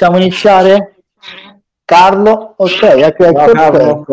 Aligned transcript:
Possiamo 0.00 0.18
iniziare? 0.18 0.94
Carlo, 1.84 2.54
ok, 2.56 2.82
ecco, 2.82 3.24
ecco, 3.24 3.52
Ciao, 3.52 4.06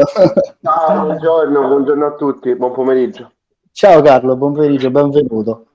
Ciao, 0.62 1.06
buongiorno, 1.06 1.68
buongiorno 1.70 2.06
a 2.08 2.12
tutti, 2.16 2.54
buon 2.56 2.74
pomeriggio. 2.74 3.32
Ciao 3.72 4.02
Carlo, 4.02 4.36
buon 4.36 4.52
pomeriggio, 4.52 4.92
benvenuto. 4.92 5.66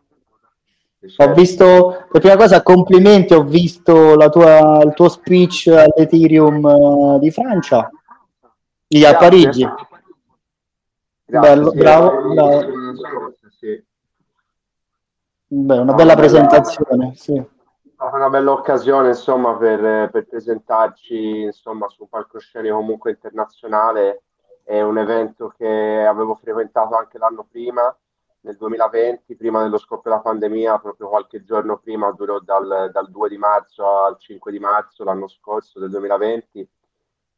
Ho 1.17 1.33
visto, 1.33 2.05
per 2.11 2.21
prima 2.21 2.37
cosa, 2.37 2.63
complimenti, 2.63 3.33
ho 3.33 3.43
visto 3.43 4.15
tua, 4.31 4.83
il 4.83 4.93
tuo 4.93 5.09
speech 5.09 5.69
all'Ethereum 5.69 6.63
uh, 6.63 7.19
di 7.19 7.31
Francia, 7.31 7.89
lì 8.89 9.07
a 9.07 9.17
Parigi. 9.17 9.67
Grazie, 11.25 11.49
Bello, 11.55 11.71
sì, 11.71 11.79
bravo, 11.79 12.21
sì, 12.21 12.35
bravo. 12.35 12.61
sì. 13.59 13.85
Beh, 15.47 15.79
una 15.79 15.95
bella 15.95 16.17
presentazione, 16.17 17.15
sì. 17.15 17.61
Una 18.03 18.29
bella 18.29 18.51
occasione, 18.51 19.09
insomma, 19.09 19.57
per, 19.57 20.11
per 20.11 20.27
presentarci, 20.27 21.43
insomma, 21.43 21.89
su 21.89 22.03
un 22.03 22.09
palcoscenico 22.09 22.75
comunque 22.75 23.13
internazionale. 23.13 24.25
È 24.65 24.81
un 24.81 24.99
evento 24.99 25.55
che 25.57 26.05
avevo 26.05 26.35
frequentato 26.35 26.97
anche 26.97 27.19
l'anno 27.19 27.47
prima, 27.49 27.97
nel 28.41 28.57
2020, 28.57 29.37
prima 29.37 29.63
dello 29.63 29.79
scoppio 29.79 30.11
della 30.11 30.23
pandemia, 30.23 30.81
proprio 30.81 31.09
qualche 31.09 31.45
giorno 31.45 31.79
prima, 31.79 32.11
durò 32.11 32.41
dal, 32.41 32.91
dal 32.93 33.09
2 33.09 33.29
di 33.29 33.39
marzo 33.39 33.87
al 34.05 34.19
5 34.19 34.51
di 34.51 34.59
marzo 34.59 35.05
l'anno 35.05 35.29
scorso 35.29 35.79
del 35.79 35.91
2020 35.91 36.69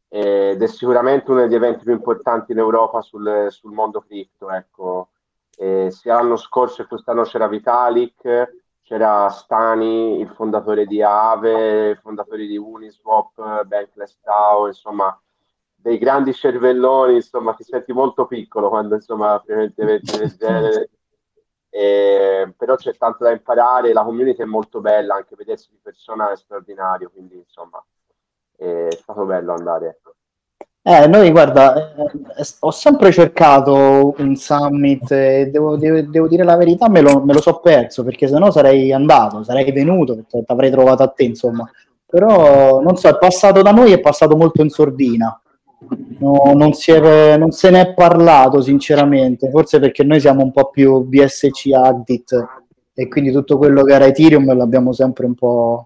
ed 0.08 0.62
è 0.62 0.66
sicuramente 0.66 1.30
uno 1.30 1.40
degli 1.40 1.54
eventi 1.54 1.84
più 1.84 1.92
importanti 1.92 2.52
in 2.52 2.58
Europa 2.58 3.02
sul, 3.02 3.48
sul 3.50 3.72
mondo 3.72 4.00
cripto. 4.00 4.50
Ecco. 4.50 5.10
Sia 5.56 6.14
l'anno 6.14 6.36
scorso 6.36 6.82
che 6.82 6.88
quest'anno 6.88 7.22
c'era 7.24 7.48
Vitalik, 7.48 8.62
c'era 8.84 9.30
Stani, 9.30 10.20
il 10.20 10.28
fondatore 10.28 10.84
di 10.86 11.02
Aave, 11.02 11.90
il 11.90 11.98
fondatore 11.98 12.46
di 12.46 12.58
Uniswap, 12.58 13.64
Bankless 13.64 14.18
DAO, 14.22 14.66
insomma, 14.66 15.18
dei 15.74 15.96
grandi 15.96 16.34
cervelloni, 16.34 17.14
insomma, 17.14 17.54
ti 17.54 17.64
senti 17.64 17.92
molto 17.94 18.26
piccolo 18.26 18.68
quando, 18.68 18.94
insomma, 18.94 19.40
frequenti 19.44 19.80
eventi 19.80 20.16
del 20.18 20.36
genere. 20.36 20.90
E, 21.70 22.54
però 22.56 22.76
c'è 22.76 22.94
tanto 22.96 23.24
da 23.24 23.30
imparare, 23.32 23.92
la 23.94 24.04
community 24.04 24.42
è 24.42 24.44
molto 24.44 24.80
bella, 24.80 25.14
anche 25.14 25.34
vedersi 25.34 25.70
di 25.70 25.80
persona 25.82 26.30
è 26.30 26.36
straordinario, 26.36 27.10
quindi, 27.10 27.36
insomma, 27.36 27.82
è 28.54 28.88
stato 28.90 29.24
bello 29.24 29.54
andare. 29.54 29.88
ecco. 29.88 30.14
Eh, 30.86 31.06
noi 31.06 31.30
guarda, 31.30 31.94
eh, 31.94 32.44
ho 32.60 32.70
sempre 32.70 33.10
cercato 33.10 34.14
un 34.18 34.36
summit 34.36 35.10
e 35.12 35.48
devo, 35.50 35.76
devo- 35.78 36.02
devo 36.02 36.28
dire 36.28 36.44
la 36.44 36.56
verità, 36.56 36.90
me 36.90 37.00
lo, 37.00 37.22
me 37.24 37.32
lo 37.32 37.40
so 37.40 37.58
perso 37.60 38.04
perché 38.04 38.28
sennò 38.28 38.50
sarei 38.50 38.92
andato, 38.92 39.42
sarei 39.44 39.72
venuto, 39.72 40.14
ti 40.28 40.42
avrei 40.46 40.70
trovato 40.70 41.02
a 41.02 41.08
te, 41.08 41.24
insomma. 41.24 41.68
Però 42.06 42.80
non 42.82 42.96
so, 42.96 43.08
è 43.08 43.16
passato 43.16 43.62
da 43.62 43.70
noi, 43.70 43.92
è 43.92 44.00
passato 44.00 44.36
molto 44.36 44.60
in 44.62 44.68
sordina. 44.68 45.38
No, 46.18 46.52
non, 46.54 46.72
è- 46.86 47.36
non 47.38 47.50
se 47.50 47.70
ne 47.70 47.80
è 47.80 47.94
parlato, 47.94 48.60
sinceramente, 48.60 49.48
forse 49.50 49.78
perché 49.80 50.04
noi 50.04 50.20
siamo 50.20 50.42
un 50.42 50.52
po' 50.52 50.68
più 50.70 51.00
BSC 51.02 51.72
addict 51.72 52.46
e 52.94 53.08
quindi 53.08 53.32
tutto 53.32 53.56
quello 53.58 53.82
che 53.84 53.92
era 53.94 54.04
Ethereum 54.06 54.54
l'abbiamo 54.56 54.92
sempre 54.92 55.24
un 55.26 55.34
po' 55.34 55.84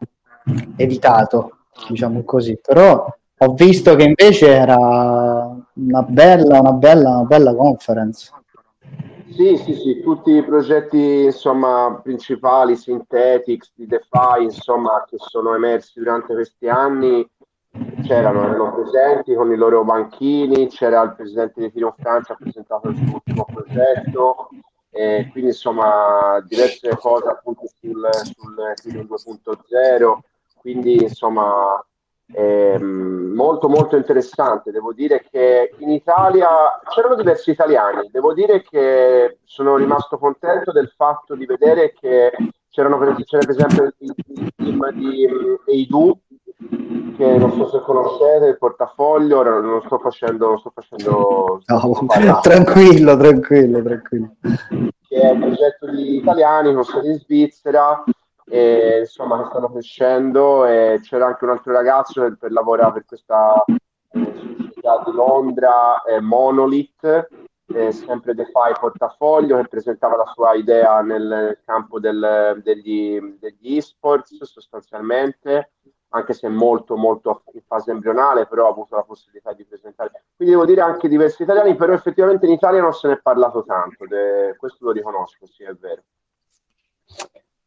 evitato, 0.77 1.59
diciamo 1.89 2.23
così. 2.25 2.59
Però 2.61 3.07
ho 3.41 3.53
visto 3.55 3.95
che 3.95 4.03
invece 4.03 4.49
era 4.49 4.77
una 4.77 6.03
bella, 6.03 6.61
una 6.61 6.73
bella, 6.73 7.11
una 7.11 7.25
bella 7.25 7.55
conference. 7.55 8.33
Sì, 9.31 9.57
sì, 9.57 9.75
sì, 9.75 10.01
tutti 10.01 10.33
i 10.33 10.43
progetti 10.43 11.25
insomma, 11.27 12.01
principali, 12.03 12.75
Synthetics, 12.75 13.71
di 13.75 13.87
DeFi, 13.87 14.43
insomma, 14.43 15.05
che 15.09 15.17
sono 15.19 15.55
emersi 15.55 16.01
durante 16.01 16.35
questi 16.35 16.69
anni, 16.69 17.25
c'erano, 18.03 18.43
erano 18.43 18.75
presenti 18.75 19.35
con 19.35 19.53
i 19.53 19.57
loro 19.57 19.85
banchini, 19.85 20.67
c'era 20.69 21.03
il 21.03 21.15
presidente 21.15 21.61
di 21.61 21.67
Ethereum 21.67 21.95
Francia, 21.97 22.33
ha 22.33 22.37
presentato 22.37 22.89
il 22.89 22.97
suo 22.97 23.15
ultimo 23.15 23.45
progetto, 23.45 24.49
e 24.91 25.29
quindi 25.31 25.51
insomma 25.51 26.43
diverse 26.49 26.97
cose 26.97 27.29
appunto 27.29 27.63
sul, 27.79 28.09
sul 28.25 28.57
Ethereum 28.73 29.07
2.0, 29.07 30.19
quindi 30.61 31.03
insomma 31.03 31.81
Ehm, 32.35 33.33
molto 33.35 33.69
molto 33.69 33.97
interessante. 33.97 34.71
Devo 34.71 34.93
dire 34.93 35.25
che 35.31 35.75
in 35.79 35.91
Italia 35.91 36.49
c'erano 36.89 37.15
diversi 37.15 37.51
italiani. 37.51 38.09
Devo 38.11 38.35
dire 38.35 38.63
che 38.63 39.39
sono 39.45 39.77
rimasto 39.77 40.19
contento 40.19 40.73
del 40.73 40.93
fatto 40.95 41.35
di 41.35 41.47
vedere 41.47 41.93
che 41.99 42.33
c'erano 42.71 42.99
c'era 43.25 43.45
per 43.45 43.51
esempio 43.51 43.83
il, 43.85 44.15
il 44.27 44.53
team 44.55 44.91
di 44.93 45.25
um, 45.25 45.59
Eidu 45.67 46.21
che 47.17 47.37
non 47.37 47.53
so 47.53 47.69
se 47.69 47.81
conoscete 47.81 48.47
il 48.47 48.59
portafoglio, 48.59 49.43
non 49.43 49.83
sto 49.85 49.99
facendo, 49.99 50.49
non 50.49 50.59
sto 50.59 50.73
facendo 50.73 51.61
No, 51.67 52.07
tranquillo, 52.41 53.17
tranquillo, 53.17 53.83
tranquillo. 53.83 54.37
che 55.09 55.21
è 55.21 55.31
un 55.31 55.41
progetto 55.41 55.91
di 55.91 56.17
italiani 56.17 56.75
con 56.75 56.85
sede 56.85 57.13
in 57.13 57.19
Svizzera 57.19 58.05
e 58.51 59.01
insomma 59.01 59.39
che 59.43 59.49
stanno 59.51 59.71
crescendo 59.71 60.65
e 60.65 61.01
c'era 61.03 61.27
anche 61.27 61.45
un 61.45 61.51
altro 61.51 61.73
ragazzo 61.73 62.23
che 62.23 62.37
per 62.37 62.53
lavorare 62.53 62.93
per 62.93 63.05
questa 63.05 63.63
eh, 63.65 64.33
società 64.63 65.03
di 65.05 65.13
Londra, 65.13 66.03
eh, 66.03 66.21
Monolith, 66.21 67.29
eh, 67.75 67.93
sempre 67.93 68.35
DeFi 68.35 68.73
portafoglio, 68.81 69.59
che 69.59 69.69
presentava 69.69 70.17
la 70.17 70.31
sua 70.33 70.55
idea 70.55 71.01
nel 71.03 71.61
campo 71.65 72.01
del- 72.01 72.61
degli, 72.63 73.21
degli 73.39 73.77
esports 73.77 74.43
sostanzialmente, 74.45 75.73
anche 76.11 76.33
se 76.33 76.49
molto 76.49 76.97
molto 76.97 77.43
in 77.53 77.61
fase 77.67 77.91
embrionale, 77.91 78.47
però 78.47 78.67
ha 78.67 78.71
avuto 78.71 78.97
la 78.97 79.03
possibilità 79.03 79.53
di 79.53 79.67
presentare. 79.67 80.25
Quindi 80.35 80.55
devo 80.55 80.65
dire 80.65 80.81
anche 80.81 81.09
diversi 81.09 81.43
italiani, 81.43 81.77
però 81.77 81.93
effettivamente 81.93 82.47
in 82.47 82.53
Italia 82.53 82.81
non 82.81 82.95
se 82.95 83.09
ne 83.09 83.15
è 83.15 83.21
parlato 83.21 83.63
tanto, 83.65 84.07
de- 84.07 84.55
questo 84.57 84.87
lo 84.87 84.93
riconosco, 84.93 85.47
sì 85.47 85.65
è 85.65 85.75
vero. 85.75 86.03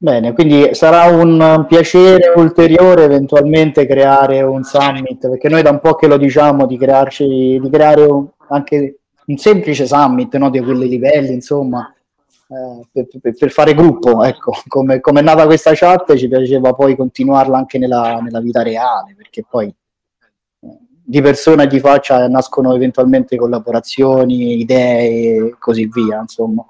Bene, 0.03 0.33
quindi 0.33 0.73
sarà 0.73 1.05
un 1.15 1.63
piacere 1.67 2.33
ulteriore 2.35 3.03
eventualmente 3.03 3.85
creare 3.85 4.41
un 4.41 4.63
summit, 4.63 5.29
perché 5.29 5.47
noi 5.47 5.61
da 5.61 5.69
un 5.69 5.79
po' 5.79 5.93
che 5.93 6.07
lo 6.07 6.17
diciamo 6.17 6.65
di 6.65 6.75
crearci, 6.75 7.59
di 7.61 7.69
creare 7.69 8.01
un- 8.05 8.27
anche 8.47 8.97
un 9.27 9.37
semplice 9.37 9.85
summit, 9.85 10.35
no, 10.37 10.49
di 10.49 10.59
quei 10.59 10.75
livelli, 10.89 11.33
insomma, 11.33 11.93
eh, 12.47 12.87
per, 12.91 13.07
per- 13.21 13.35
per 13.37 13.51
fare 13.51 13.75
gruppo, 13.75 14.23
ecco, 14.23 14.53
come, 14.67 14.99
come 15.01 15.19
è 15.19 15.23
nata 15.23 15.45
questa 15.45 15.73
chat 15.75 16.15
ci 16.15 16.27
piaceva 16.27 16.73
poi 16.73 16.95
continuarla 16.95 17.55
anche 17.57 17.77
nella, 17.77 18.19
nella 18.23 18.39
vita 18.39 18.63
reale, 18.63 19.13
perché 19.15 19.45
poi 19.47 19.67
eh, 19.67 20.77
di 21.03 21.21
persona 21.21 21.63
e 21.63 21.67
di 21.67 21.79
faccia 21.79 22.27
nascono 22.27 22.73
eventualmente 22.73 23.35
collaborazioni, 23.35 24.59
idee 24.61 25.47
e 25.49 25.55
così 25.59 25.85
via, 25.85 26.21
insomma. 26.21 26.65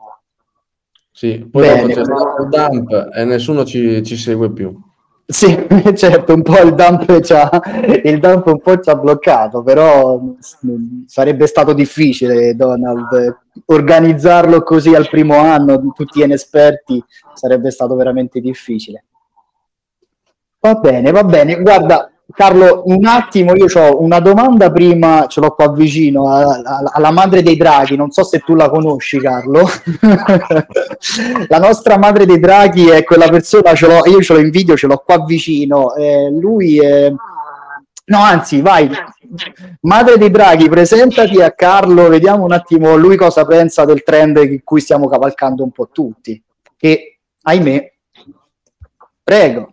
Sì, 1.22 1.38
poi 1.52 1.68
Bene. 1.68 1.94
c'è 1.94 2.04
stato 2.04 2.42
il 2.42 2.50
dump 2.50 3.10
e 3.14 3.26
nessuno 3.26 3.64
ci, 3.64 4.02
ci 4.02 4.18
segue 4.18 4.52
più. 4.52 4.76
Sì, 5.24 5.56
certo, 5.94 6.34
un 6.34 6.42
po' 6.42 6.60
il 6.62 6.74
dump, 6.74 7.20
ci 7.20 7.32
ha- 7.34 7.62
il 8.04 8.20
dump 8.20 8.48
un 8.48 8.60
po' 8.60 8.80
ci 8.80 8.90
ha 8.90 8.96
bloccato, 8.96 9.62
però 9.62 10.20
mm, 10.20 11.04
sarebbe 11.06 11.46
stato 11.46 11.74
difficile, 11.74 12.56
Donald, 12.56 13.38
organizzarlo 13.66 14.64
così 14.64 14.96
al 14.96 15.10
primo 15.10 15.38
anno, 15.38 15.92
tutti 15.94 16.24
inesperti, 16.24 17.06
sarebbe 17.36 17.70
stato 17.70 17.94
veramente 17.94 18.40
difficile. 18.40 19.04
Va 20.60 20.74
bene, 20.74 21.12
va 21.12 21.24
bene. 21.24 21.62
Guarda, 21.62 22.11
Carlo, 22.34 22.84
un 22.86 23.06
attimo, 23.06 23.54
io 23.56 23.66
ho 23.74 24.02
una 24.02 24.20
domanda 24.20 24.72
prima, 24.72 25.26
ce 25.28 25.40
l'ho 25.42 25.52
qua 25.52 25.72
vicino, 25.72 26.28
a- 26.30 26.62
a- 26.64 26.84
alla 26.94 27.12
madre 27.12 27.42
dei 27.42 27.56
draghi, 27.58 27.96
non 27.96 28.12
so 28.12 28.24
se 28.24 28.40
tu 28.40 28.56
la 28.56 28.70
conosci, 28.70 29.20
Carlo. 29.20 29.68
La 31.48 31.58
nostra 31.58 31.98
madre 31.98 32.26
dei 32.26 32.40
draghi 32.40 32.88
è 32.90 33.04
quella 33.04 33.28
persona, 33.30 33.74
ce 33.74 33.88
l'ho, 33.88 34.06
io 34.06 34.22
ce 34.22 34.34
l'ho 34.34 34.40
in 34.40 34.50
video, 34.50 34.76
ce 34.78 34.88
l'ho 34.88 35.02
qua 35.06 35.24
vicino. 35.26 35.94
eh, 35.96 36.30
lui 36.32 36.80
è... 36.80 37.10
No, 38.04 38.18
anzi, 38.20 38.62
vai. 38.62 38.90
Madre 39.82 40.18
dei 40.18 40.30
draghi, 40.30 40.68
presentati 40.70 41.42
a 41.42 41.52
Carlo, 41.52 42.08
vediamo 42.10 42.44
un 42.44 42.52
attimo 42.52 42.96
lui 42.98 43.16
cosa 43.16 43.46
pensa 43.46 43.86
del 43.86 44.04
trend 44.04 44.38
in 44.38 44.62
cui 44.64 44.82
stiamo 44.82 45.08
cavalcando 45.08 45.64
un 45.64 45.72
po' 45.72 45.88
tutti. 45.92 46.42
Che, 46.78 47.20
ahimè, 47.44 47.92
prego. 49.24 49.72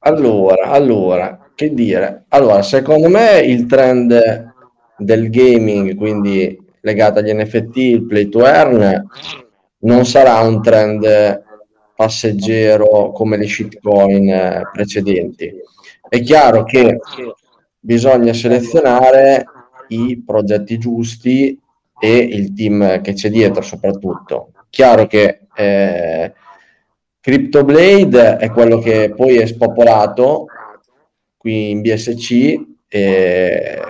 Allora, 0.00 0.66
allora, 0.70 1.45
che 1.56 1.72
dire? 1.72 2.26
Allora, 2.28 2.62
secondo 2.62 3.08
me 3.08 3.40
il 3.40 3.66
trend 3.66 4.52
del 4.98 5.30
gaming, 5.30 5.96
quindi 5.96 6.56
legato 6.82 7.18
agli 7.18 7.32
NFT, 7.32 7.76
il 7.76 8.06
play 8.06 8.28
to 8.28 8.46
earn, 8.46 9.04
non 9.78 10.04
sarà 10.04 10.38
un 10.40 10.62
trend 10.62 11.42
passeggero 11.96 13.10
come 13.10 13.38
le 13.38 13.48
shitcoin 13.48 14.28
eh, 14.28 14.62
precedenti. 14.70 15.50
È 16.06 16.20
chiaro 16.20 16.62
che 16.64 16.98
bisogna 17.80 18.34
selezionare 18.34 19.46
i 19.88 20.22
progetti 20.24 20.76
giusti 20.76 21.58
e 21.98 22.16
il 22.16 22.52
team 22.52 23.00
che 23.00 23.14
c'è 23.14 23.30
dietro 23.30 23.62
soprattutto. 23.62 24.52
Chiaro 24.68 25.06
che 25.06 25.46
eh, 25.54 26.34
CryptoBlade 27.18 28.36
è 28.36 28.50
quello 28.50 28.78
che 28.78 29.14
poi 29.16 29.36
è 29.38 29.46
spopolato, 29.46 30.46
qui 31.46 31.70
in 31.70 31.80
BSC, 31.80 32.60
e 32.88 33.80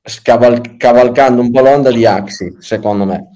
scaval- 0.00 0.76
cavalcando 0.76 1.40
un 1.40 1.50
po' 1.50 1.62
l'onda 1.62 1.90
di 1.90 2.06
Axi, 2.06 2.58
secondo 2.60 3.04
me. 3.04 3.30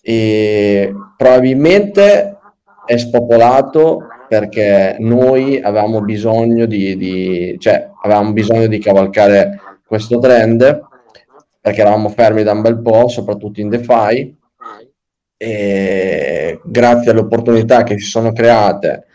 E 0.00 0.94
probabilmente 1.16 2.38
è 2.84 2.96
spopolato 2.96 4.06
perché 4.28 4.94
noi 5.00 5.60
avevamo 5.60 6.00
bisogno 6.00 6.66
di, 6.66 6.96
di, 6.96 7.56
cioè, 7.58 7.90
avevamo 8.02 8.32
bisogno 8.32 8.68
di 8.68 8.78
cavalcare 8.78 9.58
questo 9.84 10.20
trend 10.20 10.84
perché 11.60 11.80
eravamo 11.80 12.08
fermi 12.08 12.44
da 12.44 12.52
un 12.52 12.60
bel 12.60 12.80
po', 12.80 13.08
soprattutto 13.08 13.58
in 13.58 13.68
DeFi, 13.68 14.36
e 15.36 16.60
grazie 16.62 17.10
alle 17.10 17.20
opportunità 17.20 17.82
che 17.82 17.98
si 17.98 18.06
sono 18.08 18.32
create 18.32 19.05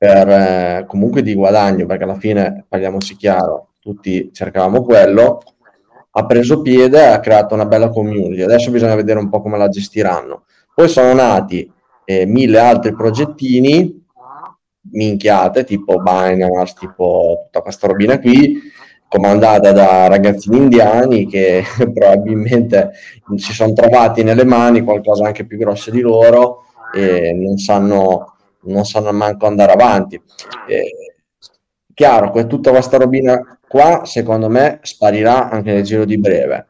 per 0.00 0.28
eh, 0.30 0.84
comunque 0.86 1.20
di 1.20 1.34
guadagno, 1.34 1.84
perché 1.84 2.04
alla 2.04 2.18
fine, 2.18 2.64
parliamoci 2.66 3.16
chiaro, 3.16 3.72
tutti 3.80 4.30
cercavamo 4.32 4.82
quello, 4.82 5.42
ha 6.12 6.24
preso 6.24 6.62
piede 6.62 7.02
e 7.02 7.08
ha 7.08 7.20
creato 7.20 7.52
una 7.52 7.66
bella 7.66 7.90
community. 7.90 8.40
Adesso 8.40 8.70
bisogna 8.70 8.94
vedere 8.94 9.18
un 9.18 9.28
po' 9.28 9.42
come 9.42 9.58
la 9.58 9.68
gestiranno. 9.68 10.44
Poi 10.74 10.88
sono 10.88 11.12
nati 11.12 11.70
eh, 12.06 12.24
mille 12.24 12.58
altri 12.58 12.94
progettini, 12.94 14.02
minchiate, 14.92 15.64
tipo 15.64 15.98
Binance, 15.98 16.76
tipo 16.78 17.42
tutta 17.44 17.60
questa 17.60 17.86
robina 17.86 18.18
qui, 18.18 18.58
comandata 19.06 19.70
da 19.72 20.08
ragazzini 20.08 20.56
indiani 20.56 21.26
che 21.26 21.62
probabilmente 21.76 22.92
si 23.36 23.52
sono 23.52 23.74
trovati 23.74 24.22
nelle 24.22 24.46
mani 24.46 24.80
qualcosa 24.80 25.26
anche 25.26 25.44
più 25.44 25.58
grosso 25.58 25.90
di 25.90 26.00
loro 26.00 26.62
e 26.94 27.34
non 27.34 27.58
sanno, 27.58 28.36
non 28.62 28.84
sanno 28.84 29.12
manco 29.12 29.46
andare 29.46 29.72
avanti. 29.72 30.20
Eh, 30.68 31.14
chiaro 31.94 32.30
che 32.32 32.46
tutta 32.46 32.70
questa 32.70 32.96
robina 32.96 33.58
qua 33.66 34.04
secondo 34.04 34.48
me 34.48 34.80
sparirà 34.82 35.50
anche 35.50 35.72
nel 35.72 35.82
giro 35.82 36.04
di 36.04 36.18
breve 36.18 36.66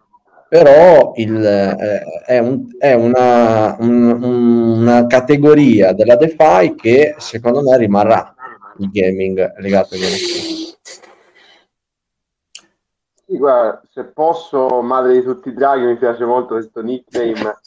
però 0.50 1.12
il, 1.14 1.44
eh, 1.44 2.24
è, 2.26 2.38
un, 2.38 2.66
è 2.76 2.92
una, 2.92 3.76
un, 3.78 4.20
una, 4.20 5.06
categoria 5.06 5.92
della 5.92 6.16
DeFi 6.16 6.74
che 6.74 7.14
secondo 7.18 7.62
me 7.62 7.76
rimarrà 7.76 8.34
il 8.78 8.90
gaming 8.90 9.58
legato 9.58 9.94
agli 9.94 10.00
NFT. 10.00 10.78
Sì, 13.26 13.36
guarda, 13.36 13.80
se 13.92 14.06
posso, 14.06 14.82
madre 14.82 15.12
di 15.12 15.22
tutti 15.22 15.50
i 15.50 15.54
draghi, 15.54 15.84
mi 15.84 15.96
piace 15.96 16.24
molto 16.24 16.54
questo 16.54 16.82
nickname. 16.82 17.60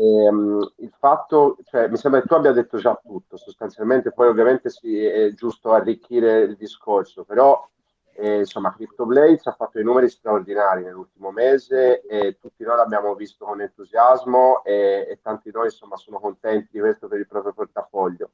Ehm, 0.00 0.74
il 0.76 0.92
fatto, 0.96 1.56
cioè, 1.64 1.88
mi 1.88 1.96
sembra 1.96 2.20
che 2.20 2.28
tu 2.28 2.34
abbia 2.34 2.52
detto 2.52 2.78
già 2.78 2.98
tutto, 3.04 3.36
sostanzialmente, 3.36 4.12
poi 4.12 4.28
ovviamente 4.28 4.70
sì, 4.70 5.04
è 5.04 5.32
giusto 5.32 5.72
arricchire 5.72 6.42
il 6.42 6.56
discorso, 6.56 7.24
però 7.24 7.68
eh, 8.14 8.38
insomma, 8.38 8.72
CryptoBlades 8.72 9.46
ha 9.46 9.52
fatto 9.52 9.72
dei 9.74 9.84
numeri 9.84 10.08
straordinari 10.08 10.84
nell'ultimo 10.84 11.32
mese 11.32 12.02
e 12.02 12.38
tutti 12.40 12.62
noi 12.62 12.76
l'abbiamo 12.76 13.14
visto 13.16 13.44
con 13.44 13.60
entusiasmo 13.60 14.62
e, 14.62 15.06
e 15.10 15.18
tanti 15.20 15.50
di 15.50 15.56
noi 15.56 15.66
insomma, 15.66 15.96
sono 15.96 16.20
contenti 16.20 16.68
di 16.70 16.78
questo 16.78 17.08
per 17.08 17.18
il 17.18 17.26
proprio 17.26 17.52
portafoglio. 17.52 18.30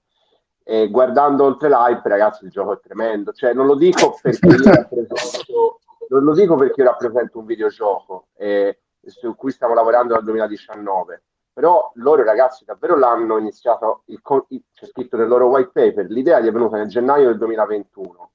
E 0.63 0.91
guardando 0.91 1.45
oltre 1.45 1.71
l'hype, 1.71 2.09
ragazzi, 2.11 2.45
il 2.45 2.51
gioco 2.51 2.75
è 2.75 2.81
tremendo. 2.81 3.33
Cioè, 3.33 3.55
non 3.55 3.65
lo 3.67 3.75
dico 3.75 4.17
perché 4.21 4.47
io 4.47 4.71
rappresento, 4.71 5.81
non 6.09 6.25
lo 6.25 6.35
dico 6.35 6.57
perché 6.57 6.83
io 6.83 6.89
rappresento 6.89 7.39
un 7.39 7.47
videogioco 7.47 8.27
eh, 8.37 8.81
su 9.07 9.35
cui 9.35 9.51
stiamo 9.51 9.73
lavorando 9.75 10.13
dal 10.13 10.25
2019, 10.25 11.23
però 11.55 11.93
loro 11.95 12.25
ragazzi 12.25 12.65
davvero 12.65 12.99
l'hanno 12.99 13.39
iniziato, 13.39 14.03
il, 14.07 14.21
c'è 14.21 14.87
scritto 14.87 15.17
nel 15.17 15.29
loro 15.29 15.47
white 15.47 15.71
paper, 15.73 16.11
l'idea 16.11 16.41
gli 16.41 16.49
è 16.49 16.53
venuta 16.53 16.77
nel 16.77 16.89
gennaio 16.89 17.29
del 17.29 17.39
2021 17.39 18.31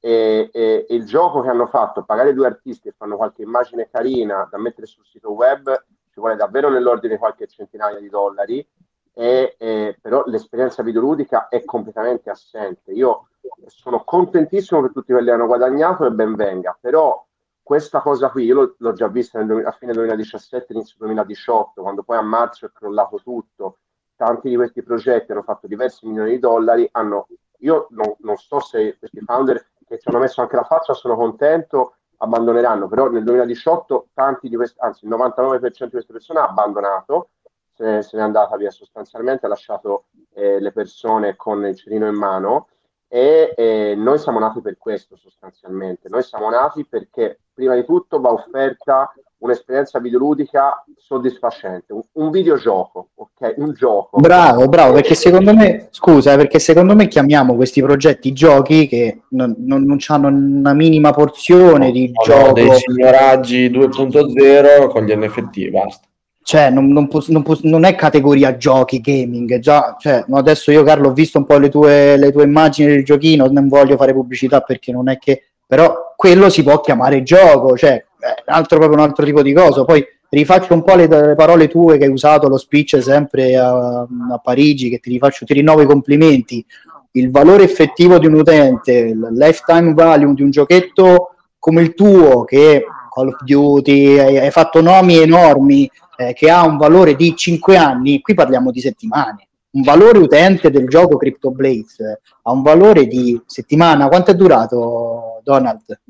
e, 0.00 0.48
e, 0.50 0.86
e, 0.88 0.94
il 0.94 1.04
gioco 1.04 1.42
che 1.42 1.50
hanno 1.50 1.66
fatto, 1.66 2.02
pagare 2.02 2.32
due 2.32 2.46
artisti 2.46 2.88
e 2.88 2.94
fanno 2.96 3.16
qualche 3.16 3.42
immagine 3.42 3.90
carina 3.90 4.48
da 4.50 4.58
mettere 4.58 4.86
sul 4.86 5.04
sito 5.04 5.32
web, 5.32 5.70
ci 6.10 6.18
vuole 6.18 6.34
davvero 6.34 6.70
nell'ordine 6.70 7.12
di 7.12 7.18
qualche 7.20 7.46
centinaia 7.46 8.00
di 8.00 8.08
dollari, 8.08 8.66
e, 9.14 9.54
e, 9.58 9.98
però 10.00 10.24
l'esperienza 10.26 10.82
videoludica 10.82 11.48
è 11.48 11.62
completamente 11.64 12.30
assente. 12.30 12.92
Io 12.92 13.28
sono 13.66 14.02
contentissimo 14.02 14.80
per 14.80 14.92
tutti 14.92 15.12
quelli 15.12 15.26
che 15.26 15.32
hanno 15.32 15.46
guadagnato 15.46 16.06
e 16.06 16.10
ben 16.10 16.34
venga, 16.34 16.76
però 16.80 17.24
questa 17.62 18.00
cosa 18.00 18.28
qui 18.30 18.44
io 18.44 18.74
l'ho, 18.76 18.92
già 18.92 19.08
vista 19.08 19.42
nel, 19.42 19.64
a 19.64 19.72
fine 19.72 19.92
2017, 19.92 20.72
inizio 20.72 20.96
2018, 20.98 21.80
quando 21.80 22.02
poi 22.02 22.16
a 22.16 22.22
marzo 22.22 22.66
è 22.66 22.72
crollato 22.72 23.20
tutto, 23.22 23.78
tanti 24.16 24.48
di 24.48 24.56
questi 24.56 24.82
progetti 24.82 25.32
hanno 25.32 25.42
fatto 25.42 25.66
diversi 25.66 26.06
milioni 26.06 26.32
di 26.32 26.38
dollari, 26.38 26.88
hanno, 26.92 27.28
io 27.58 27.86
non, 27.90 28.14
non 28.18 28.36
so 28.36 28.60
se 28.60 28.96
questi 28.98 29.20
founder 29.20 29.70
che 29.86 29.98
ci 29.98 30.08
hanno 30.08 30.18
messo 30.18 30.40
anche 30.40 30.56
la 30.56 30.64
faccia, 30.64 30.92
sono 30.92 31.16
contento, 31.16 31.96
abbandoneranno, 32.16 32.88
però 32.88 33.08
nel 33.08 33.24
2018 33.24 34.08
tanti 34.12 34.48
di 34.48 34.56
questi, 34.56 34.78
anzi 34.80 35.04
il 35.04 35.10
99% 35.10 35.84
di 35.84 35.90
queste 35.90 36.12
persone 36.12 36.40
ha 36.40 36.48
abbandonato, 36.48 37.30
se, 37.72 38.02
se 38.02 38.16
n'è 38.16 38.22
andata 38.22 38.56
via 38.56 38.70
sostanzialmente, 38.70 39.46
ha 39.46 39.48
lasciato 39.48 40.06
eh, 40.34 40.60
le 40.60 40.72
persone 40.72 41.36
con 41.36 41.64
il 41.64 41.76
cerino 41.76 42.06
in 42.06 42.14
mano 42.14 42.68
e 43.14 43.52
eh, 43.54 43.94
noi 43.94 44.18
siamo 44.18 44.38
nati 44.38 44.62
per 44.62 44.78
questo 44.78 45.16
sostanzialmente, 45.16 46.08
noi 46.08 46.22
siamo 46.22 46.48
nati 46.48 46.86
perché 46.86 47.40
prima 47.52 47.74
di 47.74 47.84
tutto 47.84 48.18
va 48.22 48.32
offerta 48.32 49.12
un'esperienza 49.36 49.98
videoludica 49.98 50.82
soddisfacente, 50.96 51.92
un, 51.92 52.00
un, 52.12 52.30
videogioco, 52.30 53.08
ok? 53.16 53.54
Un 53.58 53.74
gioco. 53.74 54.18
Bravo, 54.18 54.66
bravo, 54.66 54.94
perché 54.94 55.14
secondo 55.14 55.52
me, 55.52 55.88
scusa, 55.90 56.36
perché 56.36 56.58
secondo 56.58 56.94
me 56.94 57.06
chiamiamo 57.06 57.54
questi 57.54 57.82
progetti 57.82 58.32
giochi 58.32 58.88
che 58.88 59.24
non, 59.30 59.56
non, 59.58 59.82
non 59.82 59.98
hanno 60.06 60.28
una 60.28 60.72
minima 60.72 61.12
porzione 61.12 61.86
no, 61.88 61.92
di 61.92 62.10
no, 62.10 62.22
gioco. 62.22 62.52
dei 62.52 62.70
signoraggi 62.76 63.68
2.0 63.68 64.88
con 64.88 65.04
gli 65.04 65.14
NFT, 65.14 65.68
basta. 65.68 66.06
Cioè, 66.44 66.70
non, 66.70 66.88
non, 66.88 67.06
può, 67.08 67.22
non, 67.28 67.42
può, 67.42 67.56
non, 67.62 67.84
è 67.84 67.94
categoria 67.94 68.56
giochi, 68.56 69.00
gaming, 69.00 69.58
già, 69.58 69.96
cioè, 69.98 70.24
adesso 70.32 70.72
io 70.72 70.82
Carlo 70.82 71.08
ho 71.08 71.12
visto 71.12 71.38
un 71.38 71.44
po' 71.44 71.56
le 71.58 71.68
tue, 71.68 72.16
le 72.16 72.32
tue 72.32 72.44
immagini 72.44 72.90
del 72.90 73.04
giochino, 73.04 73.46
non 73.46 73.68
voglio 73.68 73.96
fare 73.96 74.12
pubblicità 74.12 74.60
perché 74.60 74.90
non 74.90 75.08
è 75.08 75.18
che, 75.18 75.44
però 75.66 76.14
quello 76.16 76.50
si 76.50 76.62
può 76.62 76.80
chiamare 76.80 77.22
gioco, 77.22 77.76
cioè 77.76 78.04
un 78.22 78.54
altro, 78.54 78.78
proprio 78.78 78.98
un 78.98 79.04
altro 79.04 79.24
tipo 79.24 79.42
di 79.42 79.52
cosa. 79.52 79.84
Poi 79.84 80.04
rifaccio 80.28 80.74
un 80.74 80.82
po' 80.82 80.94
le, 80.94 81.06
le, 81.06 81.34
parole 81.34 81.68
tue 81.68 81.98
che 81.98 82.04
hai 82.04 82.10
usato 82.10 82.48
lo 82.48 82.56
speech 82.56 83.02
sempre 83.02 83.56
a, 83.56 84.00
a, 84.00 84.38
Parigi, 84.42 84.88
che 84.88 84.98
ti 84.98 85.10
rifaccio, 85.10 85.44
ti 85.44 85.54
rinnovo 85.54 85.82
i 85.82 85.86
complimenti. 85.86 86.64
Il 87.12 87.30
valore 87.30 87.64
effettivo 87.64 88.18
di 88.18 88.26
un 88.26 88.34
utente, 88.34 88.92
il 88.92 89.28
lifetime 89.32 89.92
value 89.92 90.34
di 90.34 90.42
un 90.42 90.50
giochetto 90.50 91.34
come 91.58 91.82
il 91.82 91.94
tuo, 91.94 92.44
che 92.44 92.84
Call 93.14 93.28
of 93.28 93.42
Duty, 93.42 94.18
hai, 94.18 94.38
hai 94.38 94.50
fatto 94.50 94.80
nomi 94.80 95.18
enormi, 95.18 95.88
eh, 96.28 96.32
che 96.32 96.50
ha 96.50 96.64
un 96.64 96.76
valore 96.76 97.14
di 97.14 97.34
5 97.34 97.76
anni, 97.76 98.20
qui 98.20 98.34
parliamo 98.34 98.70
di 98.70 98.80
settimane. 98.80 99.48
Un 99.72 99.82
valore 99.82 100.18
utente 100.18 100.70
del 100.70 100.86
gioco 100.86 101.16
Crypto 101.16 101.50
Blaze 101.50 102.20
ha 102.42 102.52
un 102.52 102.62
valore 102.62 103.06
di 103.06 103.40
settimana. 103.46 104.08
Quanto 104.08 104.30
è 104.30 104.34
durato, 104.34 105.40
Donald? 105.42 106.00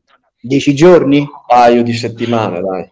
Dieci 0.41 0.75
giorni? 0.75 1.19
Un 1.19 1.29
paio 1.47 1.83
di 1.83 1.93
settimane, 1.93 2.61
dai. 2.61 2.91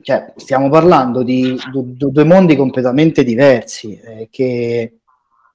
Cioè, 0.00 0.32
stiamo 0.36 0.70
parlando 0.70 1.22
di 1.22 1.58
due, 1.70 2.10
due 2.10 2.24
mondi 2.24 2.56
completamente 2.56 3.24
diversi 3.24 3.98
eh, 3.98 4.28
che 4.30 4.98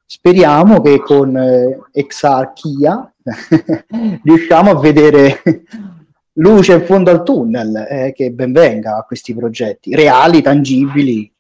speriamo 0.06 0.82
che 0.82 1.00
con 1.00 1.38
eh, 1.38 1.80
Exarchia 1.94 3.14
riusciamo 4.24 4.72
a 4.72 4.80
vedere 4.80 5.42
luce 6.34 6.74
in 6.74 6.86
fondo 6.86 7.12
al 7.12 7.24
tunnel 7.24 7.88
eh, 7.90 8.14
che 8.14 8.32
benvenga 8.32 8.98
a 8.98 9.04
questi 9.04 9.36
progetti 9.36 9.96
reali, 9.96 10.42
tangibili 10.42 11.32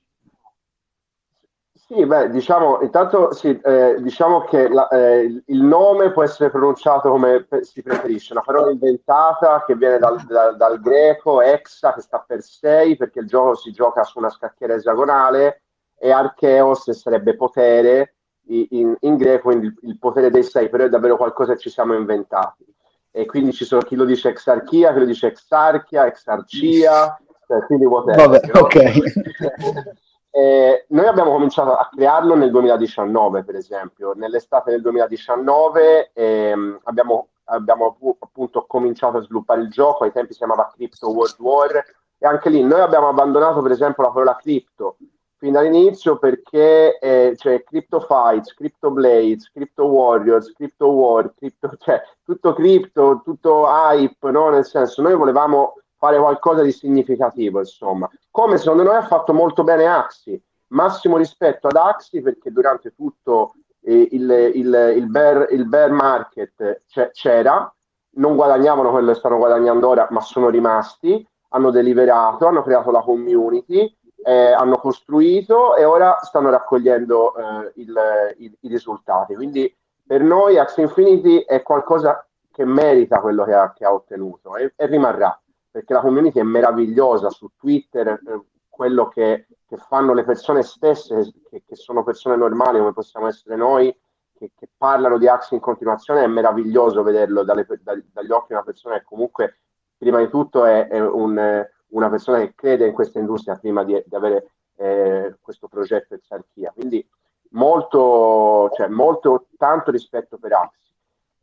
sì, 1.93 2.05
beh, 2.05 2.29
diciamo, 2.29 2.79
intanto 2.83 3.33
sì, 3.33 3.59
eh, 3.61 3.97
diciamo 3.99 4.45
che 4.45 4.69
la, 4.69 4.87
eh, 4.87 5.43
il 5.45 5.61
nome 5.61 6.13
può 6.13 6.23
essere 6.23 6.49
pronunciato 6.49 7.09
come 7.09 7.45
si 7.63 7.81
preferisce, 7.81 8.31
una 8.31 8.43
parola 8.43 8.71
inventata 8.71 9.65
che 9.65 9.75
viene 9.75 9.97
dal, 9.97 10.21
dal, 10.21 10.55
dal 10.55 10.79
greco, 10.79 11.41
exa, 11.41 11.93
che 11.93 11.99
sta 11.99 12.23
per 12.25 12.43
sei, 12.43 12.95
perché 12.95 13.19
il 13.19 13.27
gioco 13.27 13.55
si 13.55 13.73
gioca 13.73 14.03
su 14.03 14.19
una 14.19 14.29
scacchiera 14.29 14.73
esagonale, 14.73 15.63
e 15.97 16.11
archeos 16.11 16.89
sarebbe 16.91 17.35
potere 17.35 18.15
in, 18.47 18.95
in 18.97 19.17
greco, 19.17 19.49
quindi 19.49 19.65
il, 19.65 19.77
il, 19.81 19.99
potere 19.99 20.29
dei 20.31 20.43
sei, 20.43 20.69
però 20.69 20.85
è 20.85 20.89
davvero 20.89 21.17
qualcosa 21.17 21.55
che 21.55 21.59
ci 21.59 21.69
siamo 21.69 21.93
inventati. 21.93 22.70
E 23.11 23.25
quindi 23.25 23.51
ci 23.51 23.65
sono 23.65 23.81
chi 23.81 23.95
lo 23.95 24.05
dice 24.05 24.29
exarchia, 24.29 24.93
chi 24.93 24.99
lo 24.99 25.05
dice 25.05 25.27
exarchia, 25.27 26.07
exarcia, 26.07 27.19
cioè, 27.45 27.65
quindi 27.65 27.85
whatever. 27.85 28.27
Vabbè, 28.27 28.39
però, 28.39 28.61
ok. 28.61 29.95
Eh, 30.33 30.85
noi 30.87 31.07
abbiamo 31.07 31.31
cominciato 31.31 31.73
a 31.75 31.89
crearlo 31.91 32.35
nel 32.35 32.51
2019, 32.51 33.43
per 33.43 33.55
esempio. 33.55 34.13
Nell'estate 34.15 34.71
del 34.71 34.81
2019 34.81 36.11
ehm, 36.13 36.79
abbiamo, 36.83 37.27
abbiamo 37.45 37.97
appunto 38.17 38.63
cominciato 38.65 39.17
a 39.17 39.21
sviluppare 39.21 39.59
il 39.59 39.69
gioco, 39.69 40.05
ai 40.05 40.13
tempi 40.13 40.31
si 40.31 40.37
chiamava 40.37 40.71
Crypto 40.73 41.09
World 41.11 41.35
War, 41.39 41.83
e 42.17 42.25
anche 42.25 42.49
lì 42.49 42.63
noi 42.63 42.79
abbiamo 42.79 43.09
abbandonato, 43.09 43.61
per 43.61 43.71
esempio, 43.71 44.03
la 44.03 44.11
parola 44.11 44.37
crypto 44.37 44.95
fin 45.41 45.53
dall'inizio 45.53 46.19
perché 46.19 46.99
eh, 46.99 47.33
c'è 47.35 47.63
Crypto 47.63 47.99
Fights, 47.99 48.53
Crypto 48.53 48.91
Blades, 48.91 49.49
Crypto 49.51 49.85
Warriors, 49.85 50.53
Crypto 50.53 50.85
War, 50.89 51.33
crypto, 51.33 51.71
cioè 51.81 51.99
tutto 52.23 52.53
crypto, 52.53 53.21
tutto 53.23 53.65
hype, 53.67 54.29
no? 54.29 54.51
nel 54.51 54.65
senso 54.65 55.01
noi 55.01 55.15
volevamo 55.15 55.79
fare 55.97 56.19
qualcosa 56.19 56.61
di 56.61 56.71
significativo, 56.71 57.57
insomma. 57.57 58.07
Come 58.29 58.59
secondo 58.59 58.83
noi 58.83 58.97
ha 58.97 59.01
fatto 59.07 59.33
molto 59.33 59.63
bene 59.63 59.87
Axi, 59.87 60.39
massimo 60.67 61.17
rispetto 61.17 61.67
ad 61.67 61.75
Axi 61.75 62.21
perché 62.21 62.51
durante 62.51 62.93
tutto 62.93 63.55
eh, 63.81 64.09
il, 64.11 64.51
il, 64.53 64.93
il, 64.95 65.09
bear, 65.09 65.47
il 65.49 65.67
bear 65.67 65.89
market 65.89 66.83
c'era, 67.13 67.73
non 68.17 68.35
guadagnavano 68.35 68.91
quello 68.91 69.11
che 69.11 69.17
stanno 69.17 69.37
guadagnando 69.37 69.87
ora, 69.87 70.07
ma 70.11 70.21
sono 70.21 70.49
rimasti, 70.49 71.27
hanno 71.49 71.71
deliberato, 71.71 72.45
hanno 72.45 72.61
creato 72.61 72.91
la 72.91 73.01
community 73.01 73.91
eh, 74.23 74.51
hanno 74.51 74.77
costruito 74.77 75.75
e 75.75 75.83
ora 75.83 76.19
stanno 76.21 76.49
raccogliendo 76.49 77.35
eh, 77.35 77.71
il, 77.75 77.95
il, 78.37 78.57
i 78.61 78.67
risultati. 78.67 79.35
Quindi 79.35 79.73
per 80.05 80.21
noi 80.21 80.57
Axie 80.57 80.83
Infinity 80.83 81.39
è 81.39 81.61
qualcosa 81.61 82.25
che 82.51 82.65
merita 82.65 83.21
quello 83.21 83.43
che 83.45 83.53
ha, 83.53 83.71
che 83.73 83.85
ha 83.85 83.93
ottenuto 83.93 84.55
e, 84.55 84.73
e, 84.75 84.85
rimarrà, 84.85 85.39
perché 85.69 85.93
la 85.93 86.01
community 86.01 86.39
è 86.39 86.43
meravigliosa 86.43 87.29
su 87.29 87.49
Twitter, 87.55 88.07
eh, 88.07 88.41
quello 88.67 89.07
che, 89.07 89.47
che, 89.65 89.77
fanno 89.77 90.13
le 90.13 90.23
persone 90.23 90.63
stesse, 90.63 91.31
che, 91.49 91.63
che, 91.65 91.75
sono 91.75 92.03
persone 92.03 92.35
normali 92.35 92.79
come 92.79 92.93
possiamo 92.93 93.27
essere 93.27 93.55
noi, 93.55 93.95
che, 94.37 94.51
parlano 94.75 95.17
di 95.17 95.27
Axie 95.27 95.57
in 95.57 95.63
continuazione, 95.63 96.23
è 96.23 96.27
meraviglioso 96.27 97.03
vederlo 97.03 97.43
dalle, 97.43 97.65
dagli 98.11 98.31
occhi 98.31 98.47
di 98.47 98.53
una 98.53 98.63
persona 98.63 98.97
che 98.97 99.05
comunque 99.05 99.59
prima 99.97 100.17
di 100.17 100.29
tutto 100.29 100.65
è, 100.65 100.87
è 100.87 100.99
un 100.99 101.63
una 101.91 102.09
persona 102.09 102.39
che 102.39 102.53
crede 102.55 102.87
in 102.87 102.93
questa 102.93 103.19
industria 103.19 103.57
prima 103.57 103.83
di, 103.83 104.01
di 104.05 104.15
avere 104.15 104.51
eh, 104.77 105.35
questo 105.41 105.67
progetto 105.67 106.15
Exarchia. 106.15 106.71
Quindi 106.73 107.07
molto, 107.51 108.69
cioè, 108.75 108.87
molto 108.87 109.47
tanto 109.57 109.91
rispetto 109.91 110.37
per 110.37 110.53
Axi. 110.53 110.89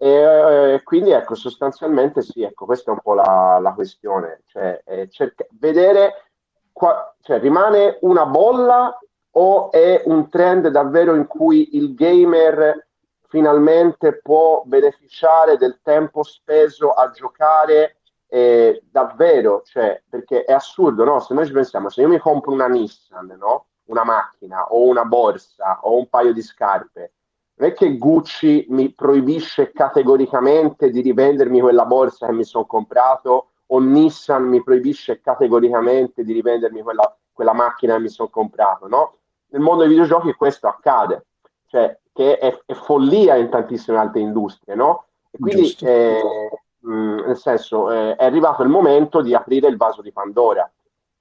E 0.01 0.75
eh, 0.75 0.83
quindi 0.85 1.11
ecco, 1.11 1.35
sostanzialmente 1.35 2.23
sì, 2.23 2.43
ecco, 2.43 2.67
questa 2.67 2.91
è 2.91 2.95
un 2.95 3.01
po' 3.01 3.15
la, 3.15 3.59
la 3.61 3.73
questione, 3.73 4.43
cioè, 4.47 4.81
eh, 4.85 5.09
cerca, 5.11 5.45
vedere, 5.59 6.31
qua, 6.73 7.15
cioè, 7.21 7.41
rimane 7.41 7.99
una 8.03 8.25
bolla 8.25 8.97
o 9.33 9.71
è 9.73 10.03
un 10.07 10.29
trend 10.29 10.69
davvero 10.69 11.15
in 11.15 11.27
cui 11.27 11.77
il 11.77 11.95
gamer 11.95 12.87
finalmente 13.29 14.21
può 14.21 14.63
beneficiare 14.65 15.57
del 15.57 15.81
tempo 15.83 16.23
speso 16.23 16.93
a 16.93 17.11
giocare 17.11 17.98
eh, 18.29 18.83
davvero, 18.91 19.63
cioè, 19.65 20.03
perché 20.09 20.45
è 20.45 20.53
assurdo, 20.53 21.05
no? 21.05 21.21
Se 21.21 21.35
noi 21.35 21.47
ci 21.47 21.53
pensiamo, 21.53 21.89
se 21.89 22.03
io 22.03 22.09
mi 22.09 22.19
compro 22.19 22.53
una 22.53 22.69
Nissan, 22.69 23.37
no? 23.39 23.67
Una 23.87 24.05
macchina 24.05 24.67
o 24.67 24.87
una 24.87 25.05
borsa 25.05 25.81
o 25.83 25.97
un 25.97 26.09
paio 26.09 26.33
di 26.33 26.43
scarpe, 26.43 27.13
non 27.55 27.71
è 27.71 27.73
che 27.73 27.97
Gucci 27.97 28.67
mi 28.69 28.93
proibisce 28.93 29.73
categoricamente 29.73 30.91
di 30.91 31.01
rivendermi 31.01 31.61
quella 31.61 31.87
borsa 31.87 32.27
che 32.27 32.33
mi 32.33 32.45
sono 32.45 32.67
comprato 32.67 33.49
o 33.67 33.81
Nissan 33.81 34.45
mi 34.45 34.63
proibisce 34.63 35.21
categoricamente 35.21 36.23
di 36.23 36.33
rivendermi 36.33 36.83
quella, 36.83 37.17
quella 37.33 37.53
macchina 37.55 37.95
che 37.95 38.01
mi 38.01 38.09
sono 38.09 38.29
comprato, 38.29 38.89
no? 38.89 39.15
Nel 39.49 39.63
mondo 39.63 39.81
dei 39.81 39.91
videogiochi 39.91 40.33
questo 40.35 40.69
accade, 40.69 41.25
cioè 41.67 41.99
che 42.13 42.39
è, 42.39 42.59
è 42.67 42.75
follia 42.75 43.37
in 43.37 43.49
tantissime 43.49 43.99
altre 43.99 44.21
industrie, 44.21 44.75
no? 44.75 45.07
E 45.31 45.39
quindi 45.39 45.75
eh, 45.81 46.23
mh, 46.89 46.93
mm, 46.93 47.19
nel 47.27 47.37
senso 47.37 47.91
eh, 47.91 48.17
è 48.17 48.25
arrivato 48.25 48.63
il 48.63 48.69
momento 48.69 49.21
di 49.21 49.35
aprire 49.35 49.69
il 49.69 49.77
vaso 49.77 50.01
di 50.03 50.13
Pandora, 50.13 50.71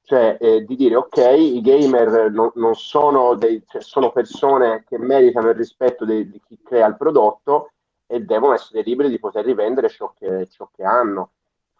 cioè 0.03 0.37
eh, 0.39 0.63
di 0.63 0.75
dire 0.75 0.95
ok, 0.95 1.17
i 1.37 1.61
gamer 1.61 2.31
non, 2.31 2.51
non 2.55 2.75
sono, 2.75 3.35
dei, 3.35 3.63
cioè, 3.67 3.81
sono 3.81 4.11
persone 4.11 4.85
che 4.87 4.97
meritano 4.97 5.49
il 5.49 5.55
rispetto 5.55 6.05
di, 6.05 6.29
di 6.29 6.41
chi 6.45 6.59
crea 6.63 6.87
il 6.87 6.95
prodotto 6.95 7.71
e 8.07 8.21
devono 8.21 8.53
essere 8.53 8.83
liberi 8.83 9.09
di 9.09 9.19
poter 9.19 9.43
rivendere 9.43 9.89
ciò 9.89 10.13
che, 10.17 10.47
ciò 10.49 10.69
che 10.73 10.83
hanno. 10.83 11.31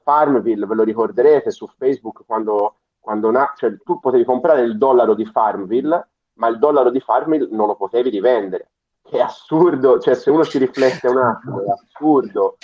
Farmville, 0.03 0.65
ve 0.65 0.75
lo 0.75 0.83
ricorderete 0.83 1.51
su 1.51 1.67
Facebook 1.77 2.23
quando, 2.25 2.75
quando 2.99 3.31
na- 3.31 3.53
cioè, 3.55 3.77
tu 3.83 3.99
potevi 3.99 4.25
comprare 4.25 4.61
il 4.61 4.77
dollaro 4.77 5.13
di 5.13 5.25
Farmville, 5.25 6.07
ma 6.33 6.47
il 6.47 6.59
dollaro 6.59 6.89
di 6.91 6.99
Farmville 6.99 7.47
non 7.51 7.67
lo 7.67 7.75
potevi 7.75 8.09
rivendere. 8.09 8.71
Che 9.01 9.17
è 9.17 9.21
assurdo, 9.21 9.99
cioè 9.99 10.15
se 10.15 10.29
uno 10.29 10.43
ci 10.43 10.57
riflette 10.57 11.07
un 11.07 11.17
attimo, 11.17 11.61
è 11.61 11.69
assurdo. 11.69 12.57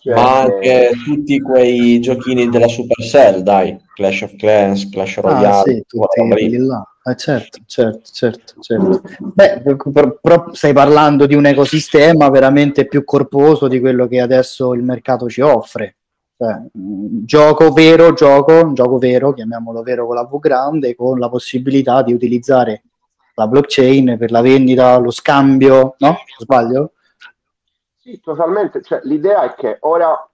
Cioè, 0.00 0.14
ma 0.14 0.42
anche 0.42 0.92
tutti 1.04 1.40
quei 1.40 1.98
giochini 2.00 2.48
della 2.48 2.68
Supercell, 2.68 3.40
dai, 3.40 3.76
Clash 3.94 4.22
of 4.22 4.36
Clans, 4.36 4.88
Clash 4.88 5.18
Royale. 5.18 5.46
Ah, 5.46 5.62
sì, 5.62 5.84
tutti 5.86 6.56
là. 6.56 6.82
Eh, 7.04 7.16
certo, 7.16 7.58
certo, 7.66 8.02
certo, 8.12 8.60
certo. 8.60 9.02
Beh, 9.18 9.62
però 10.20 10.50
stai 10.52 10.72
parlando 10.72 11.26
di 11.26 11.34
un 11.34 11.46
ecosistema 11.46 12.28
veramente 12.28 12.86
più 12.86 13.02
corposo 13.02 13.66
di 13.66 13.80
quello 13.80 14.06
che 14.06 14.20
adesso 14.20 14.72
il 14.74 14.82
mercato 14.82 15.28
ci 15.28 15.40
offre. 15.40 15.96
Cioè, 16.36 16.60
gioco 16.72 17.72
vero, 17.72 18.12
gioco, 18.12 18.72
gioco 18.72 18.98
vero, 18.98 19.32
chiamiamolo 19.32 19.82
vero 19.82 20.06
con 20.06 20.14
la 20.14 20.24
V 20.24 20.38
grande, 20.38 20.94
con 20.94 21.18
la 21.18 21.28
possibilità 21.28 22.02
di 22.02 22.12
utilizzare 22.12 22.82
la 23.34 23.48
blockchain 23.48 24.16
per 24.16 24.30
la 24.30 24.40
vendita, 24.40 24.96
lo 24.98 25.10
scambio, 25.10 25.96
no? 25.98 26.18
Sbaglio? 26.38 26.92
Sì, 28.08 28.20
totalmente. 28.20 28.80
Cioè, 28.80 29.00
l'idea 29.02 29.42
è 29.42 29.54
che 29.54 29.76
ora 29.80 30.26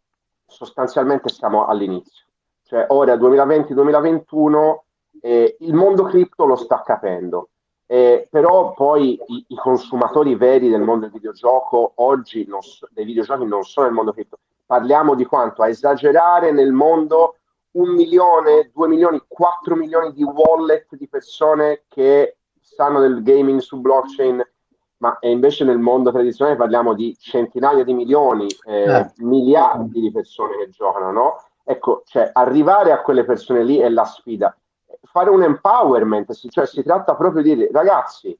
sostanzialmente 0.46 1.28
siamo 1.28 1.66
all'inizio. 1.66 2.24
Cioè, 2.62 2.86
ora 2.90 3.16
2020-2021 3.16 4.76
eh, 5.20 5.56
il 5.58 5.74
mondo 5.74 6.04
cripto 6.04 6.44
lo 6.44 6.54
sta 6.54 6.82
capendo. 6.82 7.48
Eh, 7.86 8.28
però 8.30 8.74
poi 8.74 9.20
i, 9.26 9.44
i, 9.48 9.56
consumatori 9.56 10.36
veri 10.36 10.70
del 10.70 10.82
mondo 10.82 11.06
del 11.06 11.10
videogioco 11.10 11.94
oggi 11.96 12.46
non 12.46 12.60
dei 12.90 13.04
videogiochi 13.04 13.44
non 13.44 13.64
sono 13.64 13.86
nel 13.86 13.94
mondo 13.94 14.12
cripto. 14.12 14.38
Parliamo 14.64 15.16
di 15.16 15.24
quanto 15.24 15.62
a 15.62 15.68
esagerare 15.68 16.52
nel 16.52 16.70
mondo 16.70 17.38
un 17.72 17.90
milione, 17.90 18.70
due 18.72 18.86
milioni, 18.86 19.20
quattro 19.26 19.74
milioni 19.74 20.12
di 20.12 20.22
wallet 20.22 20.94
di 20.94 21.08
persone 21.08 21.82
che 21.88 22.36
stanno 22.60 23.00
nel 23.00 23.20
gaming 23.24 23.58
su 23.58 23.80
blockchain 23.80 24.42
ma 25.04 25.18
invece 25.20 25.64
nel 25.64 25.78
mondo 25.78 26.10
tradizionale 26.10 26.56
parliamo 26.56 26.94
di 26.94 27.14
centinaia 27.20 27.84
di 27.84 27.92
milioni, 27.92 28.46
eh, 28.64 28.84
eh. 28.84 29.12
miliardi 29.16 30.00
di 30.00 30.10
persone 30.10 30.56
che 30.56 30.70
giocano, 30.70 31.12
no? 31.12 31.44
Ecco, 31.62 32.04
cioè, 32.06 32.30
arrivare 32.32 32.90
a 32.90 33.02
quelle 33.02 33.24
persone 33.24 33.64
lì 33.64 33.76
è 33.76 33.90
la 33.90 34.06
sfida. 34.06 34.56
Fare 35.02 35.28
un 35.28 35.42
empowerment, 35.42 36.32
cioè 36.48 36.64
si 36.64 36.82
tratta 36.82 37.16
proprio 37.16 37.42
di 37.42 37.54
dire, 37.54 37.70
ragazzi, 37.70 38.38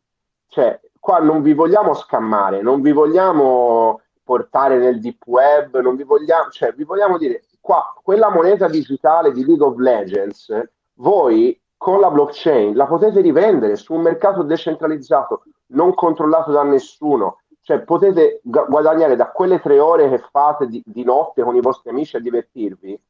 cioè, 0.49 0.80
qua 0.99 1.18
non 1.18 1.42
vi 1.42 1.52
vogliamo 1.52 1.92
scammare, 1.92 2.62
non 2.62 2.80
vi 2.80 2.92
vogliamo 2.92 4.00
portare 4.23 4.78
nel 4.78 5.00
deep 5.00 5.26
web, 5.26 5.78
non 5.80 5.97
vi 5.97 6.04
vogliamo, 6.04 6.49
cioè, 6.49 6.73
vi 6.73 6.85
vogliamo 6.85 7.18
dire, 7.18 7.42
qua, 7.61 7.92
quella 8.02 8.30
moneta 8.30 8.68
digitale 8.68 9.33
di 9.33 9.44
League 9.44 9.66
of 9.66 9.76
Legends, 9.76 10.50
voi 10.94 11.61
con 11.76 12.00
la 12.00 12.11
blockchain 12.11 12.75
la 12.75 12.87
potete 12.87 13.21
rivendere 13.21 13.76
su 13.76 13.92
un 13.92 14.00
mercato 14.00 14.42
decentralizzato 14.42 15.42
non 15.75 15.95
controllato 15.95 16.50
da 16.50 16.62
nessuno. 16.62 17.40
Cioè 17.61 17.81
potete 17.81 18.40
gu- 18.43 18.69
guadagnare 18.69 19.16
da 19.16 19.31
quelle 19.31 19.61
tre 19.61 19.78
ore 19.78 20.09
che 20.11 20.19
fate 20.19 20.66
di, 20.66 20.83
di 20.85 21.04
notte 21.04 21.43
con 21.43 21.57
i 21.57 21.61
vostri 21.61 21.90
amici 21.90 22.16
a 22.16 22.21
divertirvi, 22.21 23.00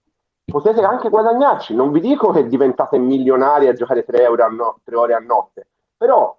potete 0.44 0.82
anche 0.82 1.08
guadagnarci. 1.08 1.74
Non 1.74 1.90
vi 1.90 2.00
dico 2.00 2.30
che 2.30 2.46
diventate 2.46 2.98
milionari 2.98 3.66
a 3.68 3.72
giocare 3.72 4.04
tre, 4.04 4.26
a 4.26 4.46
no- 4.48 4.78
tre 4.84 4.96
ore 4.96 5.14
a 5.14 5.18
notte, 5.18 5.68
però 5.96 6.36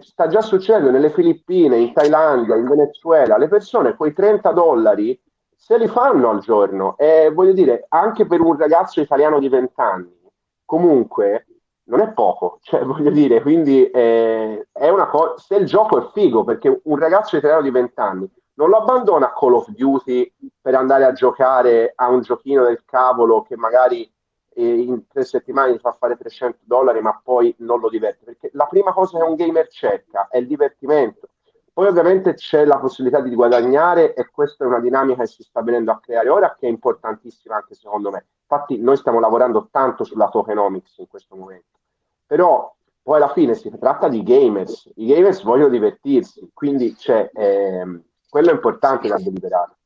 sta 0.00 0.26
già 0.26 0.40
succedendo 0.40 0.90
nelle 0.90 1.10
Filippine, 1.10 1.76
in 1.78 1.92
Thailandia, 1.92 2.56
in 2.56 2.66
Venezuela, 2.66 3.36
le 3.36 3.48
persone 3.48 3.94
quei 3.94 4.12
30 4.12 4.50
dollari 4.52 5.20
se 5.54 5.78
li 5.78 5.86
fanno 5.86 6.30
al 6.30 6.40
giorno 6.40 6.96
e 6.96 7.30
voglio 7.32 7.52
dire, 7.52 7.86
anche 7.88 8.26
per 8.26 8.40
un 8.40 8.56
ragazzo 8.56 9.00
italiano 9.00 9.38
di 9.38 9.48
20 9.48 9.80
anni, 9.80 10.20
comunque 10.64 11.46
non 11.84 12.00
è 12.00 12.12
poco, 12.12 12.58
cioè 12.62 12.84
voglio 12.84 13.10
dire, 13.10 13.40
quindi 13.40 13.88
eh, 13.90 14.68
è 14.72 14.88
una 14.88 15.06
cosa, 15.06 15.38
se 15.38 15.56
il 15.56 15.66
gioco 15.66 15.98
è 15.98 16.10
figo, 16.12 16.44
perché 16.44 16.80
un 16.84 16.96
ragazzo 16.96 17.36
italiano 17.36 17.62
di 17.62 17.70
20 17.70 18.00
anni 18.00 18.30
non 18.54 18.68
lo 18.68 18.76
abbandona 18.76 19.26
a 19.26 19.32
Call 19.32 19.54
of 19.54 19.68
Duty 19.68 20.32
per 20.60 20.74
andare 20.74 21.04
a 21.04 21.12
giocare 21.12 21.92
a 21.94 22.08
un 22.08 22.20
giochino 22.20 22.64
del 22.64 22.84
cavolo 22.84 23.42
che 23.42 23.56
magari 23.56 24.10
eh, 24.54 24.80
in 24.80 25.06
tre 25.06 25.24
settimane 25.24 25.72
gli 25.72 25.78
fa 25.78 25.92
fare 25.92 26.16
300 26.16 26.58
dollari, 26.62 27.00
ma 27.00 27.18
poi 27.22 27.54
non 27.58 27.80
lo 27.80 27.88
diverte, 27.88 28.24
perché 28.24 28.50
la 28.52 28.66
prima 28.66 28.92
cosa 28.92 29.18
che 29.18 29.24
un 29.24 29.34
gamer 29.34 29.68
cerca 29.68 30.28
è 30.28 30.38
il 30.38 30.46
divertimento. 30.46 31.28
Poi 31.74 31.86
ovviamente 31.86 32.34
c'è 32.34 32.66
la 32.66 32.78
possibilità 32.78 33.20
di 33.20 33.34
guadagnare 33.34 34.12
e 34.12 34.28
questa 34.30 34.64
è 34.64 34.66
una 34.66 34.80
dinamica 34.80 35.22
che 35.22 35.28
si 35.28 35.42
sta 35.42 35.62
venendo 35.62 35.90
a 35.90 36.00
creare 36.00 36.28
ora 36.28 36.54
che 36.58 36.66
è 36.66 36.70
importantissima 36.70 37.56
anche 37.56 37.74
secondo 37.74 38.10
me. 38.10 38.26
Infatti 38.42 38.78
noi 38.78 38.98
stiamo 38.98 39.20
lavorando 39.20 39.68
tanto 39.70 40.04
sulla 40.04 40.28
tokenomics 40.28 40.98
in 40.98 41.08
questo 41.08 41.34
momento, 41.34 41.78
però 42.26 42.70
poi 43.02 43.16
alla 43.16 43.32
fine 43.32 43.54
si 43.54 43.72
tratta 43.78 44.08
di 44.08 44.22
gamers, 44.22 44.90
i 44.96 45.06
gamers 45.06 45.42
vogliono 45.42 45.70
divertirsi, 45.70 46.50
quindi 46.52 46.94
c'è, 46.94 47.30
ehm, 47.32 48.02
quello 48.28 48.50
è 48.50 48.52
importante 48.52 49.08
da 49.08 49.16
deliberare. 49.16 49.76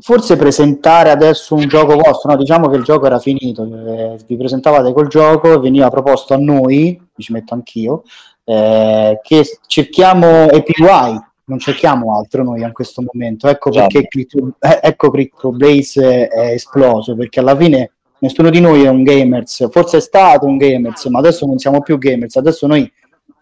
Forse 0.00 0.36
presentare 0.36 1.10
adesso 1.10 1.54
un 1.54 1.66
gioco 1.66 1.96
vostro, 1.96 2.30
no? 2.30 2.36
diciamo 2.36 2.68
che 2.68 2.76
il 2.76 2.84
gioco 2.84 3.06
era 3.06 3.18
finito, 3.18 3.64
eh, 3.64 4.18
vi 4.26 4.36
presentavate 4.36 4.92
col 4.92 5.08
gioco, 5.08 5.58
veniva 5.60 5.88
proposto 5.88 6.34
a 6.34 6.38
noi 6.38 7.08
mi 7.18 7.24
ci 7.24 7.32
metto 7.32 7.54
anch'io, 7.54 8.04
eh, 8.48 9.20
che 9.22 9.44
cerchiamo 9.66 10.44
APY, 10.44 11.20
non 11.44 11.58
cerchiamo 11.58 12.16
altro 12.16 12.42
noi 12.42 12.62
in 12.62 12.72
questo 12.72 13.02
momento. 13.02 13.46
Ecco 13.46 13.68
perché 13.68 14.08
Crypto, 14.08 14.54
eh, 14.58 14.80
ecco 14.82 15.10
Crypto 15.10 15.50
Blaze 15.52 16.28
è 16.28 16.52
esploso, 16.52 17.14
perché 17.14 17.40
alla 17.40 17.54
fine 17.54 17.90
nessuno 18.20 18.48
di 18.48 18.60
noi 18.60 18.84
è 18.84 18.88
un 18.88 19.02
gamers, 19.02 19.68
forse 19.70 19.98
è 19.98 20.00
stato 20.00 20.46
un 20.46 20.56
gamers, 20.56 21.04
ma 21.06 21.18
adesso 21.18 21.44
non 21.44 21.58
siamo 21.58 21.82
più 21.82 21.98
gamers, 21.98 22.36
adesso 22.36 22.66
noi 22.66 22.90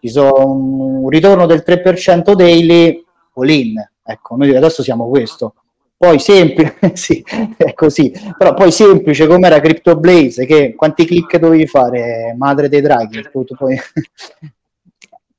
ci 0.01 0.09
sono 0.09 0.45
un 0.45 1.09
ritorno 1.09 1.45
del 1.45 1.63
3% 1.65 2.33
daily 2.33 3.01
all 3.35 3.49
in, 3.49 3.75
ecco, 4.03 4.35
noi 4.35 4.53
adesso 4.57 4.83
siamo 4.83 5.07
questo. 5.07 5.53
Poi 5.95 6.19
semplice, 6.19 6.75
sì, 6.95 7.23
è 7.55 7.73
così, 7.73 8.13
però 8.37 8.53
poi 8.53 8.73
semplice 8.73 9.25
come 9.25 9.47
era 9.47 9.61
Crypto 9.61 9.95
Blaze, 9.95 10.45
che 10.45 10.75
quanti 10.75 11.05
click 11.05 11.37
dovevi 11.37 11.65
fare, 11.65 12.35
madre 12.37 12.67
dei 12.67 12.81
draghi, 12.81 13.21
poi... 13.57 13.79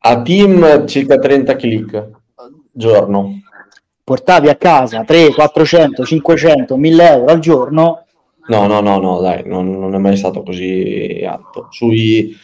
A 0.00 0.22
team 0.22 0.86
circa 0.86 1.18
30 1.18 1.56
click 1.56 2.08
giorno. 2.70 3.40
Portavi 4.04 4.48
a 4.48 4.54
casa 4.54 5.04
3, 5.04 5.34
400, 5.34 6.04
500, 6.04 6.76
1000 6.76 7.10
euro 7.10 7.32
al 7.32 7.38
giorno. 7.40 8.04
No, 8.46 8.66
no, 8.66 8.80
no, 8.80 8.98
no, 8.98 9.20
dai, 9.20 9.42
non, 9.44 9.78
non 9.78 9.94
è 9.94 9.98
mai 9.98 10.16
stato 10.16 10.42
così 10.42 11.22
alto. 11.28 11.66
Sui 11.70 12.34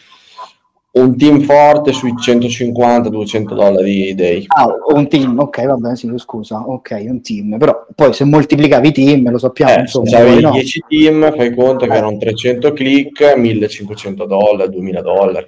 un 0.95 1.17
team 1.17 1.41
forte 1.41 1.91
sui 1.91 2.13
150-200 2.13 3.53
dollari 3.53 4.13
day. 4.15 4.45
Ah, 4.47 4.67
un 4.93 5.07
team, 5.07 5.39
ok, 5.39 5.65
va 5.65 5.75
bene, 5.75 5.95
sì, 5.95 6.11
scusa, 6.17 6.59
ok, 6.59 7.03
un 7.07 7.21
team, 7.21 7.57
però 7.57 7.85
poi 7.93 8.13
se 8.13 8.23
moltiplicavi 8.23 8.87
i 8.87 8.91
team, 8.91 9.29
lo 9.29 9.37
sappiamo, 9.37 9.75
eh, 9.75 9.79
insomma. 9.79 10.07
Se 10.07 10.15
avevi 10.17 10.41
no. 10.41 10.51
10 10.51 10.83
team, 10.87 11.35
fai 11.35 11.53
conto 11.53 11.85
eh. 11.85 11.87
che 11.89 11.95
erano 11.95 12.17
300 12.17 12.73
click, 12.73 13.35
1500 13.35 14.25
dollari, 14.25 14.69
2000 14.69 15.01
dollari. 15.01 15.47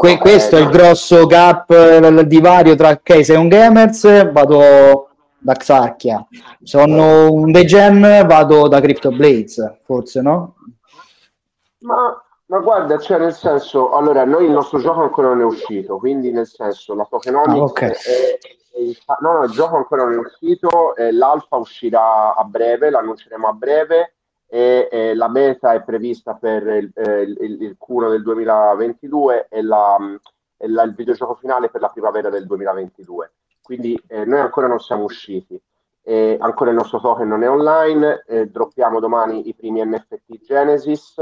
Que- 0.00 0.16
questo 0.16 0.56
è 0.56 0.60
il 0.60 0.70
grosso 0.70 1.26
gap, 1.26 1.68
il 1.68 2.26
divario 2.26 2.74
tra, 2.74 2.88
ok, 2.88 3.22
sei 3.22 3.36
un 3.36 3.48
gamers, 3.48 4.32
vado 4.32 5.10
da 5.36 5.52
Xarchia, 5.52 6.26
sono 6.62 7.30
un 7.30 7.52
degen, 7.52 8.24
vado 8.26 8.66
da 8.66 8.80
Crypto 8.80 9.10
Blades, 9.10 9.76
forse, 9.84 10.22
no? 10.22 10.54
Ma, 11.80 12.18
ma, 12.46 12.58
guarda, 12.60 12.96
cioè 12.96 13.18
nel 13.18 13.34
senso, 13.34 13.92
allora 13.92 14.24
noi 14.24 14.46
il 14.46 14.52
nostro 14.52 14.78
gioco 14.78 15.02
ancora 15.02 15.28
non 15.28 15.42
è 15.42 15.44
uscito, 15.44 15.98
quindi 15.98 16.30
nel 16.30 16.46
senso 16.46 16.94
la 16.94 17.04
tokenomics 17.04 17.58
ah, 17.58 17.62
okay. 17.62 17.90
è, 17.90 18.38
è, 18.72 19.16
no, 19.20 19.32
no, 19.32 19.44
il 19.44 19.50
gioco 19.50 19.76
ancora 19.76 20.04
non 20.04 20.14
è 20.14 20.16
uscito, 20.16 20.96
eh, 20.96 21.12
l'alfa 21.12 21.56
uscirà 21.56 22.34
a 22.34 22.44
breve, 22.44 22.88
l'annunceremo 22.88 23.46
a 23.46 23.52
breve 23.52 24.14
e, 24.52 24.88
e 24.90 25.14
la 25.14 25.28
beta 25.28 25.72
è 25.72 25.82
prevista 25.84 26.34
per 26.34 26.66
il, 26.66 26.90
eh, 26.92 27.22
il, 27.22 27.62
il 27.62 27.76
Q1 27.78 28.10
del 28.10 28.22
2022 28.22 29.46
e, 29.48 29.62
la, 29.62 29.96
e 30.56 30.68
la, 30.68 30.82
il 30.82 30.94
videogioco 30.94 31.36
finale 31.36 31.70
per 31.70 31.80
la 31.80 31.88
primavera 31.88 32.30
del 32.30 32.46
2022. 32.46 33.32
Quindi 33.62 33.96
eh, 34.08 34.24
noi 34.24 34.40
ancora 34.40 34.66
non 34.66 34.80
siamo 34.80 35.04
usciti. 35.04 35.60
Eh, 36.02 36.36
ancora 36.40 36.70
il 36.70 36.76
nostro 36.76 36.98
token 36.98 37.28
non 37.28 37.44
è 37.44 37.48
online, 37.48 38.24
eh, 38.26 38.46
droppiamo 38.46 38.98
domani 38.98 39.48
i 39.48 39.54
primi 39.54 39.84
NFT 39.84 40.40
Genesis, 40.42 41.14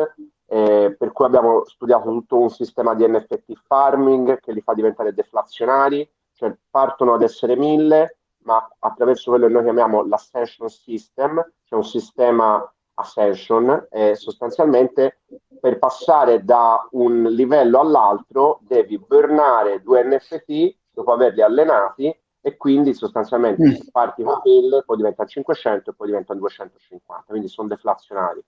eh, 0.46 0.96
per 0.98 1.12
cui 1.12 1.26
abbiamo 1.26 1.64
studiato 1.66 2.08
tutto 2.08 2.38
un 2.38 2.48
sistema 2.48 2.94
di 2.94 3.06
NFT 3.06 3.52
farming 3.66 4.40
che 4.40 4.52
li 4.52 4.62
fa 4.62 4.72
diventare 4.72 5.12
deflazionari, 5.12 6.08
cioè 6.32 6.56
partono 6.70 7.12
ad 7.12 7.22
essere 7.22 7.56
mille, 7.56 8.16
ma 8.44 8.66
attraverso 8.78 9.30
quello 9.30 9.48
che 9.48 9.52
noi 9.52 9.64
chiamiamo 9.64 10.06
l'ascension 10.06 10.70
system, 10.70 11.34
cioè 11.64 11.78
un 11.78 11.84
sistema 11.84 12.72
ascension, 12.98 13.88
eh, 13.90 14.14
sostanzialmente 14.14 15.20
per 15.60 15.78
passare 15.78 16.44
da 16.44 16.86
un 16.92 17.22
livello 17.24 17.80
all'altro 17.80 18.60
devi 18.62 18.98
burnare 18.98 19.82
due 19.82 20.04
NFT 20.04 20.76
dopo 20.90 21.12
averli 21.12 21.42
allenati 21.42 22.14
e 22.40 22.56
quindi 22.56 22.94
sostanzialmente 22.94 23.66
mm. 23.66 23.74
parti 23.90 24.22
con 24.22 24.40
1000, 24.42 24.82
poi 24.84 24.96
diventa 24.96 25.24
500 25.24 25.90
e 25.90 25.94
poi 25.94 26.06
diventano 26.08 26.40
250, 26.40 27.24
quindi 27.26 27.48
sono 27.48 27.68
deflazionari. 27.68 28.42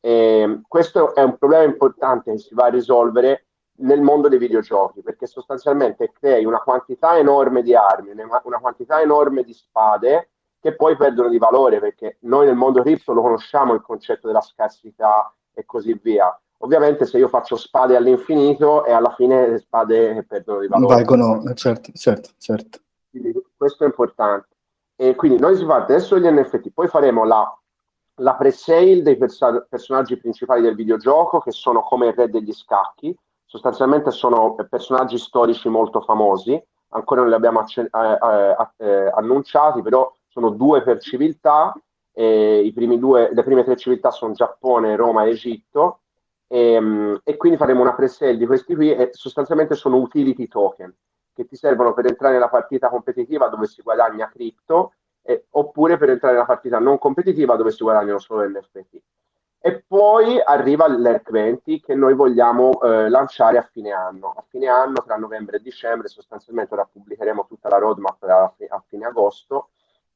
E 0.00 0.60
questo 0.66 1.14
è 1.14 1.22
un 1.22 1.36
problema 1.36 1.64
importante 1.64 2.32
che 2.32 2.38
si 2.38 2.54
va 2.54 2.66
a 2.66 2.70
risolvere 2.70 3.46
nel 3.80 4.00
mondo 4.00 4.28
dei 4.28 4.38
videogiochi, 4.38 5.02
perché 5.02 5.26
sostanzialmente 5.26 6.12
crei 6.12 6.44
una 6.44 6.60
quantità 6.60 7.18
enorme 7.18 7.62
di 7.62 7.74
armi, 7.74 8.12
una 8.12 8.58
quantità 8.58 9.00
enorme 9.00 9.42
di 9.42 9.52
spade 9.52 10.29
che 10.60 10.74
poi 10.74 10.96
perdono 10.96 11.28
di 11.28 11.38
valore, 11.38 11.80
perché 11.80 12.18
noi 12.20 12.46
nel 12.46 12.56
mondo 12.56 12.82
cripto 12.82 13.12
lo 13.12 13.22
conosciamo 13.22 13.74
il 13.74 13.82
concetto 13.82 14.26
della 14.26 14.40
scarsità 14.40 15.34
e 15.52 15.64
così 15.64 15.98
via. 16.02 16.38
Ovviamente 16.58 17.06
se 17.06 17.16
io 17.16 17.28
faccio 17.28 17.56
spade 17.56 17.96
all'infinito 17.96 18.84
e 18.84 18.92
alla 18.92 19.14
fine 19.14 19.48
le 19.48 19.58
spade 19.58 20.24
perdono 20.28 20.60
di 20.60 20.68
valore. 20.68 20.94
Valgono, 20.94 21.54
certo, 21.54 21.90
certo, 21.94 22.30
certo. 22.38 22.80
Quindi 23.08 23.32
questo 23.56 23.84
è 23.84 23.86
importante. 23.86 24.48
E 24.94 25.14
quindi 25.14 25.38
noi 25.38 25.56
si 25.56 25.64
fa 25.64 25.76
adesso 25.76 26.18
gli 26.18 26.26
NFT, 26.26 26.72
poi 26.72 26.88
faremo 26.88 27.24
la 27.24 27.54
la 28.20 28.34
pre-sale 28.34 29.02
dei 29.02 29.16
perso- 29.16 29.66
personaggi 29.68 30.18
principali 30.18 30.62
del 30.62 30.74
videogioco, 30.74 31.40
che 31.40 31.50
sono 31.50 31.82
come 31.82 32.08
il 32.08 32.14
re 32.14 32.28
degli 32.28 32.52
scacchi, 32.52 33.16
sostanzialmente 33.44 34.10
sono 34.10 34.54
personaggi 34.68 35.18
storici 35.18 35.68
molto 35.68 36.00
famosi, 36.00 36.62
ancora 36.90 37.20
non 37.20 37.30
li 37.30 37.36
abbiamo 37.36 37.60
acc- 37.60 37.78
eh, 37.78 38.18
eh, 38.22 38.86
eh, 38.86 39.10
annunciati, 39.14 39.82
però 39.82 40.10
sono 40.30 40.50
due 40.50 40.82
per 40.82 41.00
civiltà, 41.00 41.74
primi 42.12 42.98
due, 42.98 43.30
le 43.32 43.42
prime 43.42 43.64
tre 43.64 43.76
civiltà 43.76 44.10
sono 44.10 44.32
Giappone, 44.32 44.96
Roma 44.96 45.24
e 45.24 45.30
Egitto, 45.30 46.00
e, 46.46 46.72
ehm, 46.72 47.20
e 47.24 47.36
quindi 47.36 47.58
faremo 47.58 47.80
una 47.82 47.94
pre-sale 47.94 48.36
di 48.36 48.46
questi 48.46 48.74
qui 48.74 48.92
e 48.92 49.10
sostanzialmente 49.12 49.74
sono 49.74 49.96
utility 49.98 50.48
token 50.48 50.92
che 51.32 51.46
ti 51.46 51.56
servono 51.56 51.94
per 51.94 52.06
entrare 52.06 52.34
nella 52.34 52.48
partita 52.48 52.88
competitiva 52.88 53.48
dove 53.48 53.66
si 53.66 53.82
guadagna 53.82 54.28
cripto 54.28 54.94
eh, 55.22 55.46
oppure 55.50 55.96
per 55.96 56.10
entrare 56.10 56.34
nella 56.34 56.46
partita 56.46 56.78
non 56.78 56.98
competitiva 56.98 57.56
dove 57.56 57.70
si 57.70 57.82
guadagnano 57.82 58.18
solo 58.18 58.44
l'NFT. 58.44 59.00
E 59.62 59.84
poi 59.86 60.40
arriva 60.40 60.88
l'ERC 60.88 61.30
20 61.30 61.80
che 61.80 61.94
noi 61.94 62.14
vogliamo 62.14 62.80
eh, 62.80 63.10
lanciare 63.10 63.58
a 63.58 63.68
fine 63.70 63.92
anno. 63.92 64.32
A 64.34 64.42
fine 64.48 64.68
anno, 64.68 65.02
tra 65.04 65.16
novembre 65.16 65.58
e 65.58 65.60
dicembre, 65.60 66.08
sostanzialmente 66.08 66.72
ora 66.72 66.88
pubblicheremo 66.90 67.46
tutta 67.46 67.68
la 67.68 67.76
roadmap 67.76 68.22
a 68.22 68.82
fine 68.88 69.04
agosto. 69.04 69.70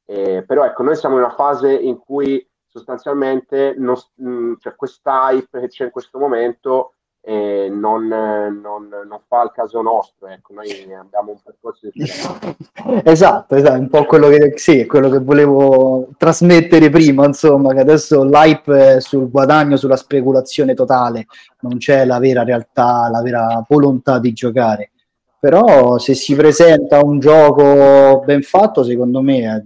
Eh, 0.05 0.43
però 0.45 0.65
ecco, 0.65 0.83
noi 0.83 0.95
siamo 0.95 1.15
in 1.15 1.23
una 1.23 1.33
fase 1.33 1.73
in 1.73 1.97
cui 1.97 2.47
sostanzialmente 2.67 3.73
non, 3.77 3.95
mh, 4.15 4.29
mm, 4.29 4.53
cioè, 4.59 4.75
questa 4.75 5.31
hype 5.31 5.59
che 5.61 5.67
c'è 5.67 5.85
in 5.85 5.91
questo 5.91 6.19
momento 6.19 6.95
eh, 7.27 7.69
non, 7.71 8.05
non, 8.05 8.87
non, 8.87 9.19
fa 9.27 9.41
il 9.43 9.51
caso 9.51 9.81
nostro. 9.81 10.27
Ecco, 10.27 10.53
noi 10.53 10.69
abbiamo 10.93 11.31
un 11.31 11.37
percorso 11.43 11.89
differente. 11.91 12.55
esatto, 13.09 13.55
esatto, 13.55 13.79
un 13.79 13.89
po' 13.89 14.05
quello 14.05 14.27
che, 14.27 14.53
sì, 14.57 14.85
quello 14.85 15.09
che 15.09 15.19
volevo 15.19 16.09
trasmettere 16.17 16.89
prima, 16.89 17.25
insomma, 17.25 17.73
che 17.73 17.79
adesso 17.79 18.23
l'hype 18.23 18.97
è 18.97 19.01
sul 19.01 19.31
guadagno, 19.31 19.75
sulla 19.75 19.95
speculazione 19.95 20.75
totale, 20.75 21.25
non 21.61 21.77
c'è 21.77 22.05
la 22.05 22.19
vera 22.19 22.43
realtà, 22.43 23.09
la 23.09 23.23
vera 23.23 23.65
volontà 23.67 24.19
di 24.19 24.31
giocare. 24.31 24.91
Però 25.39 25.97
se 25.97 26.13
si 26.13 26.35
presenta 26.35 27.03
un 27.03 27.19
gioco 27.19 28.21
ben 28.23 28.41
fatto, 28.43 28.83
secondo 28.83 29.21
me, 29.21 29.63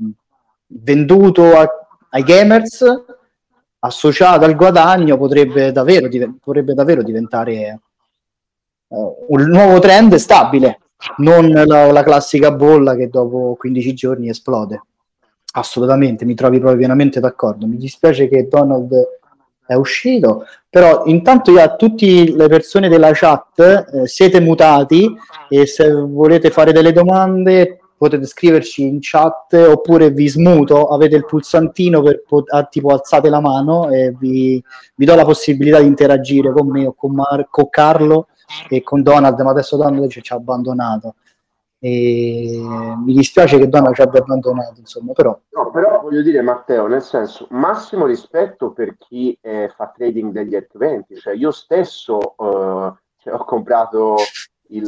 venduto 0.69 1.57
a, 1.57 1.67
ai 2.09 2.23
gamers, 2.23 2.83
associata 3.79 4.45
al 4.45 4.55
guadagno 4.55 5.17
potrebbe 5.17 5.71
davvero, 5.71 6.07
div- 6.07 6.39
potrebbe 6.41 6.73
davvero 6.73 7.01
diventare 7.01 7.79
uh, 8.87 9.25
un 9.29 9.41
nuovo 9.43 9.79
trend 9.79 10.15
stabile, 10.15 10.79
non 11.17 11.49
la, 11.49 11.91
la, 11.91 12.03
classica 12.03 12.51
bolla 12.51 12.95
che 12.95 13.09
dopo 13.09 13.55
15 13.57 13.93
giorni 13.93 14.29
esplode. 14.29 14.83
Assolutamente, 15.53 16.25
mi 16.25 16.35
trovi 16.35 16.57
proprio 16.57 16.77
pienamente 16.77 17.19
d'accordo. 17.19 17.65
Mi 17.65 17.77
dispiace 17.77 18.27
che 18.27 18.47
Donald 18.47 18.93
è 19.65 19.73
uscito, 19.75 20.45
però 20.69 21.03
intanto 21.05 21.51
io 21.51 21.61
a 21.61 21.75
tutte 21.75 22.05
le 22.05 22.47
persone 22.47 22.89
della 22.89 23.11
chat 23.13 23.59
eh, 23.59 24.07
siete 24.07 24.39
mutati 24.39 25.07
e 25.47 25.65
se 25.65 25.91
volete 25.91 26.49
fare 26.49 26.71
delle 26.71 26.91
domande 26.91 27.79
potete 27.99 28.25
scriverci 28.25 28.81
in 28.81 28.99
chat 29.01 29.51
oppure 29.53 30.09
vi 30.11 30.29
smuto, 30.29 30.87
avete 30.87 31.17
il 31.17 31.25
pulsantino 31.25 32.01
per 32.01 32.23
ah, 32.53 32.63
tipo 32.63 32.93
alzate 32.93 33.27
la 33.27 33.41
mano 33.41 33.89
e 33.89 34.15
vi, 34.17 34.63
vi, 34.95 35.05
do 35.05 35.15
la 35.15 35.25
possibilità 35.25 35.81
di 35.81 35.87
interagire 35.87 36.53
con 36.53 36.69
me 36.69 36.85
o 36.85 36.93
con 36.93 37.13
Marco, 37.13 37.67
Carlo 37.67 38.27
e 38.69 38.81
con 38.83 39.03
Donald, 39.03 39.37
ma 39.41 39.51
adesso 39.51 39.75
Donald 39.75 40.07
ci 40.07 40.21
ha 40.31 40.37
abbandonato. 40.37 41.15
E 41.77 42.61
mi 43.03 43.13
dispiace 43.13 43.57
che 43.57 43.67
Donald 43.67 43.95
ci 43.95 44.01
abbia 44.01 44.21
abbandonato, 44.21 44.79
insomma, 44.79 45.11
però. 45.11 45.37
No, 45.49 45.69
però 45.69 45.99
voglio 46.01 46.21
dire, 46.21 46.41
Matteo, 46.41 46.87
nel 46.87 47.01
senso, 47.01 47.47
massimo 47.49 48.05
rispetto 48.05 48.71
per 48.71 48.95
chi 48.97 49.37
eh, 49.41 49.69
fa 49.75 49.91
trading 49.93 50.31
degli 50.31 50.55
ERC20, 50.55 51.19
cioè 51.19 51.33
io 51.35 51.51
stesso 51.51 52.35
eh, 52.37 52.93
cioè, 53.17 53.33
ho 53.33 53.43
comprato 53.43 54.15
il, 54.71 54.85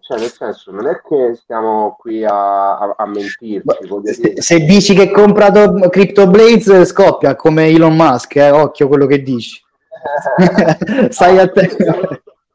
cioè 0.00 0.18
nel 0.18 0.30
senso 0.30 0.70
non 0.70 0.86
è 0.86 1.00
che 1.02 1.34
stiamo 1.34 1.96
qui 1.98 2.24
a, 2.24 2.78
a, 2.78 2.94
a 2.96 3.06
mentirci 3.06 3.62
se, 4.04 4.40
se, 4.40 4.58
dici 4.60 4.94
che 4.94 5.02
hai 5.02 5.10
comprato 5.10 5.88
Crypto 5.90 6.26
Blades 6.28 6.84
scoppia 6.84 7.36
come 7.36 7.66
Elon 7.66 7.94
Musk 7.94 8.36
eh? 8.36 8.50
occhio 8.50 8.88
quello 8.88 9.06
che 9.06 9.22
dici 9.22 9.62
Stai 11.10 11.38
a 11.38 11.48
te. 11.48 11.68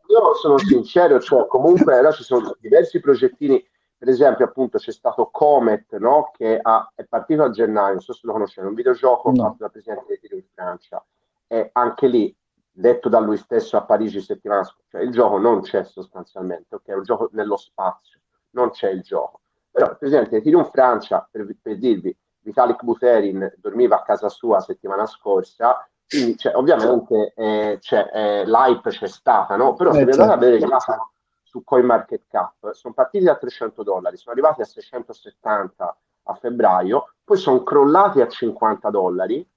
Io 0.08 0.36
sono 0.36 0.58
sincero, 0.58 1.20
cioè 1.20 1.48
comunque 1.48 1.94
allora 1.94 2.12
ci 2.12 2.24
sono 2.24 2.56
diversi 2.60 3.00
progettini, 3.00 3.64
per 3.98 4.10
esempio 4.10 4.46
appunto 4.46 4.78
c'è 4.78 4.92
stato 4.92 5.30
Comet, 5.32 5.98
no? 5.98 6.32
che 6.36 6.60
ha, 6.62 6.92
è 6.94 7.04
partito 7.06 7.44
a 7.44 7.50
gennaio, 7.50 7.94
non 7.94 8.02
so 8.02 8.14
se 8.14 8.22
lo 8.24 8.34
conoscete, 8.34 8.68
un 8.68 8.74
videogioco 8.74 9.32
no. 9.32 9.44
fatto 9.44 9.56
dal 9.60 9.72
presidente 9.72 10.20
in 10.22 10.44
Francia, 10.54 11.04
e 11.48 11.70
anche 11.74 12.08
lì 12.08 12.36
detto 12.76 13.08
da 13.08 13.20
lui 13.20 13.38
stesso 13.38 13.78
a 13.78 13.84
Parigi 13.84 14.20
settimana 14.20 14.64
scorsa, 14.64 14.84
cioè 14.90 15.02
il 15.02 15.12
gioco 15.12 15.38
non 15.38 15.62
c'è 15.62 15.84
sostanzialmente, 15.84 16.76
ok? 16.76 16.86
È 16.86 16.96
un 16.96 17.04
gioco 17.04 17.30
nello 17.34 17.56
spazio, 17.56 18.20
non 18.52 18.72
c'è 18.72 18.90
il 18.90 19.02
gioco. 19.02 19.42
Però 19.72 19.96
presidente 19.96 20.32
dei 20.32 20.42
tiri 20.42 20.58
in 20.58 20.66
Francia, 20.66 21.28
per, 21.30 21.48
per 21.62 21.78
dirvi, 21.78 22.16
Vitalik 22.40 22.84
Buterin 22.84 23.54
dormiva 23.58 23.98
a 23.98 24.02
casa 24.02 24.28
sua 24.30 24.60
settimana 24.60 25.06
scorsa, 25.06 25.88
quindi 26.08 26.38
cioè, 26.38 26.56
ovviamente 26.56 27.34
eh, 27.36 27.78
cioè, 27.80 28.10
eh, 28.14 28.46
l'hype 28.46 28.90
c'è 28.90 29.08
stata, 29.08 29.56
no? 29.56 29.74
Però 29.76 29.92
eh, 29.92 29.94
se 29.94 30.06
vi 30.06 30.12
andate 30.12 30.22
a 30.22 30.28
certo. 30.34 30.40
vedere 30.40 30.58
il 30.62 30.68
grafico 30.68 31.12
su 31.42 31.64
CoinMarketCap, 31.64 32.72
sono 32.72 32.94
partiti 32.94 33.24
da 33.26 33.36
300 33.36 33.84
dollari, 33.84 34.18
sono 34.18 34.34
arrivati 34.34 34.62
a 34.62 34.66
670 34.66 35.98
a 36.24 36.34
febbraio, 36.36 37.14
poi 37.24 37.38
sono 37.38 37.64
crollati 37.64 38.22
a 38.22 38.28
50 38.28 38.90
dollari 38.90 39.48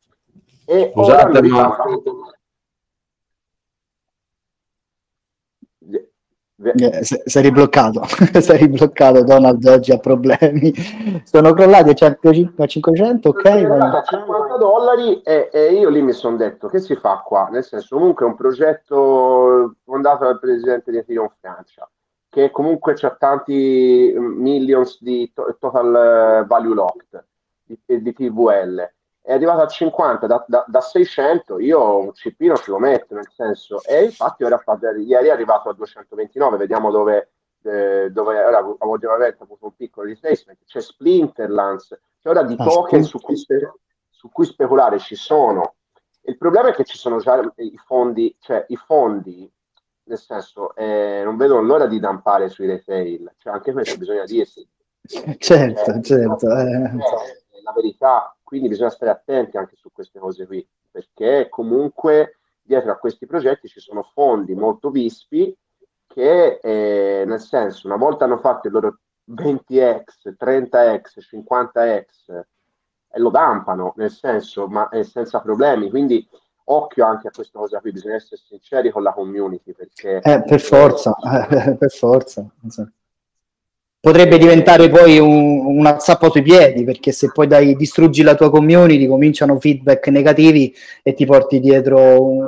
e 0.66 0.90
Scusate, 0.92 1.42
ma... 1.42 1.76
Eh, 6.58 7.04
sei 7.04 7.42
ribloccato, 7.42 8.02
sei 8.40 8.56
ribloccato 8.56 9.22
Donald 9.24 9.62
oggi 9.66 9.92
ha 9.92 9.98
problemi. 9.98 10.72
Sono 11.24 11.52
crollati 11.52 11.90
a 12.02 12.66
500, 12.66 13.28
ok? 13.28 13.44
A 13.44 14.02
50 14.02 14.56
dollari 14.56 15.20
e, 15.20 15.50
e, 15.52 15.74
io 15.74 15.90
lì 15.90 16.00
mi 16.00 16.12
sono 16.12 16.36
detto 16.36 16.68
che 16.68 16.80
si 16.80 16.96
fa 16.96 17.22
qua? 17.22 17.48
Nel 17.50 17.62
senso 17.62 17.96
comunque 17.96 18.24
è 18.24 18.28
un 18.28 18.36
progetto 18.36 19.76
fondato 19.84 20.24
dal 20.24 20.40
presidente 20.40 20.90
di 20.90 20.96
Ethereum 20.96 21.30
Francia 21.38 21.86
che 22.30 22.50
comunque 22.50 22.94
c'ha 22.94 23.14
tanti 23.18 24.14
millions 24.16 25.02
di 25.02 25.30
to- 25.34 25.56
total 25.58 26.44
value 26.46 26.74
locked 26.74 27.24
di, 27.64 27.78
di 27.86 28.12
TVL 28.12 28.94
è 29.26 29.32
arrivato 29.32 29.62
a 29.62 29.66
50 29.66 30.26
da, 30.28 30.44
da, 30.46 30.64
da, 30.68 30.80
600 30.80 31.58
io 31.58 31.98
un 31.98 32.14
cipino 32.14 32.56
ce 32.56 32.70
lo 32.70 32.78
metto 32.78 33.16
nel 33.16 33.28
senso 33.34 33.82
e 33.82 34.04
infatti 34.04 34.44
ora 34.44 34.62
ieri 35.04 35.26
è 35.26 35.32
arrivato 35.32 35.68
a 35.68 35.74
229 35.74 36.56
vediamo 36.56 36.92
dove, 36.92 37.32
eh, 37.62 38.08
dove 38.12 38.44
ora 38.44 38.60
ultimamente 38.78 39.38
ha 39.40 39.44
avuto 39.44 39.64
un 39.64 39.74
piccolo 39.74 40.06
retracement 40.06 40.60
c'è 40.64 40.80
Splinterlands 40.80 41.98
c'è 42.22 42.28
ora 42.28 42.44
di 42.44 42.54
ah, 42.56 42.64
token 42.64 43.02
su 43.02 43.18
cui, 43.18 43.36
su 43.36 44.30
cui, 44.30 44.44
speculare 44.44 45.00
ci 45.00 45.16
sono 45.16 45.74
il 46.20 46.36
problema 46.36 46.68
è 46.68 46.72
che 46.72 46.84
ci 46.84 46.96
sono 46.96 47.18
già 47.18 47.40
i 47.56 47.80
fondi 47.84 48.36
cioè 48.38 48.64
i 48.68 48.76
fondi 48.76 49.52
nel 50.04 50.18
senso 50.18 50.72
eh, 50.76 51.22
non 51.24 51.36
vedono 51.36 51.62
l'ora 51.62 51.86
di 51.86 51.98
dampare 51.98 52.48
sui 52.48 52.68
retail 52.68 53.32
cioè 53.38 53.54
anche 53.54 53.72
questo 53.72 53.98
bisogna 53.98 54.22
dirsi 54.22 54.64
certo 55.38 55.90
eh, 55.94 56.00
certo 56.00 56.56
eh. 56.56 56.90
la 57.64 57.72
verità 57.74 58.30
quindi 58.46 58.68
bisogna 58.68 58.90
stare 58.90 59.10
attenti 59.10 59.56
anche 59.56 59.74
su 59.74 59.90
queste 59.90 60.20
cose 60.20 60.46
qui, 60.46 60.64
perché 60.88 61.48
comunque 61.50 62.38
dietro 62.62 62.92
a 62.92 62.96
questi 62.96 63.26
progetti 63.26 63.66
ci 63.66 63.80
sono 63.80 64.04
fondi 64.14 64.54
molto 64.54 64.90
vispi 64.90 65.52
che, 66.06 66.60
eh, 66.62 67.24
nel 67.26 67.40
senso, 67.40 67.88
una 67.88 67.96
volta 67.96 68.24
hanno 68.24 68.38
fatto 68.38 68.68
il 68.68 68.72
loro 68.72 68.98
20x, 69.28 70.36
30x, 70.38 71.18
50x 71.18 72.04
e 73.10 73.18
lo 73.18 73.30
dampano, 73.30 73.94
nel 73.96 74.12
senso, 74.12 74.68
ma 74.68 74.90
è 74.90 75.02
senza 75.02 75.40
problemi. 75.40 75.90
Quindi 75.90 76.24
occhio 76.66 77.04
anche 77.04 77.26
a 77.26 77.32
questa 77.32 77.58
cosa 77.58 77.80
qui, 77.80 77.90
bisogna 77.90 78.14
essere 78.14 78.40
sinceri 78.40 78.90
con 78.90 79.02
la 79.02 79.12
community 79.12 79.72
perché... 79.72 80.20
Eh, 80.22 80.42
per 80.44 80.60
forza, 80.60 81.16
eh, 81.50 81.74
per 81.74 81.90
forza. 81.90 82.48
Esatto 82.64 82.92
potrebbe 84.06 84.38
diventare 84.38 84.88
poi 84.88 85.18
un, 85.18 85.66
una 85.66 85.98
zappa 85.98 86.30
sui 86.30 86.42
piedi 86.42 86.84
perché 86.84 87.10
se 87.10 87.32
poi 87.32 87.48
dai, 87.48 87.74
distruggi 87.74 88.22
la 88.22 88.36
tua 88.36 88.50
community 88.50 89.04
cominciano 89.08 89.58
feedback 89.58 90.06
negativi 90.06 90.72
e 91.02 91.12
ti 91.12 91.26
porti 91.26 91.58
dietro 91.58 92.22
un, 92.22 92.46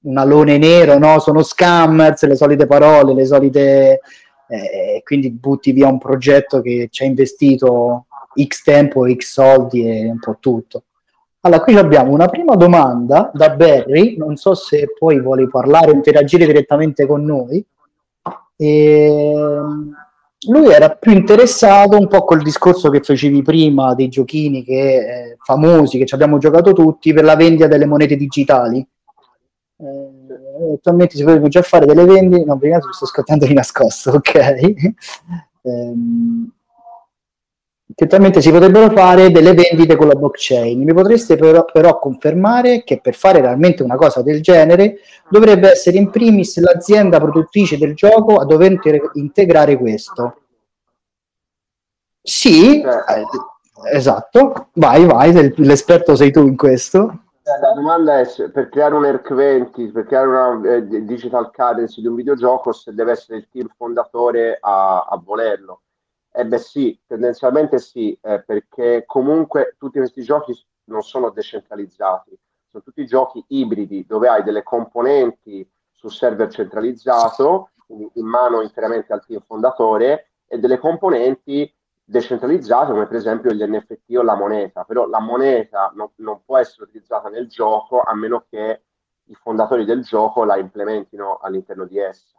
un 0.00 0.16
alone 0.16 0.56
nero, 0.56 0.96
no? 0.96 1.18
sono 1.18 1.42
scammers, 1.42 2.24
le 2.24 2.34
solite 2.34 2.64
parole, 2.64 3.12
le 3.12 3.26
solite 3.26 4.00
eh, 4.48 5.02
quindi 5.04 5.32
butti 5.32 5.72
via 5.72 5.86
un 5.86 5.98
progetto 5.98 6.62
che 6.62 6.88
ci 6.90 7.02
ha 7.02 7.06
investito 7.06 8.06
x 8.42 8.62
tempo, 8.62 9.06
x 9.06 9.32
soldi 9.32 9.86
e 9.86 10.08
un 10.08 10.18
po' 10.18 10.38
tutto. 10.40 10.84
Allora, 11.40 11.60
qui 11.60 11.76
abbiamo 11.76 12.10
una 12.10 12.28
prima 12.28 12.56
domanda 12.56 13.30
da 13.34 13.50
Barry, 13.50 14.16
non 14.16 14.36
so 14.36 14.54
se 14.54 14.94
poi 14.98 15.20
vuole 15.20 15.46
parlare 15.46 15.90
o 15.90 15.94
interagire 15.94 16.46
direttamente 16.46 17.04
con 17.04 17.22
noi. 17.22 17.62
E 18.56 19.32
ehm, 19.34 20.03
lui 20.48 20.72
era 20.72 20.90
più 20.90 21.12
interessato 21.12 21.96
un 21.98 22.08
po' 22.08 22.24
col 22.24 22.42
discorso 22.42 22.90
che 22.90 23.00
facevi 23.00 23.42
prima 23.42 23.94
dei 23.94 24.08
giochini 24.08 24.64
che, 24.64 24.72
eh, 24.72 25.36
famosi 25.38 25.98
che 25.98 26.06
ci 26.06 26.14
abbiamo 26.14 26.38
giocato 26.38 26.72
tutti 26.72 27.12
per 27.12 27.24
la 27.24 27.36
vendita 27.36 27.66
delle 27.66 27.86
monete 27.86 28.16
digitali. 28.16 28.86
Eh, 29.76 30.74
attualmente 30.74 31.16
si 31.16 31.24
potrebbe 31.24 31.48
già 31.48 31.62
fare 31.62 31.86
delle 31.86 32.04
vendite, 32.04 32.44
non 32.44 32.58
prima 32.58 32.78
sto 32.80 33.06
scattando 33.06 33.46
di 33.46 33.54
nascosto, 33.54 34.12
ok? 34.16 34.34
eh, 34.34 35.94
che 37.94 38.04
attualmente 38.04 38.40
si 38.40 38.50
potrebbero 38.50 38.90
fare 38.90 39.30
delle 39.30 39.54
vendite 39.54 39.96
con 39.96 40.08
la 40.08 40.14
blockchain. 40.14 40.82
Mi 40.82 40.92
potreste 40.92 41.36
però, 41.36 41.64
però, 41.64 41.98
confermare 41.98 42.82
che 42.82 43.00
per 43.00 43.14
fare 43.14 43.40
realmente 43.40 43.82
una 43.82 43.94
cosa 43.94 44.22
del 44.22 44.42
genere 44.42 44.98
dovrebbe 45.28 45.70
essere 45.70 45.96
in 45.98 46.10
primis 46.10 46.58
l'azienda 46.60 47.20
produttrice 47.20 47.78
del 47.78 47.94
gioco 47.94 48.36
a 48.36 48.44
dover 48.44 48.78
integrare 49.14 49.76
questo? 49.78 50.38
Sì, 52.20 52.80
eh, 52.80 53.24
esatto. 53.92 54.68
Vai, 54.74 55.04
vai, 55.04 55.52
l'esperto 55.56 56.16
sei 56.16 56.32
tu 56.32 56.46
in 56.46 56.56
questo. 56.56 57.18
La 57.60 57.74
domanda 57.74 58.20
è 58.20 58.24
se 58.24 58.50
per 58.50 58.70
creare 58.70 58.94
un 58.94 59.04
ERC20, 59.04 59.92
per 59.92 60.06
creare 60.06 60.26
una 60.26 60.76
eh, 60.76 61.04
digital 61.04 61.50
currency 61.54 62.00
di 62.00 62.06
un 62.06 62.14
videogioco, 62.14 62.72
se 62.72 62.94
deve 62.94 63.12
essere 63.12 63.36
il 63.36 63.48
team 63.52 63.68
fondatore 63.76 64.56
a, 64.60 65.06
a 65.08 65.20
volerlo 65.22 65.82
eh 66.36 66.44
beh 66.44 66.58
sì, 66.58 67.00
tendenzialmente 67.06 67.78
sì, 67.78 68.18
eh, 68.20 68.42
perché 68.42 69.04
comunque 69.06 69.76
tutti 69.78 69.98
questi 69.98 70.22
giochi 70.22 70.52
non 70.86 71.02
sono 71.02 71.30
decentralizzati, 71.30 72.36
sono 72.66 72.82
tutti 72.82 73.06
giochi 73.06 73.44
ibridi 73.48 74.04
dove 74.04 74.28
hai 74.28 74.42
delle 74.42 74.64
componenti 74.64 75.68
sul 75.92 76.10
server 76.10 76.50
centralizzato, 76.50 77.70
in 77.86 78.26
mano 78.26 78.62
interamente 78.62 79.12
al 79.12 79.24
team 79.24 79.44
fondatore, 79.46 80.32
e 80.48 80.58
delle 80.58 80.78
componenti 80.78 81.72
decentralizzate 82.02 82.90
come 82.90 83.06
per 83.06 83.16
esempio 83.16 83.52
gli 83.52 83.62
NFT 83.62 84.16
o 84.16 84.22
la 84.22 84.34
moneta, 84.34 84.82
però 84.82 85.06
la 85.06 85.20
moneta 85.20 85.92
no, 85.94 86.14
non 86.16 86.42
può 86.44 86.58
essere 86.58 86.82
utilizzata 86.82 87.28
nel 87.28 87.46
gioco 87.46 88.00
a 88.00 88.12
meno 88.12 88.44
che 88.50 88.82
i 89.26 89.34
fondatori 89.34 89.84
del 89.84 90.02
gioco 90.02 90.42
la 90.42 90.58
implementino 90.58 91.38
all'interno 91.38 91.84
di 91.84 91.98
essa 91.98 92.34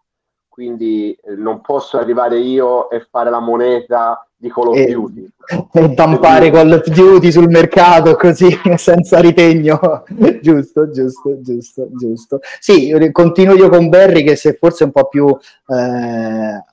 quindi 0.55 1.11
eh, 1.21 1.35
non 1.35 1.59
posso 1.59 1.97
arrivare 1.97 2.39
io 2.39 2.89
e 2.89 3.05
fare 3.11 3.29
la 3.29 3.41
moneta 3.41 4.25
di 4.37 4.49
Call 4.49 4.67
of 4.69 4.85
Duty. 4.85 5.27
E 5.73 5.89
dampare 5.89 6.49
Call 6.49 6.71
of 6.71 6.87
Duty 6.87 7.29
sul 7.29 7.49
mercato 7.49 8.15
così, 8.15 8.47
senza 8.77 9.19
ritegno. 9.19 10.05
giusto, 10.41 10.89
giusto, 10.91 11.41
giusto, 11.41 11.89
giusto. 11.91 12.39
Sì, 12.61 12.97
continuo 13.11 13.53
io 13.55 13.67
con 13.67 13.89
Barry 13.89 14.23
che 14.23 14.37
se 14.37 14.53
forse 14.53 14.85
un 14.85 14.91
po' 14.91 15.09
più... 15.09 15.27
Eh, 15.27 16.63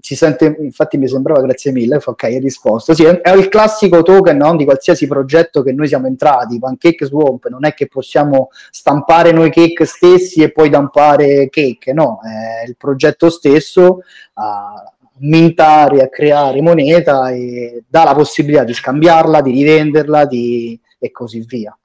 si 0.00 0.16
sente, 0.16 0.56
infatti 0.60 0.98
mi 0.98 1.08
sembrava 1.08 1.40
grazie 1.40 1.72
mille, 1.72 1.98
ok, 2.04 2.22
hai 2.24 2.38
risposto. 2.38 2.94
Sì, 2.94 3.04
è, 3.04 3.34
il 3.34 3.48
classico 3.48 4.02
token 4.02 4.36
no, 4.36 4.56
di 4.56 4.64
qualsiasi 4.64 5.06
progetto 5.06 5.62
che 5.62 5.72
noi 5.72 5.88
siamo 5.88 6.06
entrati, 6.06 6.58
Pancake 6.58 7.06
Swamp, 7.06 7.48
non 7.48 7.64
è 7.64 7.74
che 7.74 7.86
possiamo 7.86 8.48
stampare 8.70 9.32
noi 9.32 9.50
cake 9.50 9.84
stessi 9.84 10.42
e 10.42 10.52
poi 10.52 10.68
dampare 10.68 11.48
cake, 11.48 11.92
no, 11.92 12.20
è 12.22 12.66
il 12.66 12.76
progetto 12.76 13.30
stesso 13.30 14.00
a 14.34 14.94
mintare, 15.18 16.02
a 16.02 16.08
creare 16.08 16.60
moneta 16.60 17.30
e 17.30 17.84
dà 17.88 18.04
la 18.04 18.14
possibilità 18.14 18.64
di 18.64 18.74
scambiarla, 18.74 19.40
di 19.40 19.52
rivenderla 19.52 20.26
di... 20.26 20.78
e 20.98 21.10
così 21.10 21.44
via. 21.46 21.76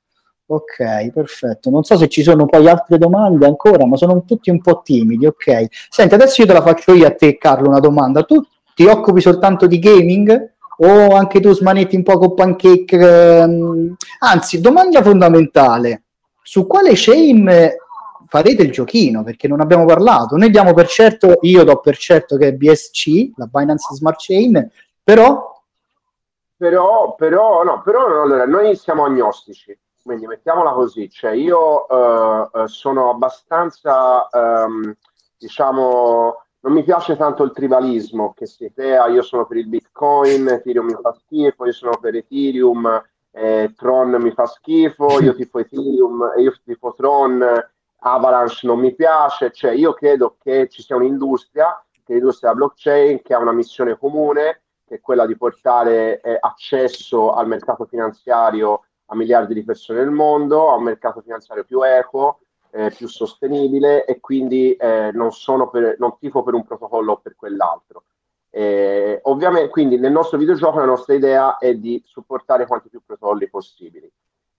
Ok, 0.51 1.11
perfetto. 1.13 1.69
Non 1.69 1.83
so 1.83 1.95
se 1.95 2.07
ci 2.07 2.23
sono 2.23 2.47
poi 2.47 2.67
altre 2.67 2.97
domande 2.97 3.45
ancora, 3.45 3.85
ma 3.85 3.95
sono 3.97 4.23
tutti 4.25 4.49
un 4.49 4.59
po' 4.61 4.81
timidi. 4.83 5.27
Ok. 5.27 5.67
Senti, 5.89 6.15
adesso 6.15 6.41
io 6.41 6.47
te 6.47 6.53
la 6.53 6.63
faccio 6.63 6.93
io 6.95 7.05
a 7.05 7.11
te, 7.11 7.37
Carlo, 7.37 7.67
una 7.67 7.79
domanda. 7.79 8.23
Tu 8.23 8.43
ti 8.73 8.85
occupi 8.85 9.21
soltanto 9.21 9.67
di 9.67 9.77
gaming 9.77 10.53
o 10.77 11.15
anche 11.15 11.39
tu 11.39 11.53
smanetti 11.53 11.95
un 11.95 12.01
po' 12.01 12.17
con 12.17 12.33
pancake? 12.33 12.97
Ehm... 12.97 13.95
Anzi, 14.21 14.59
domanda 14.59 15.03
fondamentale. 15.03 16.05
Su 16.41 16.65
quale 16.65 16.93
chain 16.95 17.69
farete 18.25 18.63
il 18.63 18.71
giochino? 18.71 19.23
Perché 19.23 19.47
non 19.47 19.61
abbiamo 19.61 19.85
parlato. 19.85 20.35
Noi 20.35 20.49
diamo 20.49 20.73
per 20.73 20.87
certo, 20.87 21.37
io 21.41 21.63
do 21.63 21.79
per 21.79 21.95
certo 21.95 22.37
che 22.37 22.47
è 22.47 22.53
BSC, 22.53 23.33
la 23.35 23.45
Binance 23.45 23.93
Smart 23.93 24.17
Chain, 24.19 24.67
però... 25.03 25.61
Però, 26.57 27.13
però, 27.15 27.63
no, 27.63 27.83
però, 27.83 28.23
allora, 28.23 28.45
noi 28.45 28.75
siamo 28.75 29.05
agnostici 29.05 29.77
quindi 30.03 30.27
mettiamola 30.27 30.71
così, 30.71 31.09
cioè 31.09 31.31
io 31.31 31.85
uh, 31.85 32.65
sono 32.65 33.09
abbastanza, 33.09 34.27
um, 34.31 34.95
diciamo, 35.37 36.43
non 36.61 36.73
mi 36.73 36.83
piace 36.83 37.15
tanto 37.15 37.43
il 37.43 37.51
tribalismo 37.51 38.33
che 38.35 38.45
si 38.45 38.71
crea, 38.73 39.07
io 39.07 39.21
sono 39.21 39.45
per 39.45 39.57
il 39.57 39.67
Bitcoin, 39.67 40.47
Ethereum 40.47 40.87
mi 40.87 40.97
fa 41.01 41.13
schifo, 41.13 41.65
io 41.65 41.71
sono 41.71 41.97
per 41.99 42.15
Ethereum, 42.15 43.03
eh, 43.31 43.73
Tron 43.77 44.17
mi 44.21 44.31
fa 44.31 44.45
schifo, 44.45 45.21
io 45.21 45.35
tifo 45.35 45.59
Ethereum, 45.59 46.33
io 46.37 46.53
tifo 46.63 46.93
Tron, 46.95 47.45
Avalanche 47.99 48.67
non 48.67 48.79
mi 48.79 48.93
piace, 48.93 49.51
cioè 49.51 49.71
io 49.71 49.93
credo 49.93 50.35
che 50.41 50.67
ci 50.69 50.81
sia 50.81 50.95
un'industria, 50.95 51.81
che 52.03 52.13
l'industria 52.13 52.53
blockchain, 52.53 53.21
che 53.21 53.33
ha 53.33 53.39
una 53.39 53.51
missione 53.51 53.97
comune, 53.97 54.61
che 54.85 54.95
è 54.95 54.99
quella 55.01 55.25
di 55.25 55.37
portare 55.37 56.19
eh, 56.21 56.37
accesso 56.39 57.31
al 57.33 57.47
mercato 57.47 57.85
finanziario 57.85 58.85
a 59.09 59.15
miliardi 59.15 59.53
di 59.53 59.63
persone 59.63 59.99
nel 59.99 60.11
mondo, 60.11 60.69
a 60.69 60.75
un 60.75 60.83
mercato 60.83 61.21
finanziario 61.21 61.63
più 61.63 61.81
equo, 61.81 62.39
eh, 62.71 62.91
più 62.91 63.07
sostenibile 63.07 64.05
e 64.05 64.19
quindi 64.19 64.73
eh, 64.73 65.11
non, 65.13 65.31
sono 65.31 65.69
per, 65.69 65.95
non 65.99 66.17
tifo 66.19 66.43
per 66.43 66.53
un 66.53 66.65
protocollo 66.65 67.13
o 67.13 67.17
per 67.17 67.35
quell'altro. 67.35 68.03
Eh, 68.51 69.19
ovviamente, 69.23 69.69
quindi 69.69 69.97
nel 69.97 70.11
nostro 70.11 70.37
videogioco 70.37 70.79
la 70.79 70.85
nostra 70.85 71.13
idea 71.13 71.57
è 71.57 71.75
di 71.75 72.01
supportare 72.05 72.65
quanti 72.65 72.89
più 72.89 73.01
protocolli 73.05 73.49
possibili. 73.49 74.11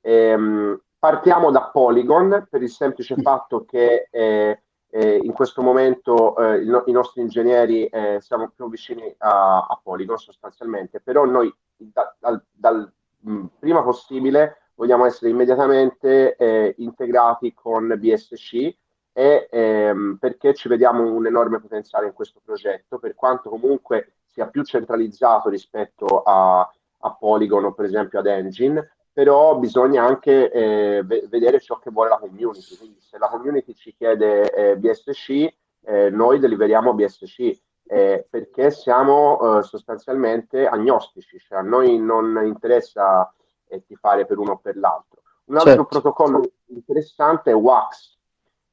Ehm, 0.03 0.81
partiamo 0.99 1.51
da 1.51 1.71
Polygon 1.73 2.47
per 2.49 2.63
il 2.63 2.71
semplice 2.71 3.17
fatto 3.17 3.65
che 3.65 4.09
eh, 4.11 4.63
eh, 4.93 5.21
in 5.23 5.33
questo 5.33 5.63
momento 5.63 6.37
eh, 6.37 6.57
il, 6.57 6.83
i 6.87 6.93
nostri 6.93 7.21
ingegneri 7.21 7.89
siamo 8.19 8.51
più 8.55 8.69
vicini 8.69 9.15
a, 9.19 9.67
a, 9.69 9.81
Polygon 9.83 10.19
sostanzialmente, 10.19 11.01
però 11.01 11.25
noi 11.25 11.53
da, 11.77 12.15
dal, 12.19 12.43
dal 12.51 12.93
mh, 13.21 13.45
prima 13.59 13.83
possibile 13.83 14.57
vogliamo 14.75 15.05
essere 15.05 15.31
immediatamente 15.31 16.37
eh, 16.37 16.75
integrati 16.79 17.53
con 17.53 17.95
BSC 17.99 18.75
e 19.13 19.49
ehm, 19.51 20.17
perché 20.19 20.55
ci 20.55 20.69
vediamo 20.69 21.03
un 21.03 21.27
enorme 21.27 21.61
potenziale 21.61 22.07
in 22.07 22.13
questo 22.13 22.41
progetto, 22.43 22.99
per 22.99 23.15
quanto 23.15 23.51
comunque 23.51 24.15
sia 24.25 24.47
più 24.47 24.63
centralizzato 24.63 25.49
rispetto 25.49 26.23
a, 26.23 26.61
a 26.61 27.15
Polygon 27.15 27.65
o 27.65 27.73
per 27.75 27.85
esempio 27.87 28.21
ad 28.21 28.27
Engine, 28.27 28.91
però 29.13 29.59
bisogna 29.59 30.05
anche 30.05 30.51
eh, 30.51 31.03
vedere 31.05 31.61
ciò 31.61 31.79
che 31.79 31.91
vuole 31.91 32.11
la 32.11 32.19
community. 32.19 32.77
Quindi 32.77 33.01
se 33.01 33.19
la 33.19 33.29
community 33.29 33.75
ci 33.75 33.95
chiede 33.95 34.51
eh, 34.53 34.77
BSC, 34.77 35.53
eh, 35.83 36.11
noi 36.11 36.39
deliveriamo 36.39 36.95
BSC. 36.95 37.61
Eh, 37.93 38.25
perché 38.31 38.71
siamo 38.71 39.59
eh, 39.59 39.63
sostanzialmente 39.65 40.65
agnostici, 40.65 41.41
cioè 41.41 41.59
a 41.59 41.63
noi 41.63 41.99
non 41.99 42.41
interessa 42.45 43.35
eh, 43.67 43.83
fare 43.99 44.27
per 44.27 44.39
uno 44.39 44.53
o 44.53 44.59
per 44.59 44.77
l'altro. 44.77 45.23
Un 45.47 45.57
altro 45.57 45.73
certo. 45.73 45.87
protocollo 45.87 46.53
interessante 46.67 47.51
è 47.51 47.55
WAX. 47.55 48.17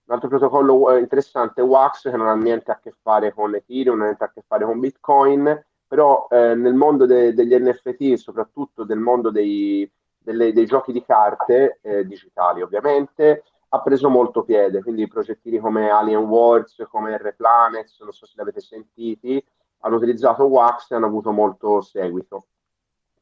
Un 0.05 0.13
altro 0.13 0.29
protocollo 0.29 0.91
eh, 0.91 0.99
interessante 0.99 1.61
è 1.61 1.63
WAX 1.63 2.03
che 2.11 2.15
non 2.15 2.27
ha 2.27 2.35
niente 2.35 2.69
a 2.69 2.79
che 2.79 2.93
fare 3.01 3.33
con 3.33 3.55
Ethereum, 3.55 3.95
non 3.95 4.01
ha 4.01 4.05
niente 4.09 4.23
a 4.23 4.31
che 4.31 4.43
fare 4.45 4.65
con 4.65 4.79
Bitcoin, 4.79 5.65
però 5.87 6.27
eh, 6.29 6.53
nel 6.53 6.75
mondo 6.75 7.07
de- 7.07 7.33
degli 7.33 7.55
NFT, 7.55 8.13
soprattutto 8.19 8.85
nel 8.85 8.99
mondo 8.99 9.31
dei, 9.31 9.91
delle, 10.19 10.53
dei 10.53 10.65
giochi 10.67 10.91
di 10.91 11.03
carte 11.03 11.79
eh, 11.81 12.05
digitali, 12.05 12.61
ovviamente, 12.61 13.45
ha 13.69 13.81
preso 13.81 14.09
molto 14.09 14.43
piede. 14.43 14.81
Quindi 14.81 15.07
progettini 15.07 15.59
come 15.59 15.89
Alien 15.89 16.23
Wars, 16.23 16.83
come 16.89 17.17
R 17.17 17.35
Planets, 17.35 17.99
non 18.01 18.11
so 18.11 18.25
se 18.25 18.33
li 18.35 18.41
avete 18.41 18.61
sentiti, 18.61 19.43
hanno 19.79 19.95
utilizzato 19.95 20.45
Wax 20.45 20.91
e 20.91 20.95
hanno 20.95 21.07
avuto 21.07 21.31
molto 21.31 21.81
seguito. 21.81 22.47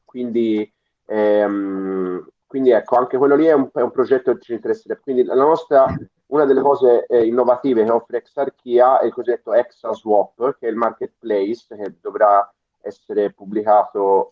Quindi 0.04 0.72
Ehm, 1.06 2.26
quindi 2.46 2.70
ecco, 2.70 2.96
anche 2.96 3.16
quello 3.16 3.36
lì 3.36 3.46
è 3.46 3.52
un, 3.52 3.68
è 3.72 3.80
un, 3.80 3.90
progetto 3.90 4.34
che 4.34 4.40
ci 4.40 4.52
interesserebbe. 4.54 5.00
Quindi 5.00 5.24
nostra, 5.24 5.86
una 6.26 6.44
delle 6.44 6.60
cose 6.60 7.06
eh, 7.06 7.26
innovative 7.26 7.84
che 7.84 7.90
offre 7.90 8.18
Exarchia 8.18 8.98
è 8.98 9.06
il 9.06 9.12
cosiddetto 9.12 9.52
ExaSwap, 9.52 10.58
che 10.58 10.66
è 10.66 10.70
il 10.70 10.76
marketplace 10.76 11.76
che 11.76 11.96
dovrà 12.00 12.48
essere 12.86 13.32
pubblicato 13.32 14.30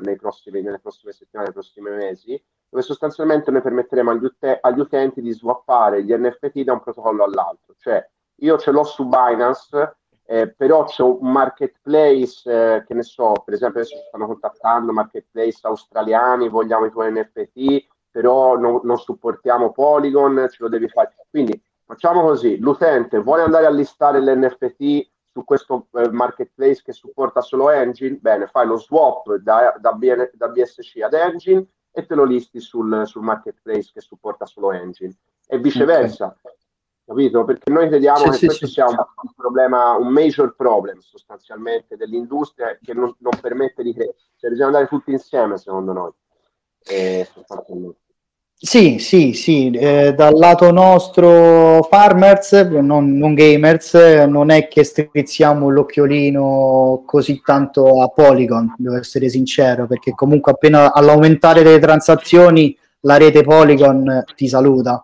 eh, 0.00 0.16
prossimi, 0.16 0.62
nelle 0.62 0.78
prossime 0.78 1.12
settimane, 1.12 1.48
nei 1.48 1.54
prossimi 1.54 1.90
mesi, 1.90 2.42
dove 2.68 2.82
sostanzialmente 2.82 3.50
noi 3.50 3.62
permetteremo 3.62 4.10
agli, 4.10 4.24
ut- 4.24 4.58
agli 4.60 4.80
utenti 4.80 5.20
di 5.20 5.32
swappare 5.32 6.04
gli 6.04 6.12
NFT 6.12 6.60
da 6.60 6.74
un 6.74 6.80
protocollo 6.80 7.24
all'altro. 7.24 7.74
Cioè, 7.78 8.06
io 8.40 8.58
ce 8.58 8.70
l'ho 8.70 8.84
su 8.84 9.06
Binance, 9.06 9.96
eh, 10.24 10.52
però 10.52 10.84
c'è 10.84 11.02
un 11.02 11.30
marketplace, 11.30 12.50
eh, 12.50 12.84
che 12.84 12.94
ne 12.94 13.02
so, 13.02 13.32
per 13.44 13.54
esempio 13.54 13.80
adesso 13.80 13.96
ci 13.96 14.02
stanno 14.08 14.26
contattando 14.26 14.92
marketplace 14.92 15.60
australiani, 15.62 16.48
vogliamo 16.48 16.86
i 16.86 16.90
tuoi 16.90 17.12
NFT, 17.12 17.86
però 18.10 18.56
no, 18.56 18.80
non 18.82 18.98
supportiamo 18.98 19.72
Polygon, 19.72 20.46
ce 20.50 20.56
lo 20.60 20.68
devi 20.68 20.88
fare. 20.88 21.14
Quindi 21.30 21.60
facciamo 21.84 22.22
così, 22.22 22.58
l'utente 22.58 23.18
vuole 23.18 23.42
andare 23.42 23.66
a 23.66 23.70
listare 23.70 24.20
l'NFT 24.20 25.14
su 25.36 25.44
questo 25.44 25.88
eh, 25.92 26.08
marketplace 26.08 26.80
che 26.82 26.94
supporta 26.94 27.42
solo 27.42 27.68
Engine, 27.68 28.16
bene, 28.16 28.46
fai 28.46 28.66
lo 28.66 28.78
swap 28.78 29.34
da, 29.34 29.76
da, 29.78 29.92
BN, 29.92 30.30
da 30.32 30.48
BSC 30.48 31.02
ad 31.02 31.12
Engine 31.12 31.66
e 31.92 32.06
te 32.06 32.14
lo 32.14 32.24
listi 32.24 32.58
sul, 32.58 33.02
sul, 33.04 33.22
marketplace 33.22 33.90
che 33.92 34.00
supporta 34.00 34.46
solo 34.46 34.72
Engine 34.72 35.14
e 35.46 35.58
viceversa. 35.58 36.34
Okay 36.40 36.54
capito? 37.04 37.44
Perché 37.44 37.70
noi 37.70 37.88
crediamo 37.88 38.18
sì, 38.18 38.30
che 38.30 38.36
sì, 38.36 38.46
questo 38.46 38.66
sì. 38.66 38.72
sia 38.72 38.88
un, 38.88 38.96
un, 38.96 39.32
problema, 39.36 39.92
un 39.92 40.08
major 40.08 40.56
problem 40.56 40.98
sostanzialmente 40.98 41.96
dell'industria 41.96 42.76
che 42.82 42.94
non, 42.94 43.14
non 43.18 43.38
permette 43.40 43.82
di 43.82 43.92
crescere. 43.92 44.32
Cioè, 44.36 44.50
bisogna 44.50 44.68
andare 44.68 44.88
tutti 44.88 45.12
insieme, 45.12 45.58
secondo 45.58 45.92
noi. 45.92 46.10
Eh, 46.82 47.28
sì, 48.58 48.98
sì, 48.98 49.34
sì, 49.34 49.70
eh, 49.70 50.14
dal 50.14 50.34
lato 50.34 50.70
nostro 50.70 51.82
farmers, 51.90 52.52
non, 52.52 53.16
non, 53.16 53.34
gamers, 53.34 53.94
non 54.26 54.50
è 54.50 54.66
che 54.66 54.82
strizziamo 54.82 55.68
l'occhiolino 55.68 57.02
così 57.04 57.42
tanto 57.44 58.00
a 58.00 58.08
Polygon, 58.08 58.74
devo 58.78 58.96
essere 58.96 59.28
sincero, 59.28 59.86
perché 59.86 60.12
comunque 60.12 60.52
appena 60.52 60.92
all'aumentare 60.94 61.62
delle 61.62 61.78
transazioni 61.78 62.76
la 63.00 63.18
rete 63.18 63.42
Polygon 63.42 64.24
ti 64.34 64.48
saluta. 64.48 65.02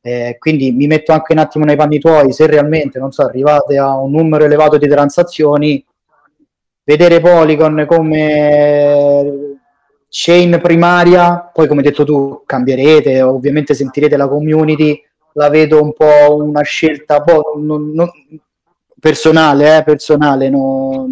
Eh, 0.00 0.36
quindi 0.38 0.72
mi 0.72 0.86
metto 0.86 1.12
anche 1.12 1.32
un 1.32 1.38
attimo 1.38 1.64
nei 1.66 1.76
panni 1.76 1.98
tuoi, 1.98 2.32
se 2.32 2.46
realmente, 2.46 2.98
non 2.98 3.12
so, 3.12 3.22
arrivate 3.22 3.76
a 3.78 3.98
un 3.98 4.10
numero 4.12 4.44
elevato 4.44 4.78
di 4.78 4.88
transazioni, 4.88 5.84
vedere 6.84 7.20
Polygon 7.20 7.84
come 7.86 9.53
chain 10.16 10.60
primaria, 10.62 11.50
poi 11.52 11.66
come 11.66 11.80
hai 11.80 11.88
detto 11.88 12.04
tu 12.04 12.42
cambierete, 12.46 13.20
ovviamente 13.22 13.74
sentirete 13.74 14.16
la 14.16 14.28
community, 14.28 15.02
la 15.32 15.48
vedo 15.48 15.82
un 15.82 15.92
po' 15.92 16.36
una 16.36 16.62
scelta 16.62 17.18
boh, 17.18 17.54
non, 17.60 17.90
non, 17.90 18.08
personale, 19.00 19.78
eh, 19.78 19.82
personale, 19.82 20.48
no, 20.48 21.08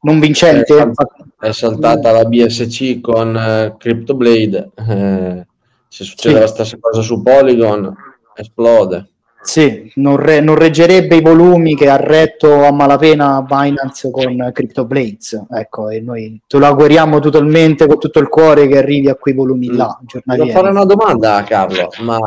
non 0.00 0.20
vincente. 0.20 0.92
È, 1.38 1.52
saltata 1.52 2.12
la 2.12 2.24
BSC 2.24 3.00
con 3.00 3.34
uh, 3.34 3.76
CryptoBlade. 3.76 4.70
Eh 4.76 5.46
se 5.92 6.04
succede 6.04 6.36
sì. 6.36 6.40
la 6.40 6.46
stessa 6.46 6.78
cosa 6.80 7.02
su 7.02 7.20
Polygon, 7.22 7.94
esplode. 8.34 9.10
Sì, 9.42 9.92
non, 9.96 10.16
re- 10.16 10.40
non, 10.40 10.54
reggerebbe 10.54 11.16
i 11.16 11.20
volumi 11.20 11.74
che 11.74 11.88
ha 11.88 11.96
retto 11.96 12.64
a 12.64 12.72
malapena 12.72 13.42
Binance 13.42 14.10
con 14.10 14.50
CryptoBlades. 14.52 15.46
Ecco, 15.50 15.88
e 15.88 16.00
noi 16.00 16.40
te 16.46 16.58
lo 16.58 16.66
auguriamo 16.66 17.18
totalmente 17.18 17.86
con 17.86 17.98
tutto 17.98 18.20
il 18.20 18.28
cuore 18.28 18.68
che 18.68 18.78
arrivi 18.78 19.08
a 19.08 19.16
quei 19.16 19.34
volumi 19.34 19.68
mm. 19.68 19.76
là. 19.76 19.98
Devo 20.24 20.46
fare 20.46 20.70
una 20.70 20.84
domanda, 20.84 21.42
Carlo, 21.42 21.88
ma 22.00 22.18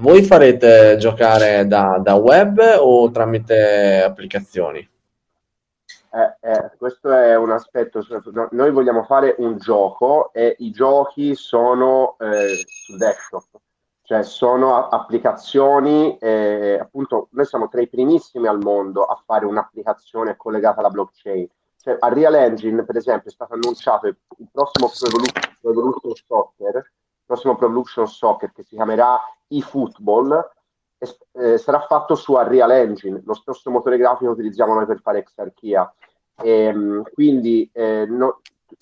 voi 0.00 0.22
farete 0.22 0.96
giocare 0.98 1.66
da, 1.66 2.00
da 2.02 2.14
web 2.14 2.60
o 2.78 3.10
tramite 3.10 4.02
applicazioni? 4.04 4.88
Eh, 6.14 6.48
eh, 6.48 6.70
questo 6.78 7.10
è 7.12 7.36
un 7.36 7.50
aspetto. 7.50 8.04
Noi 8.50 8.70
vogliamo 8.70 9.04
fare 9.04 9.34
un 9.38 9.58
gioco 9.58 10.32
e 10.32 10.54
i 10.60 10.70
giochi 10.70 11.34
sono 11.34 12.16
eh, 12.18 12.64
su 12.66 12.96
desktop, 12.96 13.46
cioè 14.04 14.22
sono 14.22 14.88
applicazioni. 14.88 16.16
Eh, 16.18 16.78
appunto, 16.80 17.28
noi 17.32 17.44
siamo 17.44 17.68
tra 17.68 17.80
i 17.80 17.88
primissimi 17.88 18.46
al 18.46 18.62
mondo 18.62 19.04
a 19.04 19.20
fare 19.24 19.46
un'applicazione 19.46 20.36
collegata 20.36 20.80
alla 20.80 20.90
blockchain. 20.90 21.48
Cioè, 21.76 21.96
a 21.98 22.08
Real 22.08 22.34
Engine, 22.34 22.84
per 22.84 22.96
esempio, 22.96 23.30
è 23.30 23.34
stato 23.34 23.54
annunciato 23.54 24.06
il, 24.06 24.16
il 24.38 24.48
prossimo 24.52 24.90
Pro 25.60 25.70
Evolution 25.70 26.12
Soccer, 26.14 26.76
il 26.76 27.22
prossimo 27.26 27.56
Pro 27.56 28.06
Soccer 28.06 28.52
che 28.52 28.62
si 28.62 28.76
chiamerà 28.76 29.20
eFootball 29.48 30.52
eh, 31.32 31.58
sarà 31.58 31.80
fatto 31.80 32.14
su 32.14 32.32
Unreal 32.32 32.70
Engine, 32.70 33.22
lo 33.24 33.34
stesso 33.34 33.70
motore 33.70 33.98
grafico 33.98 34.32
che 34.32 34.40
utilizziamo 34.40 34.74
noi 34.74 34.86
per 34.86 35.00
fare 35.00 35.18
Exarchia. 35.18 35.92
E, 36.36 36.50
ehm, 36.50 37.02
quindi 37.12 37.68
eh, 37.72 38.06
no, 38.06 38.40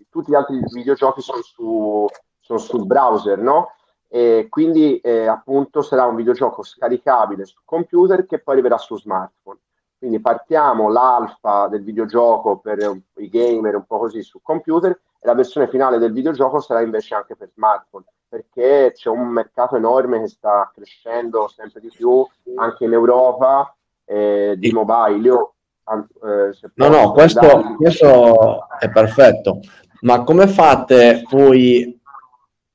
tutti 0.08 0.30
gli 0.30 0.34
altri 0.34 0.60
videogiochi 0.72 1.20
sono, 1.20 1.42
su, 1.42 2.06
sono 2.40 2.58
sul 2.58 2.86
browser, 2.86 3.38
no? 3.38 3.72
E 4.14 4.48
quindi 4.50 4.98
eh, 4.98 5.26
appunto 5.26 5.80
sarà 5.80 6.04
un 6.04 6.16
videogioco 6.16 6.62
scaricabile 6.62 7.46
sul 7.46 7.62
computer 7.64 8.26
che 8.26 8.40
poi 8.40 8.54
arriverà 8.54 8.76
su 8.76 8.98
smartphone. 8.98 9.58
Quindi 9.96 10.20
partiamo 10.20 10.90
l'alfa 10.90 11.66
del 11.68 11.82
videogioco 11.82 12.58
per 12.58 12.78
i 13.16 13.28
gamer, 13.30 13.76
un 13.76 13.86
po' 13.86 14.00
così, 14.00 14.20
sul 14.22 14.40
computer, 14.42 14.90
e 14.90 15.26
la 15.26 15.34
versione 15.34 15.66
finale 15.68 15.96
del 15.96 16.12
videogioco 16.12 16.60
sarà 16.60 16.82
invece 16.82 17.14
anche 17.14 17.36
per 17.36 17.48
smartphone. 17.54 18.04
perché 18.28 18.92
c'è 18.94 19.10
un 19.10 19.28
mercato 19.28 19.76
enorme 19.76 20.20
che 20.20 20.28
sta 20.28 20.70
crescendo 20.74 21.48
sempre 21.48 21.80
di 21.80 21.90
più 21.94 22.26
anche 22.56 22.84
in 22.84 22.92
Europa 22.94 23.74
eh, 24.06 24.54
di 24.56 24.72
mobile. 24.72 25.18
Io, 25.18 25.54
eh, 25.86 26.70
no, 26.74 26.88
no, 26.88 27.12
questo, 27.12 27.74
questo 27.76 28.68
è 28.78 28.90
perfetto. 28.90 29.60
Ma 30.00 30.22
come 30.24 30.46
fate 30.48 31.24
poi 31.28 32.00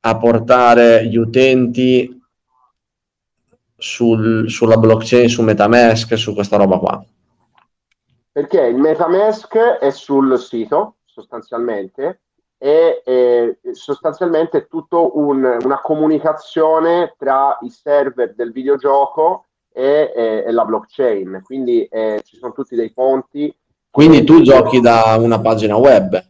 a 0.07 0.17
portare 0.17 1.05
gli 1.05 1.17
utenti 1.17 2.21
sul, 3.77 4.49
sulla 4.49 4.77
blockchain, 4.77 5.29
su 5.29 5.41
Metamask, 5.41 6.17
su 6.17 6.33
questa 6.33 6.57
roba 6.57 6.77
qua? 6.77 7.05
Perché 8.31 8.61
il 8.61 8.77
Metamask 8.77 9.55
è 9.55 9.89
sul 9.91 10.37
sito 10.39 10.95
sostanzialmente 11.05 12.21
e 12.57 13.01
è 13.03 13.55
sostanzialmente 13.71 14.67
tutto 14.67 15.17
un, 15.17 15.57
una 15.63 15.79
comunicazione 15.81 17.13
tra 17.17 17.57
i 17.61 17.69
server 17.69 18.33
del 18.35 18.51
videogioco 18.51 19.45
e, 19.71 20.11
e, 20.15 20.43
e 20.45 20.51
la 20.51 20.65
blockchain. 20.65 21.41
Quindi 21.43 21.85
eh, 21.85 22.21
ci 22.23 22.37
sono 22.37 22.53
tutti 22.53 22.75
dei 22.75 22.91
ponti. 22.91 23.55
Quindi 23.89 24.23
tu 24.23 24.41
giochi 24.41 24.79
da 24.79 25.17
una 25.19 25.39
pagina 25.39 25.75
web? 25.75 26.23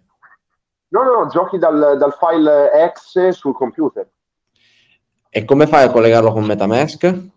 No, 0.89 1.04
no, 1.04 1.12
no, 1.23 1.28
giochi 1.28 1.58
dal, 1.58 1.97
dal 1.97 2.13
file 2.13 2.91
X 2.93 3.30
sul 3.30 3.54
computer. 3.54 4.08
E 5.30 5.45
come 5.45 5.67
fai 5.67 5.86
a 5.86 5.91
collegarlo 5.91 6.32
con 6.32 6.45
Metamask? 6.45 7.36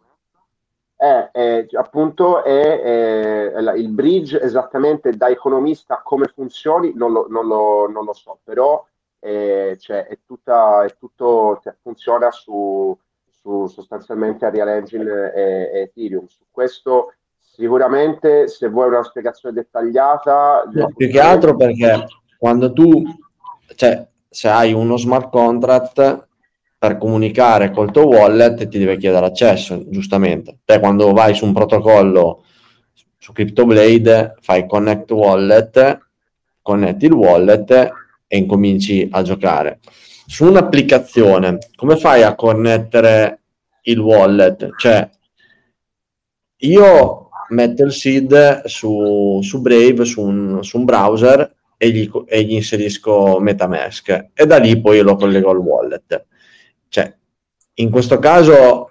è, 1.00 1.30
è 1.32 1.66
appunto 1.78 2.44
è, 2.44 3.52
è, 3.54 3.72
il 3.76 3.88
bridge 3.88 4.38
esattamente 4.38 5.16
da 5.16 5.30
economista 5.30 6.02
come 6.04 6.26
funzioni 6.26 6.92
non 6.94 7.12
lo, 7.12 7.26
non 7.30 7.46
lo, 7.46 7.88
non 7.88 8.04
lo 8.04 8.12
so, 8.12 8.38
però 8.44 8.86
è, 9.18 9.76
cioè, 9.78 10.06
è, 10.06 10.18
tutta, 10.26 10.84
è 10.84 10.94
tutto, 10.98 11.58
cioè, 11.62 11.74
funziona 11.80 12.30
su, 12.30 12.94
su 13.30 13.66
sostanzialmente 13.66 14.44
Unreal 14.44 14.68
Engine 14.68 15.32
e, 15.32 15.42
e, 15.42 15.80
Ethereum. 15.80 16.26
Su 16.26 16.44
questo 16.50 17.14
sicuramente 17.38 18.46
se 18.48 18.68
vuoi 18.68 18.88
una 18.88 19.02
spiegazione 19.02 19.54
dettagliata... 19.54 20.68
No, 20.70 20.92
più 20.94 21.08
che 21.08 21.20
altro 21.20 21.56
perché 21.56 22.04
quando 22.36 22.74
tu, 22.74 23.02
cioè, 23.74 24.06
se 24.28 24.48
hai 24.48 24.72
uno 24.72 24.96
smart 24.96 25.30
contract 25.30 26.28
per 26.78 26.96
comunicare 26.96 27.70
col 27.70 27.90
tuo 27.90 28.06
wallet 28.06 28.66
ti 28.68 28.78
deve 28.78 28.96
chiedere 28.96 29.26
accesso, 29.26 29.84
giustamente. 29.88 30.60
Te 30.64 30.78
quando 30.78 31.12
vai 31.12 31.34
su 31.34 31.44
un 31.44 31.52
protocollo 31.52 32.44
su 33.18 33.32
CryptoBlade 33.32 34.36
fai 34.40 34.66
connect 34.66 35.10
wallet, 35.10 35.98
connetti 36.62 37.04
il 37.04 37.12
wallet 37.12 37.70
e 38.26 38.36
incominci 38.38 39.06
a 39.10 39.20
giocare. 39.22 39.80
Su 40.26 40.46
un'applicazione, 40.46 41.58
come 41.76 41.96
fai 41.96 42.22
a 42.22 42.34
connettere 42.34 43.40
il 43.82 43.98
wallet? 43.98 44.70
Cioè, 44.78 45.10
io 46.58 47.28
metto 47.50 47.84
il 47.84 47.92
seed 47.92 48.64
su, 48.64 49.40
su 49.42 49.60
Brave, 49.60 50.04
su 50.04 50.22
un, 50.22 50.62
su 50.62 50.78
un 50.78 50.84
browser 50.84 51.49
e 51.82 51.90
gli, 51.90 52.10
e 52.26 52.42
gli, 52.42 52.52
inserisco 52.52 53.40
Metamask 53.40 54.32
e 54.34 54.44
da 54.44 54.58
lì 54.58 54.78
poi 54.78 55.00
lo 55.00 55.16
collego 55.16 55.48
al 55.48 55.56
wallet. 55.56 56.26
Cioè, 56.88 57.16
in 57.76 57.90
questo 57.90 58.18
caso, 58.18 58.90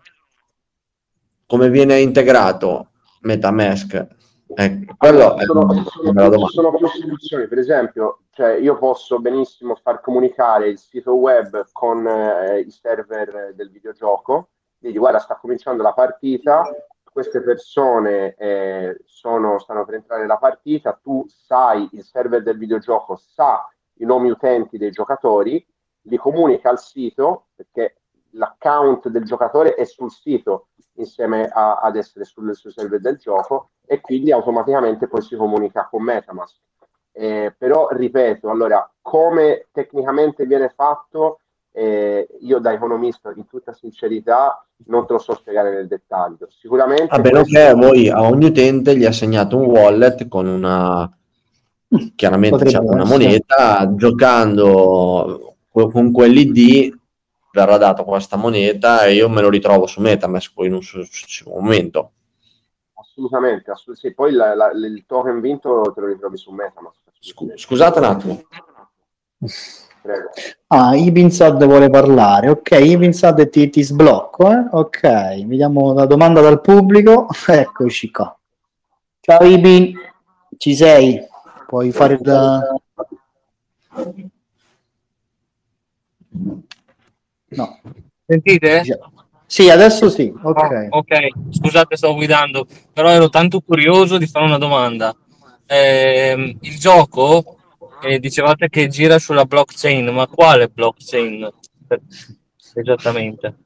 come 1.46 1.70
viene 1.70 2.00
integrato 2.00 2.90
Metamask? 3.22 3.94
Eh, 4.56 4.86
è 4.98 5.14
sono, 5.46 5.72
sono, 5.86 6.48
sono 6.48 6.76
più 6.76 6.88
soluzioni, 6.88 7.48
per 7.48 7.60
esempio, 7.60 8.22
cioè 8.32 8.54
io 8.56 8.76
posso 8.80 9.20
benissimo 9.20 9.76
far 9.76 10.02
comunicare 10.02 10.70
il 10.70 10.80
sito 10.80 11.14
web 11.14 11.68
con 11.72 12.08
eh, 12.08 12.62
i 12.62 12.72
server 12.72 13.54
del 13.54 13.70
videogioco, 13.70 14.50
quindi 14.80 14.98
guarda 14.98 15.20
sta 15.20 15.38
cominciando 15.40 15.84
la 15.84 15.94
partita, 15.94 16.64
queste 17.12 17.42
persone 17.42 18.36
eh, 18.36 19.00
sono, 19.06 19.60
stanno 19.60 19.86
per 19.86 19.96
entrare 19.96 20.22
nella 20.22 20.38
partita, 20.38 21.00
tu 21.02 21.26
sai, 21.28 21.88
il 21.94 22.04
server 22.04 22.42
del 22.44 22.58
videogioco 22.58 23.16
sa 23.16 23.70
i 23.96 24.06
nomi 24.06 24.30
utenti 24.30 24.78
dei 24.78 24.92
giocatori, 24.92 25.66
li 26.04 26.18
comunica 26.18 26.70
al 26.70 26.80
sito 26.80 27.48
perché 27.56 27.96
l'account 28.32 29.08
del 29.10 29.24
giocatore 29.24 29.76
è 29.76 29.84
sul 29.86 30.12
sito 30.12 30.70
insieme 30.94 31.48
a, 31.48 31.80
ad 31.80 31.96
essere 31.96 32.26
sul, 32.26 32.56
sul, 32.56 32.72
server 32.72 33.00
del 33.00 33.18
gioco 33.18 33.72
e 33.86 34.02
quindi 34.02 34.32
automaticamente 34.32 35.08
poi 35.08 35.22
si 35.22 35.36
comunica 35.36 35.88
con 35.90 36.04
Metamask. 36.04 36.58
Eh, 37.12 37.54
però 37.58 37.88
ripeto, 37.90 38.50
allora, 38.50 38.90
come 39.02 39.68
tecnicamente 39.72 40.46
viene 40.46 40.70
fatto, 40.70 41.40
eh, 41.80 42.28
io 42.42 42.60
da 42.60 42.74
economista, 42.74 43.32
in 43.34 43.48
tutta 43.48 43.72
sincerità, 43.72 44.66
non 44.88 45.08
te 45.08 45.14
lo 45.14 45.20
so 45.20 45.34
spiegare 45.34 45.72
nel 45.72 45.88
dettaglio. 45.88 46.50
Sicuramente... 46.50 47.16
A 47.16 47.20
meno 47.20 47.44
questo... 47.44 47.58
che 47.58 47.74
voi 47.74 48.10
a 48.10 48.22
ogni 48.22 48.48
utente 48.48 48.98
gli 48.98 49.06
assegnate 49.06 49.56
un 49.56 49.64
wallet 49.64 50.28
con 50.28 50.48
una 50.48 51.10
chiaramente 52.16 52.66
diciamo, 52.66 52.92
una 52.92 53.06
moneta 53.06 53.96
giocando 53.96 55.56
con 55.72 56.12
quell'ID 56.12 56.98
verrà 57.52 57.78
data 57.78 58.04
questa 58.04 58.36
moneta 58.36 59.06
e 59.06 59.14
io 59.14 59.30
me 59.30 59.42
lo 59.42 59.50
ritrovo 59.50 59.88
su 59.88 60.02
Metamask 60.02 60.52
poi 60.54 60.68
in 60.68 60.74
un 60.74 60.82
successivo 60.82 61.52
momento. 61.52 62.12
Assolutamente, 62.94 63.72
assolutamente. 63.72 64.10
Sì, 64.10 64.14
poi 64.14 64.34
la, 64.34 64.54
la, 64.54 64.72
il 64.72 65.06
token 65.08 65.40
vinto 65.40 65.94
te 65.96 66.02
lo 66.02 66.08
ritrovi 66.08 66.36
su 66.38 66.52
Metamask. 66.52 67.00
scusate 67.56 68.00
un 68.00 68.06
attimo. 68.06 68.42
Prego. 70.02 70.30
Ah, 70.68 70.96
Ibinsad 70.96 71.64
vuole 71.66 71.90
parlare. 71.90 72.50
Ok, 72.50 72.72
Ibinsad 72.72 73.50
ti, 73.50 73.70
ti 73.70 73.84
sblocco. 73.84 74.52
Eh? 74.52 74.68
Ok, 74.72 75.46
vediamo 75.46 75.94
la 75.94 76.06
domanda 76.06 76.42
dal 76.42 76.62
pubblico. 76.62 77.28
Eccoci 77.48 78.12
qua. 78.12 78.34
Ciao 79.20 79.46
Ibin, 79.46 79.94
ci 80.58 80.74
sei? 80.74 81.22
Puoi 81.68 81.92
fare 81.92 82.18
da... 82.18 82.62
No. 87.50 87.80
Sentite? 88.26 88.84
Sì, 89.46 89.70
adesso 89.70 90.10
sì. 90.10 90.34
Okay. 90.42 90.88
Oh, 90.90 90.98
ok, 91.00 91.28
scusate, 91.52 91.96
sto 91.96 92.14
guidando, 92.14 92.66
però 92.94 93.10
ero 93.10 93.30
tanto 93.30 93.60
curioso 93.62 94.18
di 94.18 94.26
fare 94.26 94.46
una 94.46 94.58
domanda. 94.58 95.16
Eh, 95.66 96.58
il 96.62 96.80
gioco 96.80 97.59
eh, 98.02 98.20
dicevate 98.20 98.70
che 98.70 98.88
gira 98.88 99.20
sulla 99.20 99.46
blockchain, 99.46 100.08
ma 100.14 100.28
quale 100.28 100.68
blockchain 100.68 101.50
esattamente? 102.76 103.58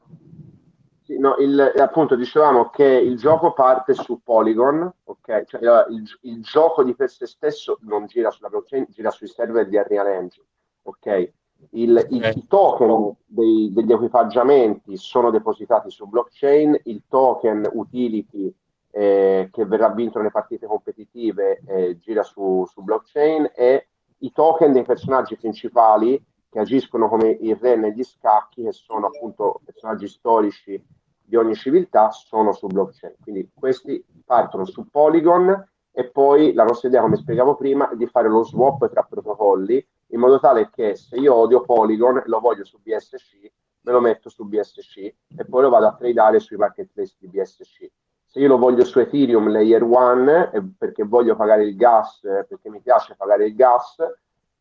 No, 1.20 1.36
il, 1.38 1.60
appunto 1.78 2.16
dicevamo 2.16 2.70
che 2.70 2.86
il 2.86 3.18
gioco 3.18 3.54
parte 3.54 3.94
su 3.94 4.22
Polygon, 4.24 4.92
ok? 5.04 5.44
Cioè, 5.46 5.62
il, 5.90 6.04
il, 6.22 6.42
gioco 6.42 6.84
di 6.84 6.96
per 6.96 7.10
sé 7.10 7.28
stesso 7.28 7.78
non 7.82 8.06
gira 8.08 8.32
sulla 8.32 8.50
blockchain, 8.50 8.88
gira 8.90 9.12
sui 9.12 9.28
server 9.28 9.68
di 9.68 9.76
Unreal 9.76 10.08
Engine, 10.08 10.46
ok? 10.84 11.32
Il, 11.72 12.08
il, 12.10 12.32
I 12.36 12.48
token 12.48 13.16
dei, 13.26 13.72
degli 13.72 13.92
equipaggiamenti 13.92 14.98
sono 14.98 15.30
depositati 15.30 15.90
su 15.92 16.08
blockchain, 16.08 16.80
il 16.86 17.04
token 17.08 17.70
utility 17.74 18.54
eh, 18.92 19.50
che 19.52 19.66
verrà 19.66 19.90
vinto 19.90 20.20
nelle 20.20 20.32
partite 20.32 20.68
competitive 20.68 21.62
eh, 21.66 21.98
gira 22.00 22.22
su, 22.24 22.66
su, 22.70 22.84
blockchain 22.84 23.52
e 23.56 23.88
i 24.24 24.32
token 24.32 24.72
dei 24.72 24.84
personaggi 24.84 25.36
principali 25.36 26.22
che 26.50 26.60
agiscono 26.60 27.10
come 27.10 27.30
il 27.30 27.56
re 27.56 27.76
negli 27.76 28.04
scacchi, 28.04 28.64
che 28.64 28.72
sono 28.72 29.08
appunto 29.08 29.60
personaggi 29.66 30.08
storici 30.08 30.82
di 31.22 31.36
ogni 31.36 31.56
civiltà, 31.56 32.12
sono 32.12 32.54
su 32.54 32.68
blockchain. 32.68 33.16
Quindi 33.22 33.50
questi 33.54 34.04
partono 34.26 34.66
su 34.66 34.90
Polygon 34.90 35.70
e 35.92 36.10
poi 36.10 36.54
la 36.54 36.64
nostra 36.64 36.88
idea, 36.90 37.02
come 37.02 37.18
spiegavo 37.18 37.56
prima, 37.56 37.90
è 37.90 37.96
di 37.96 38.08
fare 38.08 38.30
lo 38.30 38.44
swap 38.44 38.90
tra 38.90 39.04
protocolli 39.04 39.86
in 40.08 40.20
modo 40.20 40.40
tale 40.40 40.70
che 40.70 40.96
se 40.96 41.18
io 41.18 41.34
odio 41.34 41.62
Polygon 41.62 42.18
e 42.18 42.24
lo 42.28 42.40
voglio 42.40 42.64
su 42.64 42.80
BSC, 42.82 43.52
me 43.82 43.92
lo 43.92 44.00
metto 44.00 44.30
su 44.30 44.46
BSC 44.46 44.98
e 44.98 45.46
poi 45.50 45.64
lo 45.64 45.70
vado 45.70 45.88
a 45.88 45.96
tradare 45.96 46.40
sui 46.40 46.56
marketplace 46.56 47.16
di 47.18 47.28
BSC. 47.28 47.92
Se 48.34 48.40
io 48.40 48.48
lo 48.48 48.58
voglio 48.58 48.84
su 48.84 48.98
Ethereum 48.98 49.52
Layer 49.52 49.84
1 49.84 50.54
eh, 50.54 50.64
perché 50.76 51.04
voglio 51.04 51.36
pagare 51.36 51.66
il 51.66 51.76
gas, 51.76 52.24
eh, 52.24 52.48
perché 52.50 52.68
mi 52.68 52.82
piace 52.82 53.14
pagare 53.16 53.46
il 53.46 53.54
gas, 53.54 53.98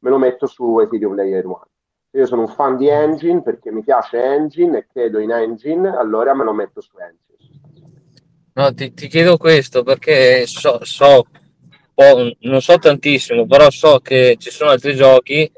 me 0.01 0.11
lo 0.11 0.19
metto 0.19 0.47
su 0.47 0.79
Ethereum 0.79 1.15
Layer 1.15 1.47
1. 1.47 1.67
Se 2.11 2.19
io 2.19 2.27
sono 2.27 2.43
un 2.43 2.49
fan 2.49 2.77
di 2.77 2.89
Engine 2.89 3.41
perché 3.41 3.73
mi 3.73 3.83
piace 3.83 4.23
Engine 4.23 4.77
e 4.77 4.87
credo 4.93 5.21
in 5.21 5.31
Engine, 5.31 5.89
allora 5.89 6.35
me 6.35 6.45
lo 6.45 6.53
metto 6.53 6.83
su 6.83 6.99
Engine. 6.99 7.23
No, 8.53 8.75
ti, 8.75 8.93
ti 8.93 9.09
chiedo 9.09 9.39
questo 9.39 9.83
perché 9.83 10.47
so, 10.47 10.85
so 10.85 11.25
non 12.41 12.61
so 12.61 12.77
tantissimo, 12.77 13.47
però 13.47 13.71
so 13.71 14.01
che 14.01 14.37
ci 14.39 14.51
sono 14.51 14.69
altri 14.69 14.95
giochi 14.95 15.51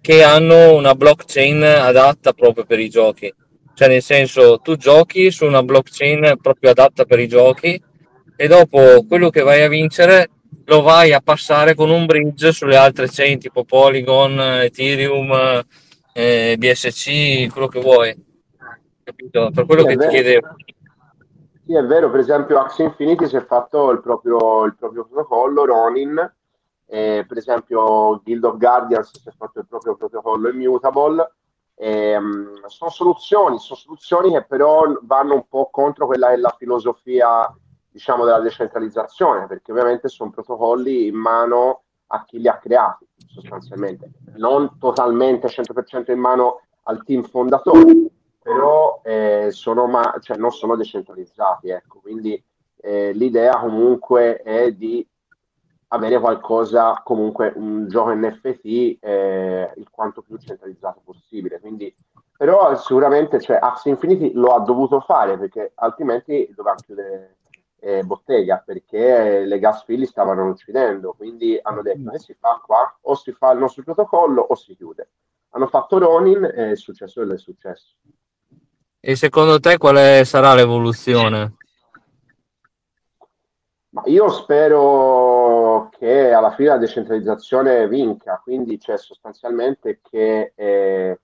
che 0.00 0.22
hanno 0.22 0.76
una 0.76 0.94
blockchain 0.94 1.64
adatta 1.64 2.32
proprio 2.32 2.64
per 2.64 2.78
i 2.78 2.88
giochi. 2.88 3.34
Cioè, 3.76 3.88
nel 3.88 4.00
senso, 4.00 4.58
tu 4.60 4.76
giochi 4.76 5.30
su 5.30 5.44
una 5.44 5.62
blockchain 5.62 6.38
proprio 6.40 6.70
adatta 6.70 7.04
per 7.04 7.18
i 7.18 7.28
giochi 7.28 7.78
e 8.34 8.48
dopo 8.48 9.04
quello 9.06 9.28
che 9.28 9.42
vai 9.42 9.60
a 9.64 9.68
vincere 9.68 10.30
lo 10.64 10.80
vai 10.80 11.12
a 11.12 11.20
passare 11.20 11.74
con 11.74 11.90
un 11.90 12.06
bridge 12.06 12.52
sulle 12.52 12.76
altre 12.76 13.06
chain 13.06 13.38
tipo 13.38 13.64
Polygon, 13.64 14.40
Ethereum, 14.62 15.62
eh, 16.14 16.56
BSC, 16.58 17.52
quello 17.52 17.68
che 17.68 17.80
vuoi. 17.80 18.16
capito? 19.04 19.50
Per 19.54 19.66
quello 19.66 19.82
Sì, 19.82 19.88
che 19.88 19.96
ti 19.98 20.08
chiedevo. 20.08 20.56
Sì, 21.66 21.74
è 21.74 21.84
vero, 21.84 22.10
per 22.10 22.20
esempio 22.20 22.58
Axie 22.58 22.86
Infinity 22.86 23.26
si 23.28 23.36
è 23.36 23.44
fatto 23.44 23.90
il 23.90 24.00
proprio, 24.00 24.64
il 24.64 24.74
proprio 24.74 25.04
protocollo, 25.04 25.66
Ronin, 25.66 26.32
eh, 26.86 27.26
per 27.28 27.36
esempio 27.36 28.22
Guild 28.24 28.44
of 28.44 28.56
Guardians 28.56 29.10
si 29.20 29.28
è 29.28 29.32
fatto 29.36 29.58
il 29.58 29.66
proprio 29.68 29.96
protocollo 29.96 30.48
Immutable, 30.48 31.30
ehm, 31.76 32.66
sono 32.66 32.90
soluzioni, 32.90 33.58
sono 33.58 33.78
soluzioni 33.78 34.32
che 34.32 34.44
però 34.44 34.84
vanno 35.02 35.34
un 35.34 35.46
po' 35.48 35.68
contro 35.70 36.06
quella 36.06 36.28
che 36.28 36.34
è 36.34 36.38
la 36.38 36.54
filosofia, 36.58 37.54
diciamo, 37.88 38.24
della 38.24 38.40
decentralizzazione, 38.40 39.46
perché 39.46 39.72
ovviamente 39.72 40.08
sono 40.08 40.30
protocolli 40.30 41.06
in 41.06 41.16
mano 41.16 41.82
a 42.08 42.24
chi 42.24 42.38
li 42.38 42.48
ha 42.48 42.58
creati, 42.58 43.06
sostanzialmente, 43.26 44.10
non 44.36 44.78
totalmente 44.78 45.48
100% 45.48 46.10
in 46.12 46.18
mano 46.18 46.62
al 46.84 47.02
team 47.04 47.22
fondatore, 47.22 47.94
però 48.40 49.00
eh, 49.02 49.48
sono 49.50 49.86
ma- 49.86 50.16
cioè, 50.20 50.36
non 50.36 50.52
sono 50.52 50.76
decentralizzati, 50.76 51.70
ecco. 51.70 51.98
quindi 52.00 52.40
eh, 52.80 53.12
l'idea 53.12 53.58
comunque 53.58 54.36
è 54.36 54.70
di 54.70 55.06
avere 55.88 56.18
qualcosa, 56.18 57.00
comunque 57.04 57.52
un 57.54 57.86
gioco 57.88 58.12
NFT 58.14 58.98
eh, 59.00 59.72
il 59.76 59.88
quanto 59.90 60.22
più 60.22 60.36
centralizzato 60.38 61.00
possibile. 61.04 61.60
Quindi, 61.60 61.94
però 62.36 62.74
sicuramente 62.76 63.40
cioè, 63.40 63.58
Axie 63.60 63.92
Infinity 63.92 64.32
lo 64.32 64.54
ha 64.54 64.60
dovuto 64.60 65.00
fare 65.00 65.38
perché 65.38 65.72
altrimenti 65.76 66.50
doveva 66.54 66.76
chiudere 66.76 67.36
eh, 67.78 68.02
bottega 68.02 68.62
perché 68.64 69.44
le 69.44 69.58
gas 69.58 69.84
filli 69.84 70.06
stavano 70.06 70.48
uccidendo. 70.48 71.12
Quindi 71.12 71.58
hanno 71.62 71.82
detto 71.82 72.10
che 72.10 72.18
si 72.18 72.34
fa 72.38 72.60
qua 72.64 72.98
o 73.02 73.14
si 73.14 73.32
fa 73.32 73.52
il 73.52 73.58
nostro 73.58 73.82
protocollo 73.82 74.40
o 74.42 74.54
si 74.54 74.74
chiude. 74.74 75.10
Hanno 75.50 75.68
fatto 75.68 75.98
Ronin 75.98 76.44
e 76.44 76.72
è 76.72 76.76
successo 76.76 77.20
quello 77.20 77.34
è 77.34 77.38
successo. 77.38 77.94
E 78.98 79.14
secondo 79.14 79.60
te 79.60 79.78
quale 79.78 80.24
sarà 80.24 80.54
l'evoluzione? 80.54 81.54
Ma 83.90 84.02
io 84.06 84.28
spero 84.28 85.35
che 85.98 86.32
alla 86.32 86.52
fine 86.52 86.68
la 86.68 86.76
decentralizzazione 86.76 87.88
vinca, 87.88 88.40
quindi 88.42 88.76
c'è 88.76 88.98
sostanzialmente 88.98 90.00
che 90.02 90.52
eh, 90.54 91.20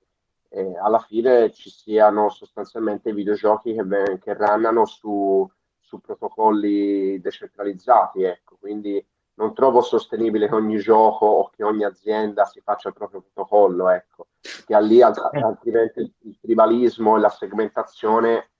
eh, 0.48 0.78
alla 0.78 0.98
fine 1.00 1.50
ci 1.52 1.70
siano 1.70 2.30
sostanzialmente 2.30 3.12
videogiochi 3.12 3.74
che, 3.74 3.82
ven- 3.84 4.18
che 4.18 4.34
runnano 4.34 4.86
su, 4.86 5.48
su 5.78 6.00
protocolli 6.00 7.20
decentralizzati, 7.20 8.22
ecco, 8.22 8.56
quindi 8.58 9.04
non 9.34 9.54
trovo 9.54 9.82
sostenibile 9.82 10.48
che 10.48 10.54
ogni 10.54 10.78
gioco 10.78 11.26
o 11.26 11.50
che 11.50 11.64
ogni 11.64 11.84
azienda 11.84 12.44
si 12.44 12.60
faccia 12.60 12.88
il 12.88 12.94
proprio 12.94 13.20
protocollo, 13.20 13.90
ecco, 13.90 14.28
che 14.66 14.80
lì 14.82 15.02
alt- 15.02 15.34
altrimenti 15.34 16.00
il, 16.00 16.38
tribalismo 16.40 17.16
e 17.16 17.20
la 17.20 17.30
segmentazione 17.30 18.51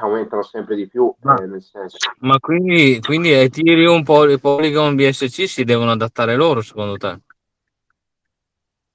aumentano 0.00 0.42
sempre 0.42 0.76
di 0.76 0.86
più, 0.88 1.12
Ma- 1.20 1.36
eh, 1.36 1.46
nel 1.46 1.62
senso. 1.62 1.96
Ma 2.18 2.38
quindi, 2.38 3.00
quindi 3.00 3.32
Ethereum, 3.32 4.02
Poly- 4.02 4.38
Polygon, 4.38 4.94
BSC 4.94 5.48
si 5.48 5.64
devono 5.64 5.90
adattare 5.92 6.34
loro 6.36 6.60
secondo 6.60 6.96
te? 6.96 7.18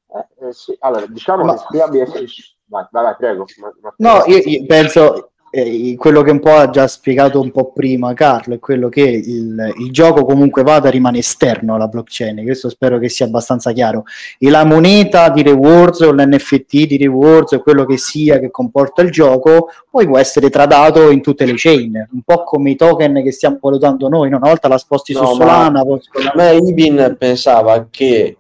Eh, 0.07 0.47
eh, 0.47 0.53
sì, 0.53 0.75
allora, 0.79 1.05
diciamo 1.07 1.43
Ma- 1.43 1.53
che 1.55 1.65
sia 1.71 1.87
BSC... 1.87 2.53
Vai, 2.67 2.87
vai, 2.91 3.03
vai, 3.03 3.15
prego. 3.15 3.45
Ma- 3.59 3.73
ma- 3.81 3.93
No, 3.97 4.23
io, 4.25 4.37
io 4.37 4.65
penso 4.65 5.31
eh, 5.57 5.95
quello 5.97 6.21
che 6.21 6.31
un 6.31 6.41
po' 6.41 6.51
ha 6.51 6.69
già 6.69 6.85
spiegato 6.85 7.39
un 7.39 7.49
po' 7.49 7.71
prima 7.71 8.13
Carlo 8.13 8.55
è 8.55 8.59
quello 8.59 8.89
che 8.89 9.01
il, 9.01 9.73
il 9.77 9.91
gioco 9.91 10.25
comunque 10.25 10.63
vada 10.63 10.89
rimane 10.89 11.19
esterno 11.19 11.75
alla 11.75 11.87
blockchain, 11.87 12.43
questo 12.43 12.67
spero 12.67 12.99
che 12.99 13.07
sia 13.07 13.25
abbastanza 13.25 13.71
chiaro. 13.71 14.03
E 14.37 14.49
la 14.49 14.65
moneta 14.65 15.29
di 15.29 15.43
rewards 15.43 16.01
o 16.01 16.11
l'NFT 16.11 16.87
di 16.87 16.97
rewards 16.97 17.53
o 17.53 17.61
quello 17.61 17.85
che 17.85 17.97
sia 17.97 18.37
che 18.37 18.51
comporta 18.51 19.01
il 19.01 19.11
gioco 19.11 19.69
poi 19.89 20.05
può 20.05 20.17
essere 20.17 20.49
tradato 20.49 21.09
in 21.09 21.21
tutte 21.21 21.45
le 21.45 21.53
chain, 21.55 22.05
un 22.11 22.21
po' 22.21 22.43
come 22.43 22.71
i 22.71 22.75
token 22.75 23.23
che 23.23 23.31
stiamo 23.31 23.57
valutando 23.61 24.09
noi, 24.09 24.29
no? 24.29 24.37
una 24.37 24.49
volta 24.49 24.67
la 24.67 24.77
sposti 24.77 25.13
No, 25.13 25.19
su 25.19 25.37
ma 25.37 25.45
Solana, 25.45 25.83
poi... 25.83 26.01
secondo 26.01 26.31
me 26.35 26.53
Ibin 26.55 27.15
pensava 27.17 27.87
che 27.89 28.37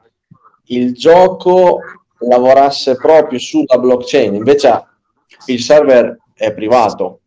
il 0.65 0.93
gioco 0.93 1.79
lavorasse 2.19 2.97
proprio 2.97 3.39
sulla 3.39 3.77
blockchain, 3.79 4.35
invece 4.35 4.83
il 5.45 5.61
server 5.61 6.23
è 6.35 6.53
privato. 6.53 7.19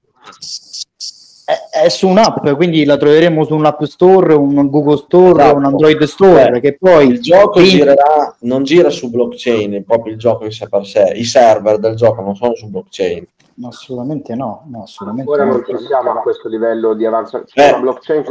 è, 1.44 1.84
è 1.84 1.88
su 1.88 2.06
un'app, 2.09 2.46
quindi 2.50 2.84
la 2.84 2.98
troveremo 2.98 3.44
su 3.44 3.54
un 3.54 3.64
App 3.64 3.82
Store, 3.84 4.34
un 4.34 4.68
Google 4.68 4.98
Store, 4.98 5.40
Esatto. 5.42 5.56
un 5.56 5.64
Android 5.64 6.02
Store, 6.04 6.56
Eh, 6.56 6.61
che 6.61 6.76
poi 6.78 7.06
il 7.09 7.20
gioco 7.22 7.61
in- 7.61 7.66
girerà, 7.66 8.36
non 8.40 8.64
gira 8.64 8.90
su 8.90 9.09
blockchain, 9.11 9.82
proprio 9.84 10.12
il 10.12 10.18
gioco 10.18 10.44
in 10.44 10.50
sé 10.52 10.68
per 10.68 10.84
sé. 10.84 11.12
I 11.14 11.24
server 11.24 11.78
del 11.78 11.94
gioco 11.94 12.20
non 12.20 12.36
sono 12.36 12.54
su 12.54 12.68
blockchain. 12.68 13.26
No, 13.54 13.68
assolutamente 13.68 14.36
no, 14.36 14.66
no, 14.70 14.82
assolutamente 14.82 15.32
Ancora 15.32 15.50
no. 15.50 15.56
non 15.66 15.78
ci 15.80 15.84
siamo 15.86 16.11
a 16.12 16.20
questo 16.20 16.48
livello 16.48 16.94
di 16.94 17.04
avanzamento. 17.06 17.50
Eh, 17.54 17.76
blockchain 17.80 18.22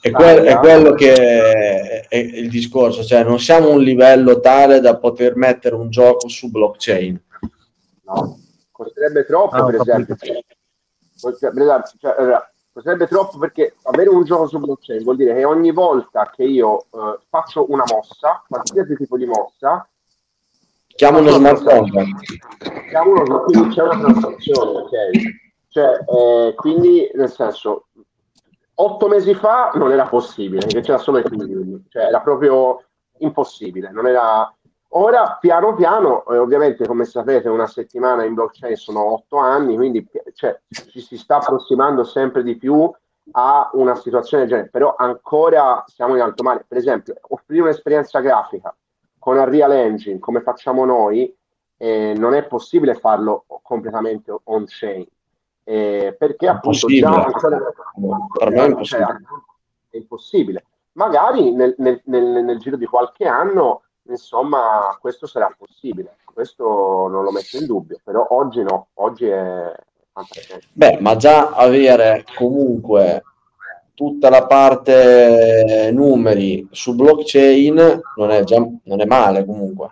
È, 0.00 0.10
quel- 0.12 0.42
è 0.44 0.56
quello 0.58 0.92
che 0.92 1.12
è, 1.14 2.06
è 2.08 2.16
il 2.16 2.48
discorso, 2.50 3.02
cioè 3.02 3.24
non 3.24 3.40
siamo 3.40 3.68
a 3.68 3.72
un 3.72 3.80
livello 3.80 4.38
tale 4.38 4.78
da 4.80 4.96
poter 4.96 5.34
mettere 5.34 5.74
un 5.74 5.90
gioco 5.90 6.28
su 6.28 6.50
blockchain. 6.50 7.20
No, 8.04 8.38
costerebbe 8.84 9.24
troppo, 9.24 9.56
Ah, 9.56 9.64
per 9.64 9.74
esempio. 9.76 10.16
Costerebbe, 11.20 11.82
cioè, 11.98 12.14
allora, 12.18 12.50
costerebbe 12.72 13.06
troppo 13.06 13.38
perché 13.38 13.74
avere 13.82 14.08
un 14.08 14.24
gioco 14.24 14.46
su 14.46 14.58
blockchain 14.58 15.02
vuol 15.02 15.16
dire 15.16 15.34
che 15.34 15.44
ogni 15.44 15.70
volta 15.70 16.30
che 16.34 16.44
io 16.44 16.86
eh, 16.90 17.18
faccio 17.28 17.70
una 17.70 17.84
mossa, 17.86 18.42
qualsiasi 18.48 18.96
tipo 18.96 19.16
di 19.16 19.26
mossa, 19.26 19.86
Chiamo 20.86 21.20
uno 21.20 21.30
smart 21.30 21.62
contract. 21.62 22.88
siamo 22.90 23.12
uno, 23.12 23.40
quindi 23.44 23.74
c'è 23.74 23.82
una 23.82 23.98
transazione, 23.98 24.80
ok? 24.80 24.90
Cioè, 25.68 26.04
eh, 26.04 26.54
quindi, 26.56 27.10
nel 27.14 27.30
senso, 27.30 27.86
otto 28.74 29.08
mesi 29.08 29.34
fa 29.34 29.70
non 29.74 29.92
era 29.92 30.06
possibile, 30.06 30.60
perché 30.60 30.80
c'era 30.80 30.98
solo 30.98 31.18
Ethereum, 31.18 31.84
cioè 31.88 32.02
era 32.04 32.20
proprio 32.20 32.84
impossibile, 33.18 33.90
non 33.90 34.06
era... 34.06 34.52
Ora, 34.92 35.36
piano 35.40 35.74
piano, 35.74 36.24
eh, 36.26 36.38
ovviamente, 36.38 36.84
come 36.86 37.04
sapete, 37.04 37.48
una 37.48 37.68
settimana 37.68 38.24
in 38.24 38.34
blockchain 38.34 38.74
sono 38.74 39.12
otto 39.12 39.36
anni, 39.36 39.76
quindi 39.76 40.04
cioè, 40.34 40.58
ci 40.68 41.00
si 41.00 41.16
sta 41.16 41.36
approssimando 41.36 42.02
sempre 42.02 42.42
di 42.42 42.56
più 42.56 42.90
a 43.32 43.70
una 43.74 43.94
situazione 43.94 44.42
del 44.42 44.52
genere, 44.52 44.68
però 44.68 44.94
ancora 44.96 45.84
siamo 45.86 46.16
in 46.16 46.22
alto 46.22 46.42
mare. 46.42 46.64
Per 46.66 46.76
esempio, 46.76 47.14
offrire 47.28 47.62
un'esperienza 47.62 48.18
grafica 48.18 48.74
con 49.18 49.36
Unreal 49.36 49.70
Engine, 49.72 50.18
come 50.18 50.40
facciamo 50.40 50.84
noi, 50.84 51.32
eh, 51.76 52.14
non 52.16 52.34
è 52.34 52.44
possibile 52.46 52.94
farlo 52.94 53.44
completamente 53.62 54.34
on-chain, 54.42 55.06
eh, 55.62 56.16
perché 56.18 56.48
appunto 56.48 56.88
già 56.88 57.26
Impossibile. 57.26 57.74
Per 58.32 58.50
me 58.50 58.62
è 58.62 58.66
impossibile. 58.66 59.06
cioè, 59.06 59.16
è 59.90 59.96
impossibile. 59.96 60.64
Magari 60.92 61.52
nel, 61.52 61.76
nel- 61.78 62.02
nel- 62.06 62.44
nel 62.44 62.58
giro 62.58 62.76
di 62.76 62.86
qualche 62.86 63.26
anno, 63.28 63.82
insomma, 64.08 64.96
questo 65.00 65.26
sarà 65.26 65.54
possibile. 65.56 66.16
Questo 66.24 66.64
non 67.08 67.24
lo 67.24 67.30
metto 67.30 67.56
in 67.58 67.66
dubbio, 67.66 68.00
però 68.02 68.26
oggi 68.30 68.62
no, 68.62 68.88
oggi 68.94 69.26
è. 69.26 69.72
Beh, 70.72 70.98
ma 71.00 71.16
già 71.16 71.50
avere 71.50 72.24
comunque 72.36 73.22
tutta 73.94 74.30
la 74.30 74.46
parte 74.46 75.90
numeri 75.92 76.66
su 76.70 76.94
blockchain 76.94 78.00
non 78.16 78.30
è, 78.30 78.42
già, 78.44 78.56
non 78.84 79.00
è 79.00 79.04
male 79.04 79.44
comunque. 79.44 79.90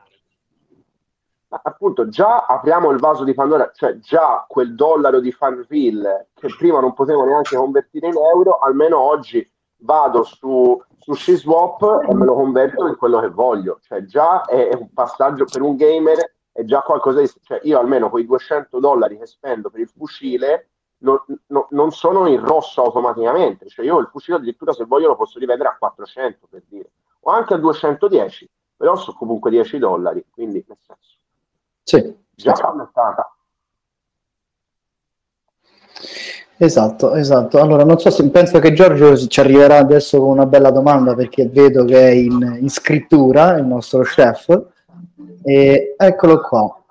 Ma 1.49 1.61
appunto, 1.63 2.09
già 2.09 2.45
apriamo 2.47 2.91
il 2.91 2.99
vaso 2.99 3.25
di 3.25 3.33
Pandora, 3.33 3.71
cioè 3.75 3.99
già 3.99 4.45
quel 4.47 4.75
dollaro 4.75 5.21
di 5.21 5.33
Farmville 5.33 6.29
che 6.35 6.49
prima 6.57 6.81
non 6.81 6.93
potevo 6.93 7.25
neanche 7.25 7.57
convertire 7.57 8.09
in 8.09 8.17
euro, 8.17 8.59
almeno 8.59 8.99
oggi 8.99 9.47
vado 9.79 10.23
su, 10.25 10.81
su 10.99 11.15
Swap 11.15 12.05
e 12.09 12.15
me 12.15 12.25
lo 12.25 12.35
converto 12.35 12.87
in 12.87 12.97
quello 12.97 13.21
che 13.21 13.29
voglio. 13.29 13.79
Cioè 13.83 14.05
già 14.05 14.43
è 14.45 14.75
un 14.75 14.93
passaggio 14.93 15.45
per 15.45 15.63
un 15.63 15.77
gamer, 15.77 16.35
è 16.53 16.65
già 16.65 16.81
qualcosa 16.83 17.21
di... 17.21 17.31
Cioè 17.43 17.61
io 17.65 17.79
almeno 17.79 18.11
quei 18.11 18.27
200 18.27 18.79
dollari 18.79 19.19
che 19.19 19.27
spendo 19.27 19.71
per 19.71 19.81
il 19.81 19.89
fucile 19.89 20.71
non, 20.99 21.23
non- 21.47 21.67
non 21.71 21.91
sono 21.93 22.27
in 22.27 22.45
rosso 22.45 22.83
automaticamente. 22.83 23.69
Cioè 23.69 23.85
io 23.85 23.99
il 23.99 24.09
fucile 24.09 24.37
addirittura 24.39 24.73
se 24.73 24.85
voglio 24.85 25.09
lo 25.09 25.17
posso 25.17 25.39
rivendere 25.39 25.69
a 25.69 25.77
400 25.79 26.47
per 26.49 26.63
dire, 26.67 26.91
o 27.21 27.31
anche 27.31 27.55
a 27.55 27.59
210, 27.59 28.51
però 28.77 28.97
sono 28.97 29.17
comunque 29.17 29.51
10 29.51 29.79
dollari, 29.79 30.25
quindi 30.31 30.65
nel 30.67 30.79
senso 30.81 31.17
Sì, 31.83 32.17
già 32.35 32.55
sì. 32.55 32.63
Esatto, 36.61 37.15
esatto. 37.15 37.61
Allora, 37.61 37.85
non 37.85 38.01
so 38.01 38.11
se 38.11 38.29
penso 38.31 38.59
che 38.59 38.73
Giorgio 38.73 39.17
ci 39.17 39.39
arriverà 39.39 39.77
adesso 39.77 40.19
con 40.19 40.31
una 40.31 40.47
bella 40.47 40.73
domanda 40.73 41.15
perché 41.15 41.49
vedo 41.49 41.85
che 41.85 42.09
è 42.09 42.11
in, 42.11 42.59
in 42.61 42.69
scrittura 42.69 43.57
il 43.57 43.65
nostro 43.65 44.03
chef. 44.03 44.49
E 45.45 45.95
eccolo 45.97 46.41
qua. 46.41 46.83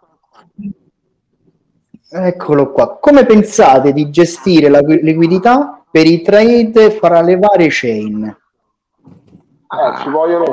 Eccolo 2.09 2.71
qua. 2.71 2.97
Come 2.97 3.25
pensate 3.25 3.91
di 3.91 4.09
gestire 4.09 4.69
la 4.69 4.79
liquidità 4.79 5.83
per 5.91 6.05
i 6.05 6.21
trade 6.21 6.91
fra 6.91 7.19
le 7.21 7.37
varie 7.37 7.67
chain? 7.69 8.23
Eh, 8.23 9.97
ci 10.01 10.09
vogliono, 10.09 10.45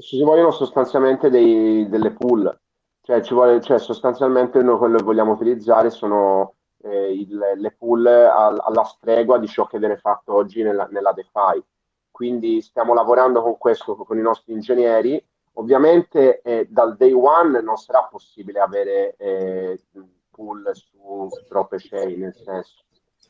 ci 0.00 0.22
vogliono 0.22 0.50
sostanzialmente 0.50 1.28
dei- 1.28 1.86
delle 1.90 2.12
pool, 2.12 2.50
cioè, 3.02 3.20
ci 3.20 3.34
vuole, 3.34 3.60
cioè 3.60 3.78
sostanzialmente 3.78 4.62
noi 4.62 4.78
quello 4.78 4.96
che 4.96 5.04
vogliamo 5.04 5.32
utilizzare 5.32 5.90
sono 5.90 6.54
eh, 6.84 7.12
il, 7.12 7.38
le 7.56 7.70
pool 7.72 8.06
al, 8.06 8.60
alla 8.62 8.84
stregua 8.84 9.38
di 9.38 9.46
ciò 9.46 9.66
che 9.66 9.78
viene 9.78 9.96
fatto 9.96 10.34
oggi 10.34 10.62
nella, 10.62 10.86
nella 10.90 11.12
DeFi. 11.12 11.62
Quindi 12.10 12.60
stiamo 12.60 12.94
lavorando 12.94 13.42
con 13.42 13.58
questo, 13.58 13.96
con 13.96 14.18
i 14.18 14.22
nostri 14.22 14.52
ingegneri. 14.52 15.22
Ovviamente 15.54 16.40
eh, 16.42 16.66
dal 16.68 16.96
day 16.96 17.12
one 17.12 17.60
non 17.60 17.76
sarà 17.76 18.04
possibile 18.04 18.60
avere 18.60 19.14
eh, 19.16 19.80
pool 20.30 20.70
su 20.74 21.28
troppe 21.48 21.76
chain, 21.78 22.20
nel 22.20 22.34
senso 22.34 22.82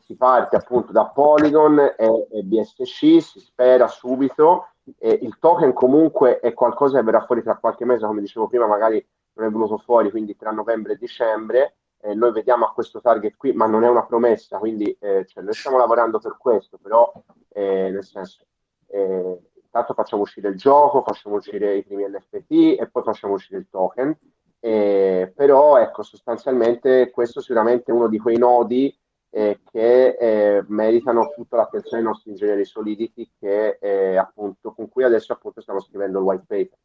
si 0.04 0.16
parte 0.16 0.56
appunto 0.56 0.92
da 0.92 1.06
Polygon 1.06 1.78
e, 1.78 2.26
e 2.30 2.42
BSC, 2.42 3.22
si 3.22 3.40
spera 3.40 3.86
subito, 3.86 4.68
e 4.98 5.18
il 5.22 5.38
token 5.38 5.72
comunque 5.72 6.40
è 6.40 6.52
qualcosa 6.52 6.98
che 6.98 7.04
verrà 7.04 7.24
fuori 7.24 7.42
tra 7.42 7.56
qualche 7.56 7.86
mese, 7.86 8.06
come 8.06 8.20
dicevo 8.20 8.48
prima, 8.48 8.66
magari 8.66 9.04
non 9.34 9.46
è 9.46 9.50
venuto 9.50 9.78
fuori, 9.78 10.10
quindi 10.10 10.36
tra 10.36 10.50
novembre 10.50 10.92
e 10.92 10.96
dicembre, 10.96 11.76
eh, 12.04 12.14
noi 12.14 12.32
vediamo 12.32 12.66
a 12.66 12.72
questo 12.72 13.00
target 13.00 13.34
qui, 13.36 13.52
ma 13.52 13.66
non 13.66 13.82
è 13.82 13.88
una 13.88 14.04
promessa, 14.04 14.58
quindi 14.58 14.94
eh, 15.00 15.24
cioè, 15.26 15.42
noi 15.42 15.54
stiamo 15.54 15.78
lavorando 15.78 16.18
per 16.18 16.36
questo, 16.38 16.76
però 16.76 17.10
eh, 17.48 17.88
nel 17.90 18.04
senso, 18.04 18.44
eh, 18.88 19.38
intanto 19.64 19.94
facciamo 19.94 20.22
uscire 20.22 20.50
il 20.50 20.56
gioco, 20.56 21.02
facciamo 21.02 21.36
uscire 21.36 21.76
i 21.76 21.82
primi 21.82 22.04
NFT 22.06 22.78
e 22.78 22.88
poi 22.92 23.02
facciamo 23.02 23.32
uscire 23.32 23.60
il 23.60 23.68
token, 23.70 24.14
eh, 24.60 25.32
però 25.34 25.78
ecco, 25.78 26.02
sostanzialmente 26.02 27.10
questo 27.10 27.40
sicuramente 27.40 27.90
è 27.90 27.94
uno 27.94 28.08
di 28.08 28.18
quei 28.18 28.36
nodi 28.36 28.94
eh, 29.30 29.60
che 29.70 30.08
eh, 30.08 30.64
meritano 30.68 31.32
tutta 31.34 31.56
l'attenzione 31.56 32.02
dei 32.02 32.12
nostri 32.12 32.32
ingegneri 32.32 32.66
Solidity 32.66 33.30
che, 33.38 33.78
eh, 33.80 34.16
appunto, 34.16 34.72
con 34.74 34.90
cui 34.90 35.04
adesso 35.04 35.32
appunto 35.32 35.62
stiamo 35.62 35.80
scrivendo 35.80 36.18
il 36.18 36.24
white 36.24 36.44
paper. 36.46 36.78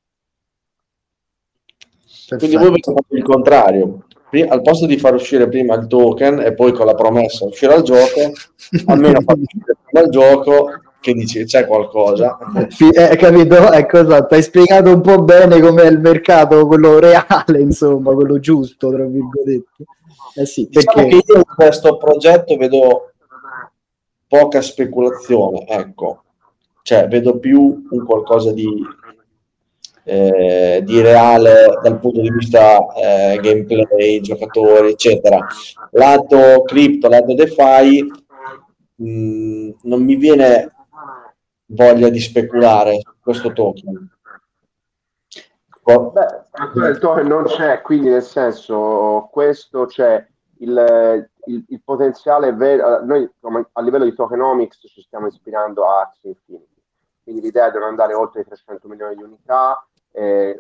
Quindi 2.38 2.56
voi 2.56 2.82
fatto 2.82 3.16
il 3.16 3.24
contrario, 3.24 4.06
al 4.48 4.62
posto 4.62 4.86
di 4.86 4.98
far 4.98 5.16
uscire 5.16 5.48
prima 5.48 5.76
il 5.76 5.88
token 5.88 6.40
e 6.40 6.54
poi 6.54 6.72
con 6.72 6.86
la 6.86 6.96
promessa 6.96 7.46
uscire 7.46 7.74
al 7.74 7.82
gioco, 7.82 8.32
almeno 8.86 9.22
far 9.22 9.38
uscire 9.38 9.78
prima 9.84 10.06
il 10.06 10.12
gioco 10.12 10.70
che 11.00 11.14
dici 11.14 11.46
c'è 11.46 11.66
qualcosa. 11.66 12.38
Sì, 12.70 12.90
eh, 12.90 13.16
capito? 13.16 13.72
Ecco, 13.72 14.00
esatto. 14.00 14.36
Hai 14.36 14.44
spiegato 14.44 14.94
un 14.94 15.02
po' 15.02 15.22
bene 15.22 15.60
com'è 15.60 15.88
il 15.88 16.00
mercato, 16.00 16.68
quello 16.68 17.00
reale, 17.00 17.60
insomma, 17.60 18.14
quello 18.14 18.40
giusto, 18.40 18.90
tra 18.92 19.06
virgolette. 19.06 19.86
Eh 20.36 20.46
sì, 20.46 20.68
diciamo 20.70 21.08
perché 21.08 21.24
io 21.26 21.38
in 21.38 21.44
questo 21.56 21.98
progetto 21.98 22.56
vedo 22.56 23.12
poca 24.28 24.62
speculazione, 24.62 25.66
ecco, 25.68 26.24
cioè 26.84 27.08
vedo 27.08 27.40
più 27.40 27.88
un 27.90 28.06
qualcosa 28.06 28.52
di, 28.52 28.70
eh, 30.04 30.82
di 30.84 31.02
reale 31.02 31.80
dal 31.82 32.00
punto 32.00 32.22
di 32.22 32.32
vista 32.32 32.94
eh, 32.94 33.40
gameplay, 33.42 34.20
giocatori, 34.22 34.92
eccetera. 34.92 35.46
Lato 35.92 36.64
cripto, 36.64 37.08
lato 37.08 37.34
DeFi, 37.34 38.12
mh, 38.96 39.10
mm, 39.10 39.70
non 39.84 40.04
mi 40.04 40.16
viene 40.16 40.72
voglia 41.68 42.10
di 42.10 42.20
speculare 42.20 43.00
su 43.00 43.14
questo 43.22 43.54
token. 43.54 44.18
Beh, 45.84 46.90
il 46.90 47.00
token 47.00 47.26
non 47.26 47.46
c'è, 47.46 47.82
quindi 47.82 48.10
nel 48.10 48.22
senso 48.22 49.28
questo 49.32 49.88
c'è 49.88 50.24
il, 50.60 51.30
il, 51.46 51.66
il 51.68 51.82
potenziale 51.84 52.54
vero, 52.54 53.04
noi 53.04 53.28
a 53.72 53.82
livello 53.82 54.04
di 54.04 54.14
tokenomics 54.14 54.86
ci 54.88 55.02
stiamo 55.02 55.28
ispirando 55.28 55.88
a 55.88 56.02
Axie 56.02 56.30
Infinity, 56.30 56.82
quindi 57.24 57.42
l'idea 57.42 57.68
è 57.68 57.72
di 57.72 57.80
non 57.80 57.88
andare 57.88 58.14
oltre 58.14 58.42
i 58.42 58.46
300 58.46 58.88
milioni 58.88 59.16
di 59.16 59.24
unità, 59.24 59.84
eh, 60.12 60.60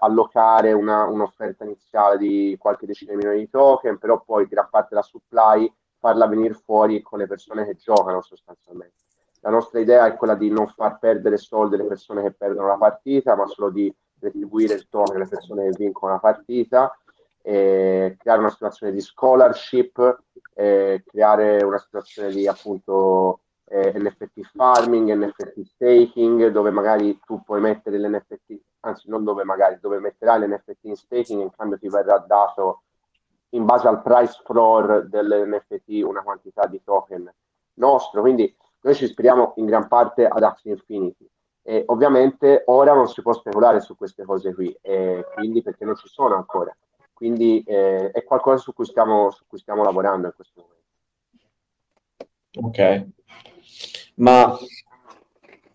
allocare 0.00 0.72
una, 0.72 1.04
un'offerta 1.04 1.64
iniziale 1.64 2.18
di 2.18 2.56
qualche 2.58 2.86
decina 2.86 3.12
di 3.12 3.18
milioni 3.18 3.38
di 3.38 3.50
token, 3.50 3.98
però 3.98 4.22
poi 4.24 4.46
gran 4.46 4.68
parte 4.70 4.88
della 4.90 5.02
supply 5.02 5.72
farla 5.98 6.26
venire 6.26 6.54
fuori 6.54 7.00
con 7.00 7.18
le 7.18 7.26
persone 7.26 7.64
che 7.64 7.76
giocano 7.76 8.22
sostanzialmente. 8.22 9.00
La 9.40 9.50
nostra 9.50 9.80
idea 9.80 10.06
è 10.06 10.14
quella 10.14 10.34
di 10.34 10.50
non 10.50 10.68
far 10.68 10.98
perdere 10.98 11.36
soldi 11.36 11.74
alle 11.74 11.86
persone 11.86 12.22
che 12.22 12.32
perdono 12.32 12.68
la 12.68 12.76
partita, 12.76 13.34
ma 13.34 13.46
solo 13.46 13.70
di 13.70 13.92
retribuire 14.20 14.74
il 14.74 14.88
token 14.88 15.16
alle 15.16 15.28
persone 15.28 15.64
che 15.64 15.76
vincono 15.76 16.12
la 16.12 16.18
partita, 16.18 16.96
eh, 17.42 18.16
creare 18.18 18.40
una 18.40 18.50
situazione 18.50 18.92
di 18.92 19.00
scholarship, 19.00 20.22
eh, 20.54 21.02
creare 21.06 21.62
una 21.64 21.78
situazione 21.78 22.30
di 22.30 22.46
appunto 22.46 23.40
eh, 23.72 23.94
NFT 23.96 24.50
farming, 24.54 25.10
NFT 25.14 25.62
staking, 25.62 26.48
dove 26.48 26.70
magari 26.70 27.18
tu 27.24 27.42
puoi 27.42 27.60
mettere 27.62 27.98
l'NFT, 27.98 28.60
anzi 28.80 29.08
non 29.08 29.24
dove 29.24 29.44
magari, 29.44 29.78
dove 29.80 29.98
metterai 29.98 30.40
l'NFT 30.40 30.78
in 30.82 30.96
staking 30.96 31.40
e 31.40 31.44
in 31.44 31.50
cambio 31.56 31.78
ti 31.78 31.88
verrà 31.88 32.18
dato 32.18 32.82
in 33.50 33.64
base 33.64 33.88
al 33.88 34.02
price 34.02 34.40
floor 34.44 35.08
dell'NFT 35.08 36.02
una 36.04 36.22
quantità 36.22 36.66
di 36.66 36.82
token 36.84 37.32
nostro. 37.74 38.20
Quindi 38.20 38.54
noi 38.82 38.94
ci 38.94 39.04
ispiriamo 39.04 39.54
in 39.56 39.64
gran 39.64 39.88
parte 39.88 40.26
ad 40.26 40.42
Axie 40.42 40.72
Infinity. 40.72 41.26
E 41.62 41.84
ovviamente 41.86 42.64
ora 42.66 42.92
non 42.92 43.08
si 43.08 43.22
può 43.22 43.32
speculare 43.32 43.80
su 43.80 43.96
queste 43.96 44.24
cose 44.24 44.52
qui, 44.52 44.76
e 44.82 45.24
quindi 45.34 45.62
perché 45.62 45.86
non 45.86 45.96
ci 45.96 46.08
sono 46.08 46.34
ancora. 46.34 46.76
Quindi 47.12 47.62
eh, 47.62 48.10
è 48.10 48.22
qualcosa 48.24 48.58
su 48.58 48.74
cui, 48.74 48.84
stiamo, 48.84 49.30
su 49.30 49.44
cui 49.46 49.58
stiamo 49.58 49.82
lavorando 49.82 50.26
in 50.26 50.32
questo 50.34 50.60
momento. 50.60 50.80
Ok, 52.54 53.06
ma 54.22 54.56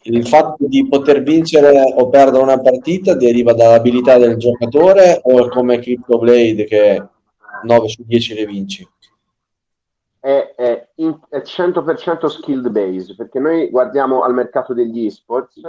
il 0.04 0.26
fatto 0.28 0.66
di 0.68 0.88
poter 0.88 1.22
vincere 1.22 1.94
o 1.96 2.10
perdere 2.10 2.44
una 2.44 2.60
partita 2.60 3.14
deriva 3.14 3.54
dall'abilità 3.54 4.18
del 4.18 4.38
giocatore 4.38 5.20
o 5.22 5.50
come 5.50 5.80
Crypto 5.80 6.18
Blade 6.18 6.64
che 6.64 7.08
9 7.64 7.88
su 7.88 8.04
10 8.06 8.34
le 8.34 8.46
vinci? 8.46 8.88
è, 10.28 10.56
è, 10.58 10.88
è 11.30 11.38
100% 11.38 12.26
skilled 12.26 12.70
base, 12.70 13.16
perché 13.16 13.40
noi 13.40 13.70
guardiamo 13.70 14.24
al 14.24 14.34
mercato 14.34 14.74
degli 14.74 15.06
esports 15.06 15.62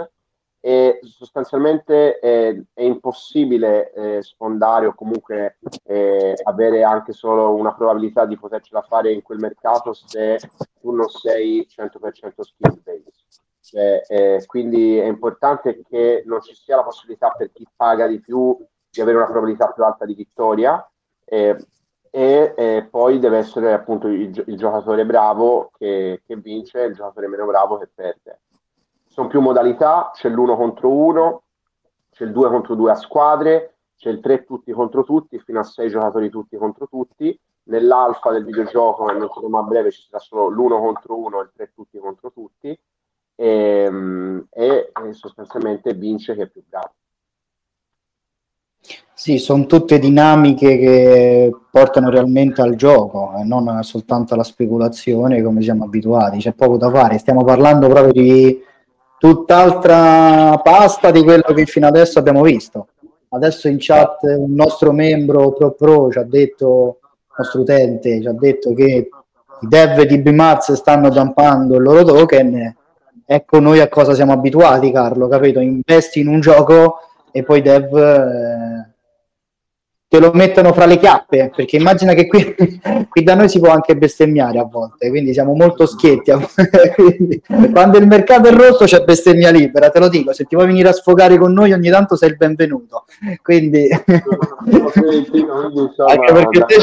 e 0.61 0.99
sostanzialmente 1.03 2.19
è, 2.19 2.53
è 2.73 2.81
impossibile 2.81 3.91
eh, 3.93 4.21
sfondare 4.21 4.87
o 4.87 4.93
comunque 4.93 5.57
eh, 5.85 6.33
avere 6.43 6.83
anche 6.83 7.13
solo 7.13 7.55
una 7.55 7.73
probabilità 7.73 8.25
di 8.25 8.37
potercela 8.37 8.81
fare 8.81 9.11
in 9.11 9.21
quel 9.21 9.39
mercato 9.39 9.93
se 9.93 10.37
tu 10.81 10.91
non 10.91 11.07
sei 11.07 11.65
100% 11.69 12.41
skilled 12.41 12.81
base. 12.83 13.11
Cioè, 13.61 14.01
eh, 14.07 14.43
quindi 14.47 14.97
è 14.97 15.05
importante 15.05 15.81
che 15.87 16.23
non 16.25 16.41
ci 16.41 16.55
sia 16.55 16.75
la 16.75 16.83
possibilità 16.83 17.29
per 17.37 17.51
chi 17.51 17.67
paga 17.75 18.07
di 18.07 18.19
più 18.19 18.57
di 18.89 19.01
avere 19.01 19.17
una 19.17 19.27
probabilità 19.27 19.71
più 19.71 19.83
alta 19.83 20.05
di 20.05 20.15
vittoria. 20.15 20.83
Eh, 21.25 21.55
e 22.11 22.55
eh, 22.57 22.87
poi 22.89 23.19
deve 23.19 23.37
essere 23.37 23.71
appunto 23.71 24.07
il, 24.07 24.43
il 24.47 24.57
giocatore 24.57 25.05
bravo 25.05 25.69
che, 25.77 26.23
che, 26.25 26.35
vince 26.37 26.81
e 26.81 26.85
il 26.87 26.95
giocatore 26.95 27.27
meno 27.27 27.45
bravo 27.45 27.77
che 27.77 27.87
perde. 27.93 28.39
Sono 29.19 29.31
più 29.31 29.41
modalità, 29.41 30.11
c'è 30.13 30.29
l'uno 30.29 30.55
contro 30.55 30.89
uno, 30.89 31.41
c'è 32.09 32.23
il 32.23 32.31
due 32.31 32.47
contro 32.47 32.73
due 32.75 32.91
a 32.91 32.95
squadre, 32.95 33.73
c'è 33.97 34.09
il 34.09 34.21
tre 34.21 34.45
tutti 34.45 34.71
contro 34.71 35.03
tutti, 35.03 35.37
fino 35.39 35.59
a 35.59 35.63
sei 35.63 35.89
giocatori 35.89 36.29
tutti 36.29 36.55
contro 36.55 36.87
tutti. 36.87 37.37
Nell'alfa 37.63 38.31
del 38.31 38.45
videogioco, 38.45 39.05
saremo 39.33 39.59
a 39.59 39.63
breve, 39.63 39.91
ci 39.91 40.03
sarà 40.03 40.19
solo 40.19 40.47
l'uno 40.47 40.79
contro 40.79 41.17
uno 41.17 41.41
e 41.41 41.43
il 41.43 41.51
tre 41.53 41.69
tutti 41.75 41.99
contro 41.99 42.31
tutti. 42.31 42.79
Ehm, 43.35 44.47
e, 44.51 44.89
e 45.05 45.11
sostanzialmente 45.13 45.93
vince 45.95 46.33
chi 46.33 46.39
è 46.39 46.47
più 46.47 46.63
bravo. 46.65 46.93
Sì, 49.13 49.37
sono 49.37 49.65
tutte 49.65 49.99
dinamiche 49.99 50.77
che 50.77 51.53
portano 51.69 52.09
realmente 52.09 52.61
al 52.61 52.75
gioco 52.75 53.33
e 53.37 53.43
non 53.43 53.83
soltanto 53.83 54.33
alla 54.33 54.43
speculazione 54.43 55.43
come 55.43 55.61
siamo 55.61 55.83
abituati, 55.83 56.37
c'è 56.37 56.53
poco 56.53 56.77
da 56.77 56.89
fare, 56.89 57.17
stiamo 57.17 57.43
parlando 57.43 57.89
proprio 57.89 58.13
di 58.13 58.67
tutt'altra 59.19 60.57
pasta 60.63 61.11
di 61.11 61.21
quello 61.23 61.53
che 61.53 61.65
fino 61.65 61.85
adesso 61.85 62.17
abbiamo 62.17 62.41
visto. 62.41 62.87
Adesso 63.29 63.67
in 63.67 63.75
chat 63.77 64.21
un 64.23 64.55
nostro 64.55 64.91
membro 64.91 65.51
Pro 65.51 65.71
Pro 65.71 66.09
ci 66.09 66.17
ha 66.17 66.23
detto, 66.23 66.99
il 67.01 67.35
nostro 67.37 67.61
utente 67.61 68.21
ci 68.21 68.27
ha 68.27 68.33
detto 68.33 68.73
che 68.73 69.09
i 69.61 69.67
dev 69.67 70.01
di 70.03 70.17
BMAX 70.17 70.71
stanno 70.71 71.09
dumpando 71.09 71.75
il 71.75 71.83
loro 71.83 72.03
token, 72.03 72.75
ecco 73.25 73.59
noi 73.59 73.81
a 73.81 73.89
cosa 73.89 74.15
siamo 74.15 74.31
abituati 74.31 74.91
Carlo, 74.91 75.27
capito? 75.27 75.59
Investi 75.59 76.21
in 76.21 76.27
un 76.27 76.39
gioco 76.39 76.99
e 77.31 77.43
poi 77.43 77.61
dev... 77.61 77.95
Eh, 77.95 78.87
te 80.09 80.19
lo 80.19 80.31
mettono 80.33 80.73
fra 80.73 80.87
le 80.87 80.97
chiappe, 80.97 81.51
perché 81.55 81.75
immagina 81.75 82.13
che 82.13 82.25
qui, 82.25 82.55
qui, 83.07 83.23
da 83.23 83.35
noi 83.35 83.47
si 83.47 83.59
può 83.59 83.69
anche 83.69 83.95
bestemmiare 83.95 84.57
a 84.57 84.63
volte, 84.63 85.07
quindi 85.07 85.33
siamo 85.33 85.53
molto 85.53 85.85
schietti. 85.85 86.31
quindi, 86.95 87.39
quando 87.71 87.99
il 87.99 88.07
mercato 88.07 88.47
è 88.49 88.51
rosso 88.51 88.85
c'è 88.85 89.03
bestemmia 89.03 89.51
libera, 89.51 89.91
te 89.91 89.99
lo 89.99 90.09
dico, 90.09 90.33
se 90.33 90.45
ti 90.45 90.55
vuoi 90.55 90.65
venire 90.65 90.89
a 90.89 90.93
sfogare 90.93 91.37
con 91.37 91.53
noi 91.53 91.73
ogni 91.73 91.91
tanto 91.91 92.15
sei 92.15 92.29
il 92.29 92.37
benvenuto. 92.37 93.05
Quindi... 93.43 93.87
anche 96.07 96.33
perché 96.33 96.65
te 96.65 96.75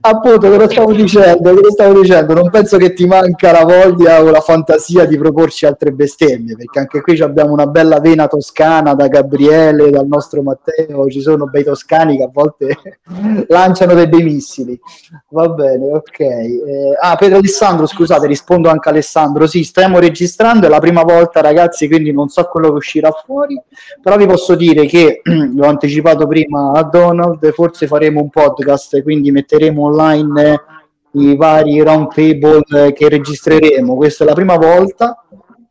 appunto, 0.00 0.50
te 0.50 0.56
lo 0.56 0.70
stavo 0.70 0.92
dicendo, 0.92 1.50
te 1.52 1.60
lo 1.60 1.70
stavo 1.72 2.00
dicendo, 2.00 2.32
non 2.32 2.48
penso 2.48 2.76
che 2.76 2.92
ti 2.92 3.06
manca 3.06 3.50
la 3.50 3.64
voglia 3.64 4.22
o 4.22 4.30
la 4.30 4.40
fantasia 4.40 5.04
di 5.04 5.18
proporci 5.18 5.66
altre 5.66 5.90
bestemmie, 5.90 6.54
perché 6.54 6.78
anche 6.78 7.00
qui 7.00 7.18
abbiamo 7.20 7.52
una 7.52 7.66
bella 7.66 7.98
vena 7.98 8.28
toscana 8.28 8.94
da 8.94 9.08
Gabriele, 9.08 9.90
dal 9.90 10.06
nostro 10.06 10.42
Matteo, 10.42 11.08
ci 11.08 11.20
sono 11.20 11.46
bei 11.46 11.64
toscani 11.64 11.86
toscani 11.88 12.18
che 12.18 12.22
a 12.24 12.30
volte 12.30 12.76
lanciano 13.48 13.94
dei 13.94 14.08
bei 14.08 14.22
missili. 14.22 14.78
Va 15.30 15.48
bene, 15.48 15.90
ok. 15.92 16.20
Eh, 16.20 16.62
ah, 17.00 17.16
Pedro 17.16 17.38
Alessandro, 17.38 17.86
scusate, 17.86 18.26
rispondo 18.26 18.68
anche 18.68 18.88
a 18.88 18.92
Alessandro. 18.92 19.46
Sì, 19.46 19.64
stiamo 19.64 19.98
registrando, 19.98 20.66
è 20.66 20.68
la 20.68 20.78
prima 20.78 21.02
volta 21.02 21.40
ragazzi, 21.40 21.88
quindi 21.88 22.12
non 22.12 22.28
so 22.28 22.44
quello 22.44 22.68
che 22.68 22.76
uscirà 22.76 23.10
fuori, 23.10 23.60
però 24.02 24.16
vi 24.16 24.26
posso 24.26 24.54
dire 24.54 24.86
che, 24.86 25.22
l'ho 25.24 25.66
anticipato 25.66 26.26
prima 26.26 26.72
a 26.72 26.82
Donald, 26.82 27.50
forse 27.52 27.86
faremo 27.86 28.20
un 28.20 28.28
podcast, 28.28 29.02
quindi 29.02 29.30
metteremo 29.30 29.82
online 29.82 30.62
i 31.12 31.36
vari 31.36 31.80
round 31.82 32.12
table 32.12 32.92
che 32.92 33.08
registreremo. 33.08 33.96
Questa 33.96 34.24
è 34.24 34.26
la 34.26 34.34
prima 34.34 34.56
volta 34.56 35.24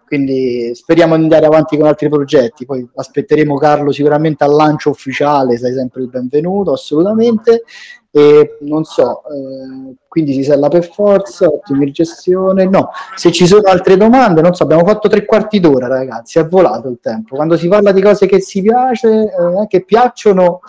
quindi 0.08 0.74
speriamo 0.74 1.18
di 1.18 1.24
andare 1.24 1.46
avanti 1.46 1.78
con 1.78 1.86
altri 1.86 2.08
progetti. 2.08 2.66
Poi 2.66 2.88
aspetteremo 2.96 3.58
Carlo 3.58 3.92
sicuramente 3.92 4.46
al 4.46 4.52
lancio 4.52 4.90
ufficiale 4.90 5.58
sei 5.58 5.74
sempre 5.74 6.02
il 6.02 6.08
benvenuto 6.08 6.72
assolutamente. 6.72 7.64
E 8.10 8.58
non 8.62 8.86
so 8.86 9.22
eh, 9.26 9.96
quindi 10.08 10.32
si 10.34 10.44
sella 10.44 10.70
per 10.70 10.90
forza 10.90 11.46
ottima 11.46 11.84
gestione 11.92 12.66
no 12.66 12.90
se 13.16 13.34
ci 13.34 13.46
sono 13.46 13.68
altre 13.68 13.98
domande 13.98 14.42
non 14.42 14.56
so 14.56 14.64
abbiamo 14.64 14.86
fatto 14.86 15.10
tre 15.10 15.26
quarti 15.26 15.60
d'ora 15.60 15.88
ragazzi 15.88 16.40
è 16.40 16.46
volato 16.46 16.88
il 16.88 17.00
tempo. 17.02 17.36
Quando 17.36 17.58
si 17.58 17.68
parla 17.68 17.92
di 17.92 18.02
cose 18.02 18.26
che 18.26 18.40
si 18.40 18.62
piace 18.62 19.10
eh, 19.10 19.68
che 19.68 19.84
piacciono 19.84 20.62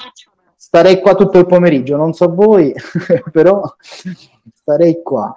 starei 0.57 1.01
qua 1.01 1.15
tutto 1.15 1.39
il 1.39 1.47
pomeriggio. 1.47 1.97
Non 1.97 2.13
so 2.13 2.29
voi 2.35 2.75
però 3.33 3.63
starei 4.53 5.01
qua. 5.03 5.33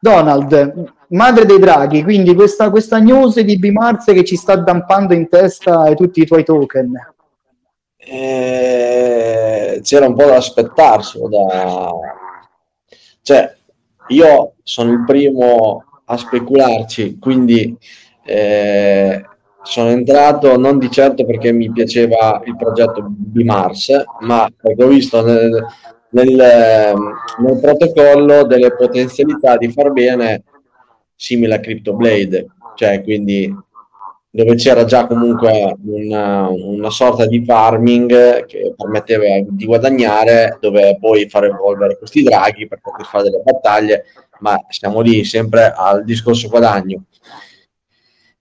Donald 0.00 0.94
madre 1.08 1.46
dei 1.46 1.58
draghi, 1.58 2.02
quindi 2.02 2.34
questa, 2.34 2.70
questa 2.70 2.98
news 2.98 3.38
di 3.40 3.58
Bimars 3.58 4.04
che 4.06 4.24
ci 4.24 4.36
sta 4.36 4.56
dampando 4.56 5.14
in 5.14 5.28
testa 5.28 5.92
tutti 5.94 6.20
i 6.20 6.26
tuoi 6.26 6.44
token. 6.44 7.14
Eh, 7.96 9.80
c'era 9.82 10.06
un 10.06 10.14
po' 10.14 10.24
da 10.24 10.36
aspettarselo. 10.36 11.28
Da... 11.28 11.92
Cioè, 13.22 13.54
io 14.08 14.54
sono 14.62 14.92
il 14.92 15.04
primo 15.04 15.84
a 16.04 16.16
specularci, 16.16 17.18
quindi 17.18 17.76
eh, 18.24 19.24
sono 19.62 19.88
entrato 19.88 20.56
non 20.56 20.78
di 20.78 20.90
certo 20.90 21.24
perché 21.24 21.50
mi 21.50 21.70
piaceva 21.72 22.40
il 22.44 22.56
progetto 22.56 23.04
Bimars, 23.08 24.04
ma 24.20 24.48
perché 24.56 24.84
ho 24.84 24.88
visto 24.88 25.24
nel, 25.24 25.66
nel, 26.10 26.94
nel 27.38 27.60
protocollo 27.60 28.44
delle 28.44 28.72
potenzialità 28.74 29.56
di 29.56 29.68
far 29.72 29.90
bene 29.90 30.44
simile 31.16 31.54
a 31.54 31.60
CryptoBlade, 31.60 32.46
cioè 32.76 33.02
quindi 33.02 33.52
dove 34.36 34.54
c'era 34.56 34.84
già 34.84 35.06
comunque 35.06 35.74
una, 35.86 36.48
una, 36.50 36.90
sorta 36.90 37.24
di 37.24 37.42
farming 37.42 38.44
che 38.44 38.74
permetteva 38.76 39.24
di 39.48 39.64
guadagnare, 39.64 40.58
dove 40.60 40.98
poi 41.00 41.26
far 41.30 41.44
evolvere 41.44 41.96
questi 41.96 42.22
draghi 42.22 42.68
per 42.68 42.80
poter 42.82 43.06
fare 43.06 43.24
delle 43.24 43.40
battaglie, 43.42 44.04
ma 44.40 44.62
siamo 44.68 45.00
lì 45.00 45.24
sempre 45.24 45.72
al 45.74 46.04
discorso 46.04 46.50
guadagno. 46.50 47.04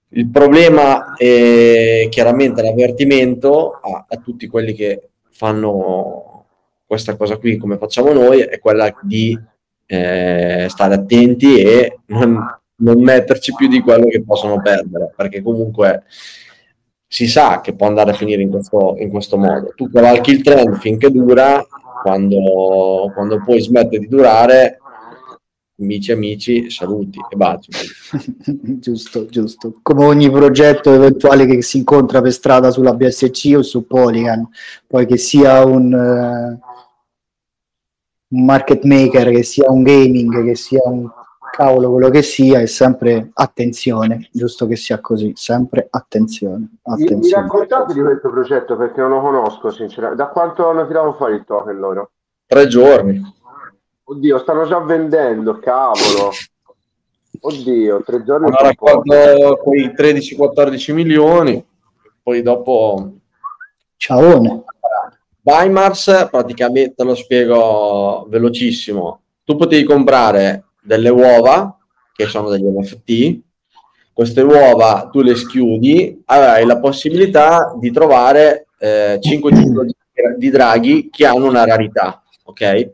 Il 0.09 0.30
problema 0.30 1.13
è 1.15 2.07
chiaramente 2.09 2.61
l'avvertimento 2.61 3.80
a, 3.82 4.05
a 4.07 4.17
tutti 4.17 4.47
quelli 4.47 4.73
che 4.73 5.11
fanno 5.30 6.45
questa 6.86 7.15
cosa 7.15 7.38
qui 7.38 7.55
come 7.55 7.78
facciamo 7.78 8.11
noi, 8.11 8.41
è 8.41 8.59
quella 8.59 8.93
di 9.01 9.38
eh, 9.86 10.65
stare 10.69 10.93
attenti 10.93 11.61
e 11.61 11.99
non, 12.07 12.55
non 12.78 13.01
metterci 13.01 13.53
più 13.53 13.67
di 13.67 13.82
quello 13.82 14.07
che 14.07 14.23
possono 14.23 14.61
perdere, 14.61 15.13
perché 15.15 15.41
comunque 15.41 16.03
si 17.07 17.28
sa 17.28 17.61
che 17.61 17.73
può 17.73 17.88
andare 17.88 18.11
a 18.11 18.15
finire 18.15 18.41
in 18.41 18.49
questo, 18.49 18.95
in 18.97 19.09
questo 19.09 19.38
modo. 19.38 19.71
Tu 19.76 19.89
cavalchi 19.89 20.32
il 20.32 20.43
trend 20.43 20.78
finché 20.80 21.11
dura, 21.11 21.65
quando, 22.01 23.11
quando 23.13 23.41
poi 23.43 23.61
smette 23.61 23.99
di 23.99 24.07
durare, 24.07 24.80
amici 25.80 26.11
amici, 26.11 26.69
saluti 26.69 27.19
e 27.30 27.36
baci. 27.36 27.69
giusto, 28.80 29.26
giusto. 29.28 29.80
Come 29.82 30.05
ogni 30.05 30.30
progetto 30.30 30.93
eventuale 30.93 31.45
che 31.45 31.61
si 31.61 31.78
incontra 31.78 32.21
per 32.21 32.34
strada 32.34 32.71
sulla 32.71 32.93
BSC 32.93 33.53
o 33.55 33.61
su 33.61 33.86
Polygon, 33.86 34.49
poi 34.88 35.05
che 35.05 35.17
sia 35.17 35.63
un, 35.63 35.93
uh, 35.93 36.59
un 38.28 38.45
market 38.45 38.84
maker, 38.84 39.30
che 39.30 39.43
sia 39.43 39.69
un 39.71 39.84
gaming, 39.84 40.43
che 40.43 40.55
sia 40.55 40.82
un 40.84 41.09
cavolo 41.56 41.89
quello 41.89 42.10
che 42.10 42.22
sia, 42.22 42.60
è 42.60 42.66
sempre 42.66 43.32
attenzione, 43.34 44.28
giusto 44.34 44.68
che 44.68 44.76
sia 44.76 44.99
così, 44.99 45.32
sempre 45.36 45.88
attenzione. 45.89 46.80
attenzione. 46.82 47.22
Mi, 47.22 47.28
mi 47.28 47.32
raccontate 47.32 47.93
di 47.93 48.01
questo 48.01 48.30
progetto 48.30 48.76
perché 48.76 48.99
non 48.99 49.12
lo 49.12 49.22
conosco 49.22 49.72
sinceramente. 49.72 50.22
Da 50.22 50.30
quanto 50.30 50.68
hanno 50.68 50.86
tirato 50.86 51.14
fuori 51.14 51.36
il 51.36 51.45
token 51.45 51.78
loro? 51.78 52.12
Tre 52.45 52.68
giorni. 52.68 53.22
Oddio, 54.03 54.38
stanno 54.39 54.68
già 54.68 54.80
vendendo, 54.80 55.58
cavolo. 55.60 56.32
Oddio, 57.39 58.03
tre 58.03 58.24
giorni. 58.24 58.47
Hanno 58.47 58.58
raccolto 58.58 59.62
quei 59.64 59.93
13-14 59.95 60.93
milioni, 60.93 61.66
poi 62.22 62.41
dopo... 62.41 63.14
Ciaone. 63.95 64.64
Bimars, 65.39 66.28
praticamente 66.30 67.01
lo 67.06 67.16
spiego 67.16 68.26
velocissimo. 68.28 69.22
Tu 69.45 69.56
potevi 69.56 69.84
comprare 69.84 70.66
delle 70.86 71.10
uova 71.10 71.78
che 72.14 72.28
sono 72.28 72.50
degli 72.50 72.64
NFT. 72.64 73.40
Queste 74.14 74.42
uova 74.42 75.10
tu 75.12 75.22
le 75.22 75.36
schiudi, 75.36 76.22
avrai 76.26 76.66
la 76.66 76.80
possibilità 76.80 77.76
di 77.78 77.92
trovare 77.92 78.68
eh, 78.80 79.20
5 79.22 79.52
tipologie 79.52 79.94
di 80.38 80.50
draghi 80.50 81.10
che 81.12 81.26
hanno 81.26 81.48
una 81.48 81.66
rarità. 81.66 82.24
Ok? 82.46 82.92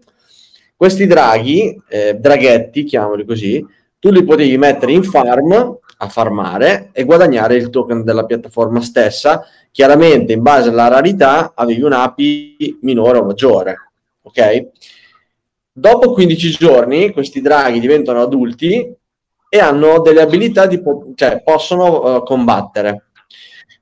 Questi 0.75 1.05
draghi, 1.05 1.79
eh, 1.87 2.15
draghetti, 2.15 2.83
chiamali 2.85 3.23
così, 3.23 3.63
tu 3.99 4.09
li 4.09 4.23
potevi 4.23 4.57
mettere 4.57 4.93
in 4.93 5.03
farm 5.03 5.77
a 5.97 6.09
farmare 6.09 6.89
e 6.91 7.03
guadagnare 7.03 7.55
il 7.55 7.69
token 7.69 8.03
della 8.03 8.25
piattaforma 8.25 8.81
stessa. 8.81 9.45
Chiaramente, 9.69 10.33
in 10.33 10.41
base 10.41 10.69
alla 10.69 10.87
rarità, 10.87 11.51
avevi 11.53 11.83
un 11.83 11.93
API 11.93 12.79
minore 12.81 13.19
o 13.19 13.25
maggiore. 13.25 13.75
Ok? 14.23 14.69
Dopo 15.73 16.11
15 16.11 16.49
giorni 16.51 17.11
questi 17.11 17.39
draghi 17.39 17.79
diventano 17.79 18.21
adulti 18.21 18.93
e 19.47 19.59
hanno 19.59 20.01
delle 20.01 20.21
abilità 20.21 20.65
di 20.65 20.81
po- 20.81 21.13
cioè 21.15 21.41
possono 21.41 22.17
uh, 22.17 22.23
combattere. 22.23 23.05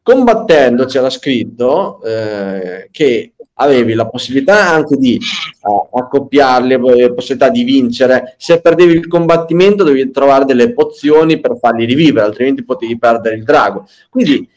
Combattendo 0.03 0.85
c'era 0.85 1.09
scritto 1.09 2.01
eh, 2.03 2.89
che 2.91 3.33
avevi 3.55 3.93
la 3.93 4.07
possibilità 4.07 4.69
anche 4.69 4.97
di 4.97 5.19
uh, 5.63 5.97
accoppiarli, 5.97 6.79
la 6.79 7.13
possibilità 7.13 7.49
di 7.49 7.63
vincere. 7.63 8.35
Se 8.37 8.61
perdevi 8.61 8.93
il 8.93 9.07
combattimento 9.07 9.83
dovevi 9.83 10.11
trovare 10.11 10.45
delle 10.45 10.73
pozioni 10.73 11.39
per 11.39 11.57
farli 11.59 11.85
rivivere, 11.85 12.25
altrimenti 12.25 12.63
potevi 12.63 12.97
perdere 12.99 13.35
il 13.35 13.43
drago. 13.43 13.87
Quindi 14.09 14.47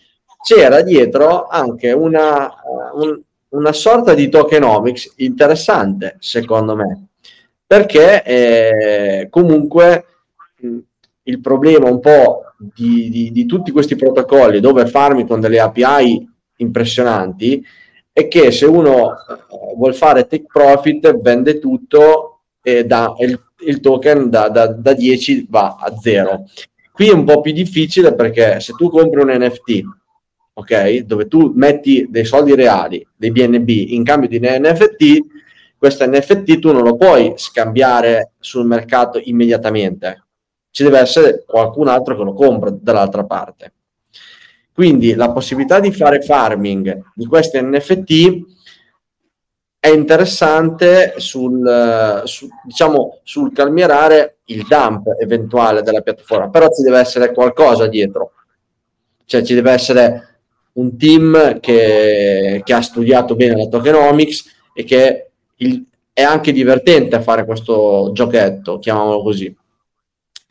c'era 0.42 0.82
dietro 0.82 1.46
anche 1.46 1.92
una, 1.92 2.44
uh, 2.46 3.02
un, 3.02 3.20
una 3.50 3.72
sorta 3.72 4.12
di 4.12 4.28
tokenomics 4.28 5.14
interessante, 5.16 6.16
secondo 6.18 6.76
me 6.76 7.06
perché 7.72 8.22
eh, 8.22 9.28
comunque 9.30 10.04
mh, 10.58 10.78
il 11.22 11.40
problema 11.40 11.88
un 11.88 12.00
po' 12.00 12.42
di, 12.58 13.08
di, 13.08 13.32
di, 13.32 13.46
tutti 13.46 13.70
questi 13.70 13.96
protocolli 13.96 14.60
dove 14.60 14.86
farmi 14.86 15.26
con 15.26 15.40
delle 15.40 15.58
API 15.58 16.28
impressionanti 16.56 17.64
è 18.12 18.28
che 18.28 18.50
se 18.50 18.66
uno 18.66 19.12
eh, 19.12 19.74
vuole 19.74 19.94
fare 19.94 20.26
take 20.26 20.44
profit 20.52 21.18
vende 21.18 21.58
tutto 21.58 22.40
e 22.62 22.84
da, 22.84 23.14
il, 23.20 23.40
il, 23.60 23.80
token 23.80 24.28
da, 24.28 24.50
da, 24.50 24.66
da 24.66 24.92
10 24.92 25.46
va 25.48 25.78
a 25.80 25.96
0. 25.96 26.44
Qui 26.92 27.08
è 27.08 27.12
un 27.14 27.24
po' 27.24 27.40
più 27.40 27.52
difficile 27.52 28.14
perché 28.14 28.60
se 28.60 28.74
tu 28.74 28.90
compri 28.90 29.18
un 29.18 29.30
NFT 29.30 29.82
ok? 30.52 30.98
Dove 30.98 31.26
tu 31.26 31.52
metti 31.54 32.06
dei 32.10 32.26
soldi 32.26 32.54
reali, 32.54 33.02
dei 33.16 33.30
BNB 33.30 33.68
in 33.70 34.04
cambio 34.04 34.28
di 34.28 34.38
NFT, 34.38 35.40
questo 35.82 36.06
NFT 36.06 36.60
tu 36.60 36.70
non 36.70 36.84
lo 36.84 36.94
puoi 36.94 37.32
scambiare 37.34 38.34
sul 38.38 38.64
mercato 38.64 39.20
immediatamente, 39.20 40.26
ci 40.70 40.84
deve 40.84 41.00
essere 41.00 41.42
qualcun 41.44 41.88
altro 41.88 42.16
che 42.16 42.22
lo 42.22 42.34
compra 42.34 42.70
dall'altra 42.70 43.24
parte. 43.24 43.72
Quindi 44.72 45.14
la 45.14 45.32
possibilità 45.32 45.80
di 45.80 45.90
fare 45.90 46.22
farming 46.22 47.10
di 47.16 47.26
questi 47.26 47.60
NFT 47.60 48.44
è 49.80 49.88
interessante 49.88 51.14
sul, 51.16 52.22
su, 52.26 52.46
diciamo, 52.62 53.18
sul 53.24 53.52
calmierare 53.52 54.36
il 54.44 54.64
dump 54.68 55.16
eventuale 55.18 55.82
della 55.82 56.02
piattaforma, 56.02 56.48
però 56.48 56.72
ci 56.72 56.82
deve 56.82 57.00
essere 57.00 57.32
qualcosa 57.32 57.88
dietro, 57.88 58.34
cioè 59.24 59.42
ci 59.42 59.54
deve 59.54 59.72
essere 59.72 60.28
un 60.74 60.96
team 60.96 61.58
che, 61.58 62.62
che 62.64 62.72
ha 62.72 62.82
studiato 62.82 63.34
bene 63.34 63.56
la 63.56 63.66
tokenomics 63.66 64.44
e 64.74 64.84
che 64.84 65.26
il, 65.56 65.84
è 66.12 66.22
anche 66.22 66.52
divertente 66.52 67.20
fare 67.20 67.44
questo 67.44 68.10
giochetto, 68.12 68.78
chiamiamolo 68.78 69.22
così. 69.22 69.54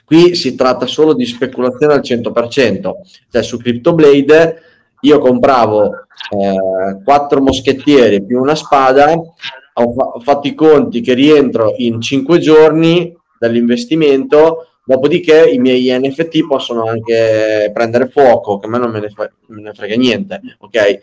Qui 0.04 0.36
si 0.36 0.56
tratta 0.56 0.88
solo 0.88 1.14
di 1.14 1.26
speculazione 1.26 1.94
al 1.94 2.02
100%, 2.02 2.92
cioè 3.30 3.44
su 3.44 3.58
CryptoBlade 3.58 4.62
io 5.02 5.20
compravo 5.20 5.92
eh, 5.94 7.02
quattro 7.04 7.42
moschettieri 7.42 8.24
più 8.24 8.40
una 8.40 8.56
spada, 8.56 9.12
ho, 9.12 9.94
fa- 9.94 10.06
ho 10.06 10.20
fatto 10.20 10.48
i 10.48 10.54
conti 10.54 11.02
che 11.02 11.14
rientro 11.14 11.74
in 11.78 12.02
cinque 12.02 12.40
giorni 12.40 13.16
dall'investimento, 13.40 14.68
dopodiché 14.86 15.50
i 15.50 15.60
miei 15.60 15.98
NFT 15.98 16.46
possono 16.46 16.84
anche 16.84 17.72
prendere 17.74 18.08
fuoco, 18.08 18.60
che 18.60 18.68
a 18.68 18.70
me 18.70 18.78
non 18.78 18.92
me 18.92 19.00
ne, 19.00 19.10
fa- 19.10 19.32
me 19.48 19.62
ne 19.62 19.74
frega 19.74 19.96
niente, 19.96 20.42
ok? 20.60 21.00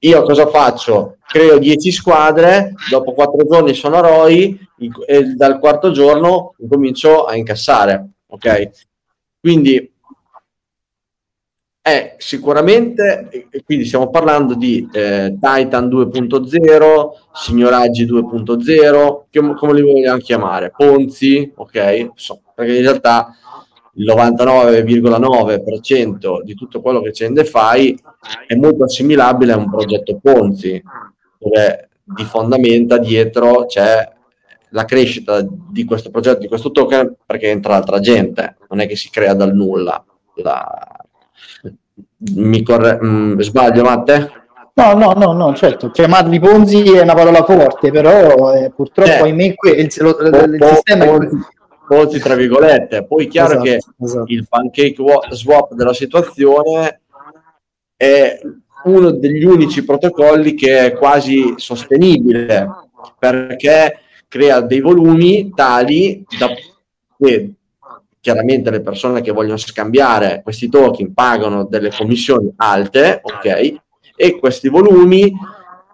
Io 0.00 0.22
cosa 0.22 0.46
faccio? 0.46 1.16
Creo 1.26 1.58
10 1.58 1.90
squadre, 1.90 2.74
dopo 2.90 3.12
4 3.12 3.46
giorni 3.46 3.74
sono 3.74 4.00
ROI 4.00 4.68
e 5.06 5.24
dal 5.34 5.58
quarto 5.58 5.90
giorno 5.90 6.54
comincio 6.68 7.24
a 7.24 7.34
incassare, 7.34 8.10
ok? 8.26 8.70
Quindi 9.40 9.92
è 11.80 12.16
sicuramente, 12.18 13.48
quindi 13.64 13.84
stiamo 13.84 14.10
parlando 14.10 14.54
di 14.54 14.88
eh, 14.92 15.36
Titan 15.40 15.88
2.0, 15.88 17.08
Signoraggi 17.32 18.04
2.0, 18.04 19.22
che, 19.30 19.54
come 19.54 19.72
li 19.72 19.82
vogliamo 19.82 20.18
chiamare, 20.18 20.72
Ponzi, 20.76 21.52
ok? 21.54 22.10
So, 22.16 22.42
perché 22.54 22.76
in 22.76 22.82
realtà 22.82 23.34
il 23.94 24.04
99,9% 24.04 26.42
di 26.42 26.54
tutto 26.54 26.80
quello 26.80 27.00
che 27.00 27.12
c'è 27.12 27.26
in 27.26 27.34
DeFi 27.34 27.96
è 28.46 28.54
molto 28.54 28.84
assimilabile 28.84 29.52
a 29.52 29.56
un 29.56 29.70
progetto 29.70 30.18
Ponzi, 30.20 30.82
dove 31.38 31.88
di 32.02 32.24
fondamenta 32.24 32.98
dietro 32.98 33.66
c'è 33.66 34.12
la 34.70 34.84
crescita 34.84 35.44
di 35.46 35.84
questo 35.84 36.10
progetto, 36.10 36.40
di 36.40 36.48
questo 36.48 36.70
token, 36.70 37.16
perché 37.24 37.48
entra 37.48 37.76
altra 37.76 38.00
gente, 38.00 38.56
non 38.68 38.80
è 38.80 38.86
che 38.86 38.96
si 38.96 39.10
crea 39.10 39.34
dal 39.34 39.54
nulla 39.54 40.04
la, 40.36 40.86
mi 42.34 42.62
corre... 42.62 42.98
Mm, 43.02 43.38
sbaglio, 43.40 43.82
Matte? 43.82 44.30
No, 44.74 44.92
no, 44.92 45.12
no, 45.12 45.32
no, 45.32 45.54
certo, 45.54 45.90
chiamarli 45.90 46.38
Ponzi 46.38 46.82
è 46.82 47.00
una 47.00 47.14
parola 47.14 47.42
forte, 47.44 47.90
però 47.90 48.52
eh, 48.52 48.70
purtroppo 48.70 49.10
eh, 49.10 49.20
ahimè 49.20 49.54
que- 49.54 49.70
il, 49.70 49.90
lo, 50.00 50.18
il, 50.18 50.58
il 50.60 50.64
sistema 50.64 51.04
è 51.04 51.28
Ponzi 51.88 52.18
tra 52.18 52.34
virgolette. 52.34 53.06
Poi 53.06 53.24
è 53.24 53.28
chiaro 53.28 53.52
esatto, 53.52 53.62
che 53.62 54.04
esatto. 54.04 54.32
il 54.32 54.46
pancake 54.46 54.96
swap 55.30 55.72
della 55.72 55.94
situazione 55.94 57.00
è 57.96 58.38
uno 58.84 59.10
degli 59.10 59.44
unici 59.44 59.84
protocolli 59.84 60.54
che 60.54 60.86
è 60.86 60.92
quasi 60.92 61.54
sostenibile 61.56 62.68
perché 63.18 64.00
crea 64.28 64.60
dei 64.60 64.80
volumi 64.80 65.52
tali 65.54 66.24
da 66.38 66.48
che 67.18 67.52
chiaramente 68.20 68.70
le 68.70 68.80
persone 68.80 69.20
che 69.20 69.32
vogliono 69.32 69.56
scambiare 69.56 70.40
questi 70.42 70.68
token 70.68 71.14
pagano 71.14 71.64
delle 71.64 71.90
commissioni 71.96 72.52
alte, 72.56 73.20
ok? 73.22 73.74
E 74.16 74.38
questi 74.38 74.68
volumi 74.68 75.32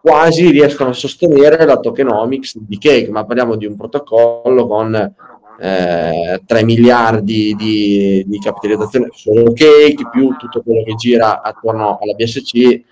quasi 0.00 0.50
riescono 0.50 0.90
a 0.90 0.94
sostenere 0.94 1.64
la 1.64 1.78
tokenomics 1.78 2.56
di 2.58 2.78
Cake, 2.78 3.10
ma 3.10 3.24
parliamo 3.24 3.54
di 3.56 3.66
un 3.66 3.76
protocollo 3.76 4.66
con 4.66 5.14
eh, 5.58 6.42
3 6.44 6.64
miliardi 6.64 7.54
di, 7.54 8.24
di, 8.26 8.38
capitalizzazione 8.38 9.08
solo 9.12 9.52
Cake, 9.52 10.08
più 10.10 10.34
tutto 10.36 10.62
quello 10.62 10.82
che 10.82 10.94
gira 10.94 11.42
attorno 11.42 11.98
alla 12.00 12.14
BSC, 12.14 12.82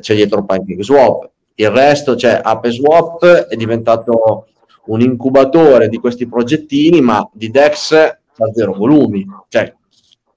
c'è 0.00 0.14
dietro 0.14 0.44
PancakeSwap. 0.44 1.30
Il 1.56 1.70
resto, 1.70 2.16
cioè 2.16 2.40
AppSwap, 2.42 3.24
è 3.24 3.56
diventato 3.56 4.46
un 4.86 5.00
incubatore 5.00 5.88
di 5.88 5.98
questi 5.98 6.26
progettini, 6.26 7.00
ma 7.00 7.28
di 7.32 7.50
Dex 7.50 7.92
da 7.92 8.52
zero 8.52 8.72
volumi. 8.72 9.24
Cioè, 9.48 9.74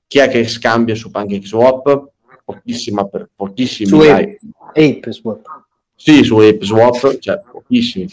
chi 0.07 0.19
è 0.19 0.29
che 0.29 0.47
scambia 0.47 0.95
su 0.95 1.09
PancakeSwap? 1.09 2.09
Pochissima 2.45 3.05
per 3.05 3.29
pochissimi. 3.35 3.89
Su 3.89 3.99
Ape, 3.99 4.39
Ape 4.73 5.11
Swap. 5.11 5.45
Sì, 5.95 6.23
su 6.23 6.37
Ape 6.37 6.63
Swap, 6.63 7.17
cioè 7.17 7.41
pochissimi. 7.51 8.07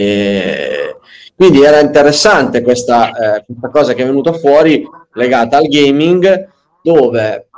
E 0.00 0.96
quindi 1.34 1.64
era 1.64 1.80
interessante 1.80 2.62
questa, 2.62 3.08
eh, 3.08 3.44
questa 3.44 3.68
cosa 3.70 3.94
che 3.94 4.04
è 4.04 4.06
venuta 4.06 4.32
fuori 4.32 4.88
legata 5.14 5.56
al 5.56 5.66
gaming, 5.66 6.48
dove 6.80 7.48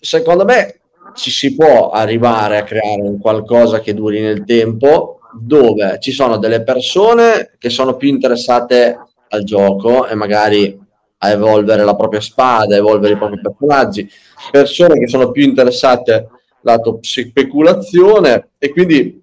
secondo 0.00 0.44
me 0.44 0.80
ci 1.14 1.30
si 1.30 1.54
può 1.54 1.90
arrivare 1.90 2.58
a 2.58 2.64
creare 2.64 3.00
un 3.00 3.20
qualcosa 3.20 3.78
che 3.78 3.94
duri 3.94 4.20
nel 4.20 4.44
tempo 4.44 5.20
dove 5.32 5.98
ci 6.00 6.10
sono 6.10 6.36
delle 6.36 6.64
persone 6.64 7.52
che 7.58 7.70
sono 7.70 7.94
più 7.94 8.08
interessate 8.08 8.98
al 9.28 9.44
gioco 9.44 10.08
e 10.08 10.16
magari 10.16 10.76
a 11.18 11.30
evolvere 11.30 11.84
la 11.84 11.94
propria 11.94 12.20
spada, 12.20 12.74
a 12.74 12.78
evolvere 12.78 13.14
i 13.14 13.18
propri 13.18 13.40
personaggi, 13.40 14.10
persone 14.50 14.98
che 14.98 15.06
sono 15.06 15.30
più 15.30 15.44
interessate 15.44 16.28
lato 16.62 16.98
speculazione 17.02 18.48
e 18.58 18.70
quindi 18.70 19.22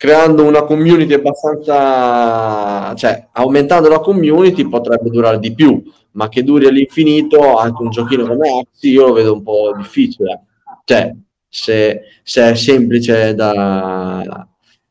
creando 0.00 0.44
una 0.46 0.62
community 0.62 1.12
abbastanza, 1.12 2.94
cioè 2.94 3.28
aumentando 3.32 3.90
la 3.90 3.98
community 3.98 4.66
potrebbe 4.66 5.10
durare 5.10 5.38
di 5.38 5.52
più, 5.52 5.82
ma 6.12 6.30
che 6.30 6.42
duri 6.42 6.64
all'infinito 6.64 7.58
anche 7.58 7.82
un 7.82 7.90
giochino 7.90 8.26
come 8.26 8.48
Axi 8.48 8.92
io 8.92 9.08
lo 9.08 9.12
vedo 9.12 9.34
un 9.34 9.42
po' 9.42 9.74
difficile. 9.76 10.44
Cioè, 10.84 11.14
se, 11.46 12.00
se 12.22 12.50
è 12.50 12.54
semplice 12.54 13.34
da... 13.34 14.48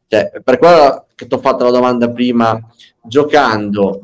Cioè, 0.08 0.42
per 0.44 0.60
quello 0.60 1.08
che 1.16 1.26
ti 1.26 1.34
ho 1.34 1.40
fatto 1.40 1.64
la 1.64 1.72
domanda 1.72 2.12
prima, 2.12 2.60
giocando 3.02 4.02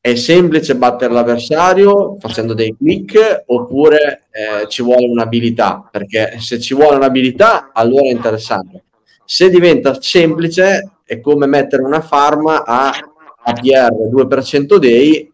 è 0.00 0.14
semplice 0.14 0.76
battere 0.76 1.12
l'avversario 1.12 2.18
facendo 2.20 2.54
dei 2.54 2.76
click 2.76 3.42
oppure 3.46 4.28
eh, 4.30 4.68
ci 4.68 4.84
vuole 4.84 5.06
un'abilità? 5.06 5.88
Perché 5.90 6.36
se 6.38 6.60
ci 6.60 6.72
vuole 6.72 6.94
un'abilità 6.94 7.72
allora 7.72 8.04
è 8.04 8.12
interessante. 8.12 8.84
Se 9.32 9.48
diventa 9.48 10.02
semplice 10.02 11.02
è 11.04 11.20
come 11.20 11.46
mettere 11.46 11.84
una 11.84 12.00
farm 12.00 12.48
a 12.48 12.88
APR 12.88 14.08
2% 14.10 14.76
dei, 14.76 15.32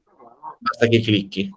basta 0.58 0.86
che 0.86 1.00
clicchi. 1.00 1.50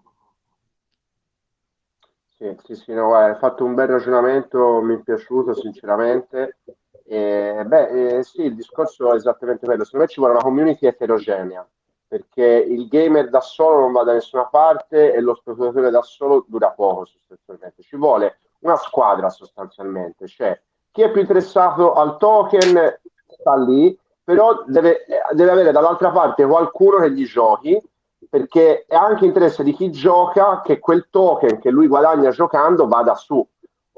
Sì, 2.38 2.56
sì, 2.64 2.76
sì, 2.76 2.94
no, 2.94 3.14
hai 3.14 3.36
fatto 3.36 3.66
un 3.66 3.74
bel 3.74 3.90
ragionamento, 3.90 4.80
mi 4.80 4.96
è 4.96 5.00
piaciuto 5.00 5.54
sinceramente. 5.54 6.60
E, 7.04 7.62
beh, 7.66 8.20
eh, 8.20 8.24
sì, 8.24 8.44
il 8.44 8.56
discorso 8.56 9.12
è 9.12 9.16
esattamente 9.16 9.66
quello. 9.66 9.84
Secondo 9.84 10.06
me 10.06 10.12
ci 10.12 10.22
vuole 10.22 10.36
una 10.36 10.44
community 10.44 10.88
eterogenea, 10.88 11.68
perché 12.08 12.46
il 12.46 12.88
gamer 12.88 13.30
da 13.30 13.42
solo 13.42 13.82
non 13.82 13.92
va 13.92 14.04
da 14.04 14.14
nessuna 14.14 14.46
parte 14.46 15.14
e 15.14 15.20
lo 15.20 15.36
speculatore 15.36 15.90
da 15.90 16.02
solo 16.04 16.46
dura 16.48 16.70
poco 16.70 17.04
sostanzialmente. 17.04 17.84
Ci 17.84 17.98
vuole 17.98 18.40
una 18.60 18.78
squadra 18.78 19.30
sostanzialmente, 19.30 20.26
cioè 20.30 20.58
chi 20.92 21.02
è 21.02 21.12
più 21.12 21.22
interessato 21.22 21.94
al 21.94 22.18
token 22.18 23.00
sta 23.28 23.56
lì, 23.56 23.98
però 24.24 24.64
deve, 24.66 25.06
deve 25.32 25.52
avere 25.52 25.72
dall'altra 25.72 26.12
parte 26.12 26.46
qualcuno 26.46 26.98
che 26.98 27.12
gli 27.12 27.26
giochi 27.26 27.82
perché 28.30 28.86
è 28.88 28.96
anche 28.96 29.26
interesse 29.26 29.64
di 29.64 29.74
chi 29.74 29.92
gioca 29.92 30.62
che 30.62 30.80
quel 30.80 31.08
token 31.10 31.60
che 31.60 31.72
lui 31.72 31.88
guadagna 31.88 32.30
giocando 32.30 32.88
vada 32.88 33.16
su 33.16 33.46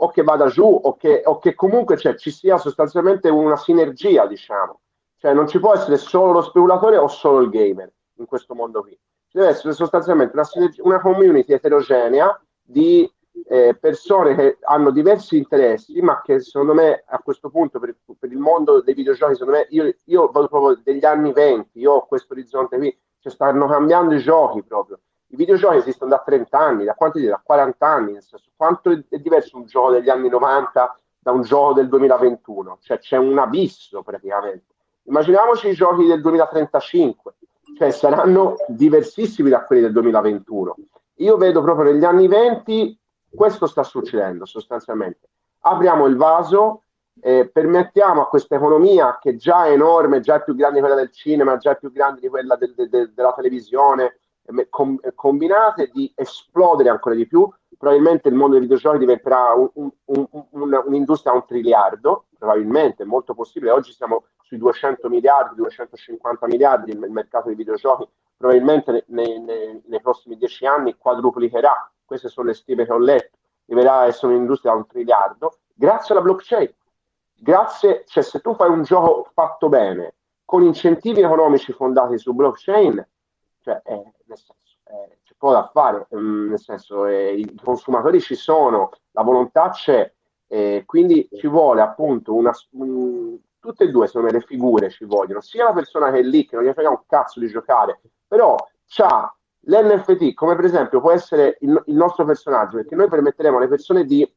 o 0.04 0.10
che 0.10 0.24
vada 0.24 0.48
giù 0.48 0.80
o 0.84 0.96
che, 0.96 1.22
o 1.26 1.38
che 1.38 1.54
comunque 1.54 1.98
cioè, 1.98 2.16
ci 2.16 2.32
sia 2.32 2.58
sostanzialmente 2.58 3.30
una 3.30 3.56
sinergia, 3.56 4.26
diciamo. 4.26 4.80
Cioè 5.18 5.34
non 5.34 5.48
ci 5.48 5.60
può 5.60 5.74
essere 5.74 5.98
solo 5.98 6.32
lo 6.32 6.42
speculatore 6.42 6.98
o 6.98 7.08
solo 7.08 7.42
il 7.42 7.50
gamer 7.50 7.92
in 8.16 8.26
questo 8.26 8.56
mondo 8.56 8.82
qui. 8.82 8.98
Ci 9.28 9.38
deve 9.38 9.50
essere 9.50 9.74
sostanzialmente 9.74 10.36
una, 10.36 10.48
una 10.80 11.00
community 11.00 11.54
eterogenea 11.54 12.40
di 12.62 13.12
eh, 13.48 13.76
persone 13.80 14.36
che 14.36 14.58
hanno 14.62 14.92
diversi 14.92 15.38
interessi, 15.38 16.00
ma 16.02 16.22
che 16.22 16.40
secondo 16.40 16.74
me 16.74 17.04
a 17.06 17.20
questo 17.20 17.50
punto 17.50 17.80
per, 17.80 17.96
per 18.18 18.32
il 18.32 18.38
mondo 18.38 18.82
dei 18.82 18.94
videogiochi, 18.94 19.36
secondo 19.36 19.60
me, 19.60 19.68
io, 19.70 19.94
io 20.06 20.32
vado 20.32 20.48
proprio 20.48 20.80
degli 20.84 21.06
anni 21.06 21.34
20, 21.34 21.80
io 21.80 21.94
ho 21.94 22.06
questo 22.06 22.34
orizzonte 22.34 22.78
qui, 22.78 22.98
cioè 23.20 23.32
stanno 23.32 23.68
cambiando 23.68 24.16
i 24.16 24.20
giochi 24.20 24.64
proprio. 24.64 25.00
I 25.28 25.36
videogiochi 25.38 25.78
esistono 25.78 26.10
da 26.10 26.22
30 26.26 26.58
anni, 26.58 26.84
da 26.84 26.94
quanti 26.94 27.26
da 27.26 27.42
40 27.44 27.88
anni, 27.88 28.14
nel 28.14 28.22
senso, 28.22 28.50
quanto 28.56 28.92
è 28.92 29.18
diverso 29.18 29.58
un 29.58 29.66
gioco 29.66 29.92
degli 29.92 30.10
anni 30.10 30.28
90 30.28 31.00
da 31.20 31.32
un 31.32 31.42
gioco 31.42 31.74
del 31.74 31.88
2021? 31.88 32.80
Cioè 32.82 33.00
c'è 33.00 33.18
un 33.18 33.38
abisso 33.38 34.02
praticamente. 34.04 34.66
Immaginiamoci 35.04 35.70
i 35.70 35.74
giochi 35.74 36.06
del 36.06 36.22
2035, 36.22 37.34
cioè 37.78 37.92
saranno 37.92 38.56
diversissimi 38.68 39.50
da 39.50 39.64
quelli 39.64 39.84
del 39.84 39.94
2021. 39.94 40.76
Io 41.16 41.38
vedo 41.38 41.62
proprio 41.62 41.92
negli 41.92 42.04
anni 42.04 42.28
20 42.28 43.00
questo 43.34 43.66
sta 43.66 43.84
succedendo 43.84 44.46
sostanzialmente. 44.46 45.30
Apriamo 45.62 46.06
il 46.08 46.16
vaso, 46.16 46.84
eh, 47.22 47.50
permettiamo 47.50 48.22
a 48.22 48.28
questa 48.28 48.56
economia 48.56 49.18
che 49.20 49.36
già 49.36 49.66
è 49.66 49.72
enorme, 49.72 50.22
già 50.22 50.36
è 50.36 50.44
più 50.44 50.56
grande 50.56 50.76
di 50.76 50.82
quella 50.82 50.96
del 50.96 51.12
cinema, 51.12 51.58
già 51.58 51.72
è 51.72 51.78
più 51.78 51.92
grande 51.92 52.20
di 52.20 52.28
quella 52.28 52.56
del, 52.56 52.74
de, 52.74 52.90
de, 52.90 53.12
della 53.14 53.34
televisione, 53.34 54.20
com, 54.70 54.98
combinate 55.16 55.90
di 55.94 56.12
esplodere 56.16 56.90
ancora 56.90 57.16
di 57.16 57.28
più. 57.28 57.50
Probabilmente 57.78 58.28
il 58.28 58.36
mondo 58.36 58.54
dei 58.54 58.62
videogiochi 58.62 59.00
diventerà 59.00 59.54
un, 59.54 59.90
un, 60.06 60.28
un, 60.32 60.84
un'industria 60.86 61.34
a 61.34 61.36
un 61.36 61.46
triliardo, 61.46 62.26
probabilmente, 62.38 63.04
è 63.04 63.06
molto 63.06 63.34
possibile. 63.34 63.72
Oggi 63.72 63.92
siamo 63.92 64.26
sui 64.42 64.58
200 64.58 65.10
miliardi, 65.10 65.56
250 65.56 66.46
miliardi 66.48 66.92
il 66.92 67.00
mercato 67.10 67.48
dei 67.48 67.56
videogiochi, 67.56 68.08
probabilmente 68.38 69.06
nei, 69.08 69.40
nei, 69.40 69.82
nei 69.86 70.02
prossimi 70.02 70.38
dieci 70.38 70.66
anni 70.66 70.96
quadruplicherà, 70.98 71.92
queste 72.12 72.28
sono 72.28 72.48
le 72.48 72.54
stime 72.54 72.86
che 72.86 72.92
ho 72.92 72.98
letto, 72.98 73.38
arriverà 73.68 74.00
a 74.00 74.06
essere 74.08 74.34
un'industria 74.34 74.74
da 74.74 74.78
un 74.80 74.86
triliardo, 74.86 75.60
grazie 75.74 76.14
alla 76.14 76.24
blockchain. 76.24 76.74
Grazie, 77.34 78.04
cioè 78.06 78.22
se 78.22 78.40
tu 78.42 78.54
fai 78.54 78.70
un 78.70 78.84
gioco 78.84 79.30
fatto 79.34 79.70
bene, 79.70 80.16
con 80.44 80.62
incentivi 80.62 81.22
economici 81.22 81.72
fondati 81.72 82.18
su 82.18 82.34
blockchain, 82.34 83.08
cioè, 83.62 83.82
eh, 83.86 84.14
nel 84.26 84.38
senso, 84.38 84.78
eh, 84.84 85.20
c'è 85.24 85.34
poco 85.38 85.54
da 85.54 85.70
fare, 85.72 86.08
mm, 86.14 86.50
nel 86.50 86.60
senso, 86.60 87.06
eh, 87.06 87.34
i 87.34 87.56
consumatori 87.64 88.20
ci 88.20 88.36
sono, 88.36 88.92
la 89.12 89.24
volontà 89.24 89.70
c'è, 89.70 90.14
quindi 90.86 91.30
ci 91.32 91.48
vuole 91.48 91.80
appunto 91.80 92.34
una, 92.34 92.52
un, 92.72 93.40
tutte 93.58 93.86
e 93.86 93.90
due 93.90 94.08
sono 94.08 94.28
le 94.28 94.42
figure 94.42 94.90
ci 94.90 95.06
vogliono, 95.06 95.40
sia 95.40 95.64
la 95.64 95.72
persona 95.72 96.12
che 96.12 96.20
è 96.20 96.24
lì 96.24 96.46
che 96.46 96.58
non 96.58 96.66
gli 96.66 96.74
frega 96.74 96.90
un 96.90 97.04
cazzo 97.08 97.40
di 97.40 97.48
giocare, 97.48 98.02
però 98.28 98.58
c'ha 98.86 99.34
l'NFT 99.66 100.34
come 100.34 100.56
per 100.56 100.66
esempio 100.66 101.02
può 101.02 101.12
essere 101.12 101.58
il, 101.62 101.82
il 101.86 101.96
nostro 101.96 102.26
personaggio, 102.26 102.78
perché 102.78 102.96
noi 102.96 103.10
permetteremo 103.10 103.58
alle 103.58 103.68
persone 103.68 104.06
di 104.06 104.30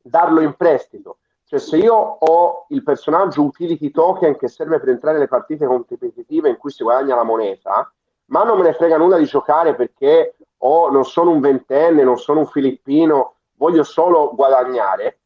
darlo 0.00 0.40
in 0.40 0.54
prestito, 0.54 1.18
cioè 1.44 1.58
se 1.58 1.76
io 1.76 1.94
ho 1.94 2.66
il 2.68 2.82
personaggio 2.82 3.42
utility 3.42 3.90
token 3.90 4.36
che 4.36 4.48
serve 4.48 4.78
per 4.78 4.88
entrare 4.90 5.16
nelle 5.16 5.28
partite 5.28 5.66
competitive 5.66 6.48
in 6.48 6.56
cui 6.56 6.70
si 6.70 6.82
guadagna 6.82 7.14
la 7.14 7.24
moneta, 7.24 7.92
ma 8.26 8.42
non 8.44 8.58
me 8.58 8.64
ne 8.64 8.72
frega 8.72 8.96
nulla 8.96 9.18
di 9.18 9.24
giocare 9.24 9.74
perché 9.74 10.36
oh, 10.58 10.90
non 10.90 11.04
sono 11.04 11.30
un 11.30 11.40
ventenne, 11.40 12.04
non 12.04 12.18
sono 12.18 12.40
un 12.40 12.46
filippino, 12.46 13.34
voglio 13.56 13.82
solo 13.82 14.32
guadagnare, 14.34 15.18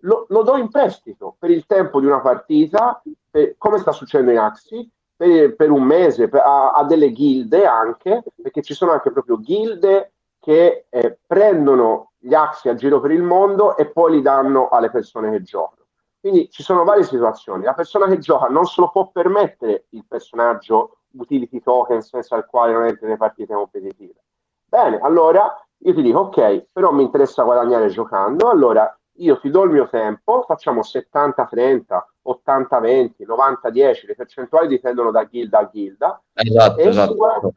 lo, 0.00 0.26
lo 0.28 0.42
do 0.42 0.56
in 0.56 0.70
prestito 0.70 1.36
per 1.38 1.50
il 1.50 1.66
tempo 1.66 2.00
di 2.00 2.06
una 2.06 2.20
partita, 2.20 3.02
per, 3.30 3.56
come 3.58 3.78
sta 3.78 3.92
succedendo 3.92 4.32
in 4.32 4.38
Axi, 4.38 4.90
per, 5.16 5.54
per 5.54 5.70
un 5.70 5.82
mese, 5.82 6.28
per, 6.28 6.40
a, 6.40 6.70
a, 6.72 6.84
delle 6.84 7.12
gilde 7.12 7.66
anche, 7.66 8.22
perché 8.40 8.62
ci 8.62 8.74
sono 8.74 8.92
anche 8.92 9.12
proprio 9.12 9.40
gilde 9.40 10.12
che 10.38 10.86
eh, 10.88 11.18
prendono 11.26 12.12
gli 12.18 12.34
Axi 12.34 12.68
a 12.68 12.74
giro 12.74 13.00
per 13.00 13.10
il 13.10 13.22
mondo 13.22 13.76
e 13.76 13.86
poi 13.86 14.12
li 14.12 14.22
danno 14.22 14.68
alle 14.68 14.90
persone 14.90 15.30
che 15.30 15.42
giocano. 15.42 15.82
Quindi 16.20 16.50
ci 16.50 16.62
sono 16.62 16.84
varie 16.84 17.04
situazioni. 17.04 17.64
La 17.64 17.74
persona 17.74 18.06
che 18.06 18.18
gioca 18.18 18.46
non 18.46 18.64
se 18.64 18.80
lo 18.80 18.90
può 18.90 19.10
permettere 19.10 19.86
il 19.90 20.04
personaggio 20.08 20.98
utility 21.12 21.60
token 21.60 22.00
senza 22.00 22.36
il 22.36 22.46
quale 22.46 22.72
non 22.72 22.84
entra 22.84 23.06
nelle 23.06 23.18
partite 23.18 23.54
competitive. 23.54 24.22
Bene, 24.64 24.98
allora 25.00 25.54
io 25.78 25.94
ti 25.94 26.02
dico 26.02 26.20
ok, 26.20 26.66
però 26.72 26.92
mi 26.92 27.02
interessa 27.02 27.42
guadagnare 27.42 27.88
giocando, 27.88 28.48
allora 28.48 28.98
io 29.18 29.38
ti 29.38 29.50
do 29.50 29.64
il 29.64 29.70
mio 29.70 29.88
tempo, 29.88 30.42
facciamo 30.42 30.80
70-30, 30.80 32.02
80-20, 32.26 33.24
90-10, 33.26 34.06
le 34.06 34.14
percentuali 34.14 34.68
dipendono 34.68 35.10
da 35.10 35.26
gilda 35.30 35.58
a 35.58 35.70
gilda. 35.72 36.22
Esatto, 36.32 36.80
e 36.80 36.88
esatto. 36.88 37.12
Si 37.12 37.16
guadagna, 37.16 37.50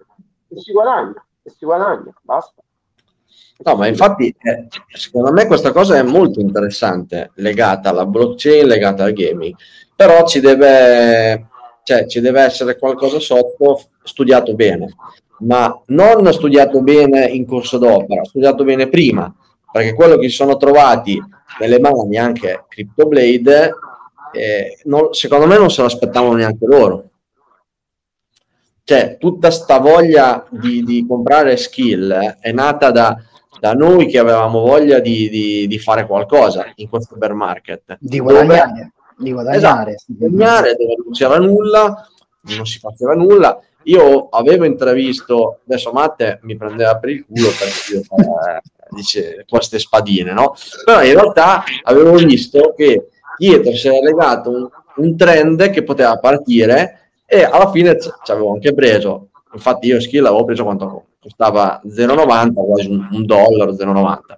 e 0.50 0.60
si 0.60 0.72
guadagna, 0.72 1.26
e 1.44 1.50
si 1.50 1.66
guadagna, 1.66 2.14
basta. 2.22 2.62
No, 3.60 3.76
ma 3.76 3.88
infatti 3.88 4.34
eh, 4.40 4.68
secondo 4.94 5.32
me 5.32 5.48
questa 5.48 5.72
cosa 5.72 5.98
è 5.98 6.04
molto 6.04 6.40
interessante, 6.40 7.32
legata 7.36 7.90
alla 7.90 8.06
blockchain, 8.06 8.68
legata 8.68 9.04
al 9.04 9.14
gaming, 9.14 9.56
però 9.96 10.26
ci 10.28 10.40
deve, 10.40 11.48
cioè, 11.84 12.06
ci 12.06 12.20
deve 12.20 12.42
essere 12.42 12.78
qualcosa 12.78 13.20
sotto 13.20 13.82
studiato 14.04 14.54
bene, 14.54 14.94
ma 15.40 15.82
non 15.88 16.32
studiato 16.34 16.82
bene 16.82 17.26
in 17.26 17.48
corso 17.48 17.80
d'opera, 17.80 18.24
studiato 18.24 18.64
bene 18.64 18.90
prima, 18.90 19.34
perché 19.72 19.96
quello 19.96 20.18
che 20.18 20.30
si 20.30 20.36
sono 20.36 20.56
trovati 20.58 21.20
nelle 21.60 21.80
mani 21.80 22.18
anche 22.18 22.66
CryptoBlade, 22.68 23.74
eh, 24.32 24.80
non, 24.84 25.14
secondo 25.14 25.46
me 25.46 25.58
non 25.58 25.70
se 25.70 25.82
lo 25.82 25.88
aspettavano 25.88 26.34
neanche 26.34 26.66
loro. 26.66 27.10
Cioè, 28.84 29.18
tutta 29.20 29.52
sta 29.52 29.80
voglia 29.80 30.46
di, 30.50 30.82
di 30.82 31.06
comprare 31.06 31.58
skill 31.58 32.10
eh, 32.10 32.38
è 32.40 32.52
nata 32.54 32.90
da, 32.90 33.18
da, 33.60 33.74
noi 33.74 34.08
che 34.08 34.18
avevamo 34.18 34.62
voglia 34.62 35.00
di, 35.00 35.28
di, 35.28 35.68
di, 35.68 35.78
fare 35.78 36.06
qualcosa 36.06 36.72
in 36.76 36.88
questo 36.88 37.18
bear 37.18 37.34
market. 37.34 37.98
Di 38.00 38.20
guadagnare. 38.20 38.94
Di 39.18 39.34
guadagnare. 39.34 39.92
Esatto, 39.92 40.14
guadagnare 40.18 40.76
dove 40.76 40.96
non 41.04 41.12
c'era 41.12 41.38
nulla, 41.38 42.08
non 42.56 42.66
si 42.66 42.80
faceva 42.80 43.14
nulla. 43.14 43.60
Io 43.84 44.30
avevo 44.30 44.64
intravisto, 44.64 45.60
adesso 45.66 45.92
Matte 45.92 46.40
mi 46.44 46.56
prendeva 46.56 46.98
per 46.98 47.10
il 47.10 47.26
culo 47.26 47.50
perché 47.50 47.94
io 47.94 48.00
eh, 48.00 48.62
dice 48.90 49.46
queste 49.48 49.80
spadine, 49.80 50.32
no? 50.32 50.56
Però 50.86 51.04
in 51.04 51.14
realtà 51.14 51.64
avevo 51.84 52.14
visto 52.14 52.74
che 52.74 53.10
dietro 53.38 53.74
si 53.74 53.88
era 53.88 54.00
legato 54.00 54.50
un, 54.50 54.70
un 54.98 55.18
trend 55.18 55.70
che 55.70 55.84
poteva 55.84 56.18
partire 56.18 57.12
e 57.26 57.44
alla 57.44 57.70
fine 57.72 57.98
ci 58.00 58.32
avevo 58.32 58.54
anche 58.54 58.74
preso. 58.74 59.30
Infatti 59.54 59.88
io 59.88 60.00
skill 60.00 60.26
avevo 60.26 60.46
preso 60.46 60.64
quanto 60.64 61.06
costava 61.20 61.82
0,90, 61.86 62.54
quasi 62.54 62.90
un, 62.90 63.08
un 63.12 63.26
dollaro, 63.26 63.74
0,90. 63.74 64.38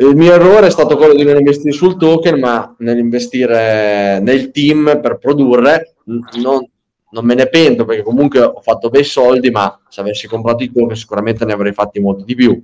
Il 0.00 0.14
mio 0.14 0.32
errore 0.32 0.68
è 0.68 0.70
stato 0.70 0.96
quello 0.96 1.14
di 1.14 1.24
non 1.24 1.36
investire 1.36 1.72
sul 1.72 1.96
token, 1.96 2.38
ma 2.38 2.74
nell'investire 2.78 4.20
nel 4.20 4.52
team 4.52 5.00
per 5.00 5.18
produrre, 5.18 5.94
non, 6.04 6.68
non 7.10 7.24
me 7.24 7.34
ne 7.34 7.48
pento 7.48 7.84
perché 7.84 8.02
comunque 8.02 8.40
ho 8.40 8.60
fatto 8.60 8.90
bei 8.90 9.02
soldi, 9.02 9.50
ma 9.50 9.80
se 9.88 10.00
avessi 10.00 10.28
comprato 10.28 10.62
i 10.62 10.70
token 10.70 10.96
sicuramente 10.96 11.44
ne 11.44 11.52
avrei 11.52 11.72
fatti 11.72 11.98
molti 11.98 12.22
di 12.24 12.34
più. 12.36 12.62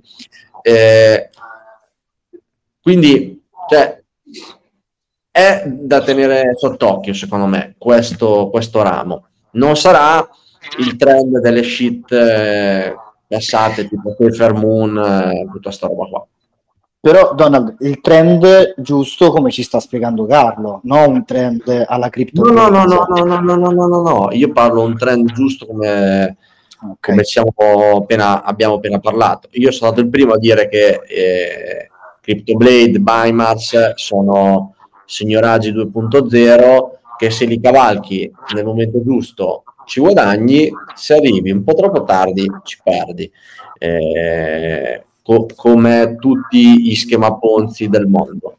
Eh, 0.61 1.29
quindi, 2.81 3.43
cioè, 3.69 4.01
è 5.35 5.63
da 5.67 6.01
tenere 6.01 6.53
sott'occhio, 6.55 7.13
secondo 7.13 7.45
me, 7.45 7.75
questo, 7.77 8.47
questo 8.49 8.81
ramo. 8.81 9.25
Non 9.51 9.75
sarà 9.75 10.25
il 10.79 10.95
trend 10.95 11.39
delle 11.41 11.61
shit 11.61 12.09
eh, 12.09 12.95
passate, 13.27 13.89
tipo 13.89 14.15
Safer 14.17 14.53
Moon, 14.53 14.97
eh, 14.97 15.45
tutta 15.51 15.71
sta 15.71 15.87
roba 15.87 16.05
qua. 16.05 16.25
Però, 17.01 17.33
Donald, 17.33 17.75
il 17.79 17.99
trend 17.99 18.75
giusto 18.77 19.29
come 19.31 19.51
ci 19.51 19.61
sta 19.61 19.81
spiegando 19.81 20.25
Carlo, 20.25 20.79
non 20.83 21.11
un 21.11 21.25
trend 21.25 21.83
alla 21.85 22.07
cripto. 22.07 22.41
No, 22.41 22.69
no, 22.69 22.85
no, 22.85 23.05
no, 23.05 23.25
no, 23.25 23.39
no, 23.41 23.55
no, 23.55 23.71
no, 23.71 23.87
no, 23.87 24.01
no, 24.01 24.29
io 24.31 24.53
parlo 24.53 24.83
un 24.83 24.97
trend 24.97 25.33
giusto 25.33 25.65
come, 25.65 26.37
okay. 26.93 27.21
come 27.53 27.93
appena, 27.93 28.41
abbiamo 28.41 28.75
appena 28.75 28.99
parlato. 28.99 29.49
Io 29.51 29.71
sono 29.71 29.91
stato 29.91 29.99
il 29.99 30.09
primo 30.09 30.31
a 30.31 30.37
dire 30.37 30.69
che 30.69 31.01
eh, 31.05 31.89
CryptoBlade, 32.21 32.99
Bimars 32.99 33.95
sono 33.95 34.74
signoraggi 35.05 35.71
2.0 35.71 37.17
che 37.17 37.29
se 37.29 37.45
li 37.45 37.59
cavalchi 37.59 38.31
nel 38.53 38.65
momento 38.65 39.01
giusto 39.03 39.63
ci 39.85 39.99
guadagni, 39.99 40.69
se 40.95 41.15
arrivi 41.15 41.51
un 41.51 41.63
po' 41.63 41.73
troppo 41.73 42.03
tardi 42.03 42.49
ci 42.63 42.79
perdi. 42.83 43.31
Eh, 43.77 45.03
co- 45.21 45.47
come 45.55 46.15
tutti 46.19 46.81
gli 46.81 46.95
schema 46.95 47.37
Ponzi 47.37 47.87
del 47.87 48.07
mondo. 48.07 48.57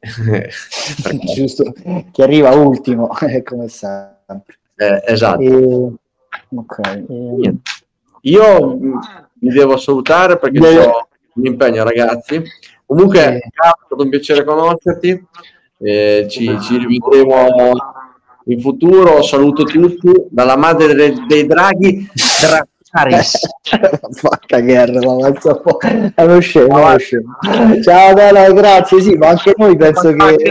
Giusto, 1.34 1.74
che 2.10 2.22
arriva 2.22 2.50
ultimo, 2.52 3.08
come 3.44 3.68
sempre. 3.68 4.58
Eh, 4.76 5.02
esatto. 5.06 5.40
E... 5.40 5.92
Okay. 6.48 7.06
E... 7.06 7.54
Io 8.22 8.78
mi 8.78 9.50
devo 9.52 9.76
salutare 9.76 10.38
perché 10.38 10.58
Beh... 10.58 10.86
ho 10.86 11.08
un 11.34 11.46
impegno, 11.46 11.84
ragazzi. 11.84 12.42
Comunque, 12.86 13.20
eh. 13.20 13.36
è 13.36 13.50
stato 13.52 14.02
un 14.02 14.08
piacere 14.08 14.42
conoscerti. 14.42 15.26
Eh, 15.82 16.26
ci, 16.28 16.60
ci 16.60 16.76
rivedremo 16.76 17.72
in 18.44 18.60
futuro. 18.60 19.22
Saluto 19.22 19.64
tutti 19.64 20.12
dalla 20.28 20.56
madre 20.56 20.94
dei, 20.94 21.46
draghi. 21.46 22.08
Dra- 22.40 22.66
Caris. 22.90 23.38
Fa 23.62 24.40
cagare, 24.44 24.98
ma 24.98 25.28
è 26.14 26.22
uno 26.24 26.40
scemo, 26.40 26.68
è 26.68 26.74
uno 26.74 26.98
scemo. 26.98 27.38
Ciao 27.82 28.12
Dela, 28.14 28.50
grazie. 28.52 29.00
Sì, 29.00 29.14
ma 29.14 29.28
anche 29.28 29.54
noi 29.56 29.76
penso 29.76 30.12
che 30.12 30.50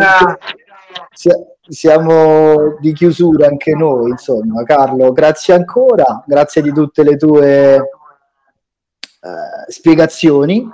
siamo 1.67 2.77
di 2.79 2.93
chiusura 2.93 3.47
anche 3.47 3.75
noi, 3.75 4.11
insomma. 4.11 4.63
Carlo, 4.63 5.11
grazie 5.11 5.53
ancora, 5.53 6.23
grazie 6.25 6.61
di 6.61 6.71
tutte 6.71 7.03
le 7.03 7.17
tue 7.17 7.77
uh, 7.77 9.69
spiegazioni. 9.69 10.67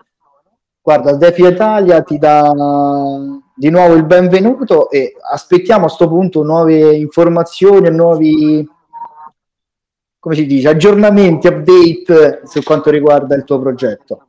Guarda, 0.81 1.13
Defi 1.15 1.47
Italia 1.47 2.03
ti 2.03 2.19
dà 2.19 2.51
di 3.55 3.69
nuovo 3.69 3.93
il 3.93 4.05
benvenuto 4.05 4.89
e 4.89 5.15
aspettiamo 5.31 5.85
a 5.85 5.87
questo 5.87 6.07
punto 6.07 6.43
nuove 6.43 6.95
informazioni 6.95 7.89
nuovi 7.89 8.69
come 10.25 10.37
si 10.37 10.47
dice, 10.47 10.69
aggiornamenti, 10.69 11.45
update 11.45 12.41
su 12.45 12.63
quanto 12.63 12.89
riguarda 12.89 13.35
il 13.35 13.43
tuo 13.43 13.59
progetto. 13.59 14.25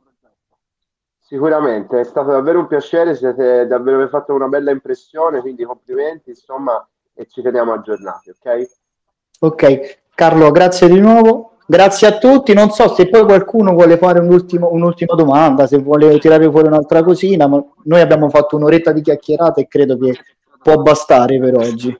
Sicuramente, 1.19 1.99
è 1.99 2.03
stato 2.03 2.29
davvero 2.29 2.59
un 2.59 2.67
piacere, 2.67 3.15
siete 3.15 3.65
davvero 3.65 3.97
avete 3.97 4.11
fatto 4.11 4.31
una 4.35 4.47
bella 4.47 4.69
impressione, 4.69 5.41
quindi 5.41 5.63
complimenti, 5.63 6.29
insomma, 6.29 6.87
e 7.15 7.25
ci 7.25 7.41
teniamo 7.41 7.73
aggiornati, 7.73 8.29
ok? 8.29 8.69
Ok, 9.39 9.99
Carlo, 10.13 10.51
grazie 10.51 10.87
di 10.87 10.99
nuovo. 10.99 11.56
Grazie 11.69 12.07
a 12.07 12.17
tutti. 12.17 12.53
Non 12.53 12.69
so 12.69 12.93
se 12.93 13.09
poi 13.09 13.25
qualcuno 13.25 13.73
vuole 13.73 13.97
fare 13.97 14.19
un 14.19 14.31
ultimo, 14.31 14.69
un'ultima 14.71 15.15
domanda, 15.15 15.67
se 15.67 15.77
vuole 15.77 16.17
tirare 16.17 16.49
fuori 16.49 16.67
un'altra 16.67 17.03
cosina, 17.03 17.45
ma 17.47 17.61
noi 17.83 17.99
abbiamo 17.99 18.29
fatto 18.29 18.55
un'oretta 18.55 18.93
di 18.93 19.01
chiacchierata 19.01 19.59
e 19.59 19.67
credo 19.67 19.97
che 19.97 20.17
può 20.63 20.77
bastare 20.77 21.37
per 21.39 21.55
oggi. 21.57 21.99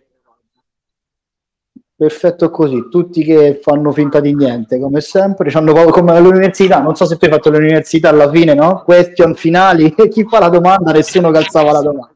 perfetto 1.97 2.49
così, 2.49 2.87
tutti 2.89 3.23
che 3.25 3.59
fanno 3.61 3.91
finta 3.91 4.21
di 4.21 4.33
niente, 4.33 4.79
come 4.79 5.01
sempre, 5.01 5.49
c'hanno 5.49 5.73
paura, 5.73 5.91
come 5.91 6.11
all'università, 6.11 6.79
non 6.79 6.95
so 6.95 7.05
se 7.05 7.17
tu 7.17 7.25
hai 7.25 7.31
fatto 7.31 7.49
l'università 7.49 8.09
alla 8.09 8.29
fine, 8.29 8.53
no? 8.53 8.83
Question 8.85 9.35
finali, 9.35 9.93
chi 10.09 10.23
fa 10.23 10.39
la 10.39 10.49
domanda, 10.49 10.93
nessuno 10.93 11.29
calzava 11.29 11.71
la 11.73 11.81
domanda. 11.81 12.11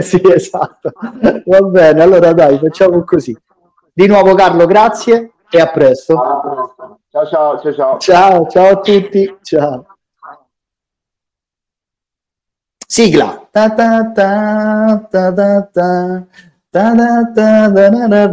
Sì, 0.00 0.20
esatto. 0.22 0.92
Va 1.46 1.60
bene, 1.62 2.02
allora 2.02 2.32
dai, 2.32 2.58
facciamo 2.58 3.02
così. 3.02 3.36
Di 3.92 4.06
nuovo 4.06 4.34
Carlo, 4.34 4.66
grazie 4.66 5.33
e 5.54 5.60
a 5.60 5.68
presto. 5.68 6.14
Ciao 7.10 7.26
ciao 7.26 7.60
ciao 7.60 7.72
ciao. 7.72 7.98
Ciao, 7.98 8.46
ciao 8.48 8.68
a 8.70 8.76
tutti. 8.80 9.38
Ciao. 9.42 9.86
Sigla. 12.86 13.46
Ta 13.52 13.70
ta 13.70 14.10
ta 14.12 15.06
ta 15.10 15.32
ta 15.32 15.62
ta 15.62 15.68
ta 15.72 16.26
ta 16.70 16.94
ta 17.32 17.32
ta 17.34 17.72
ta 17.72 18.08
ta 18.08 18.22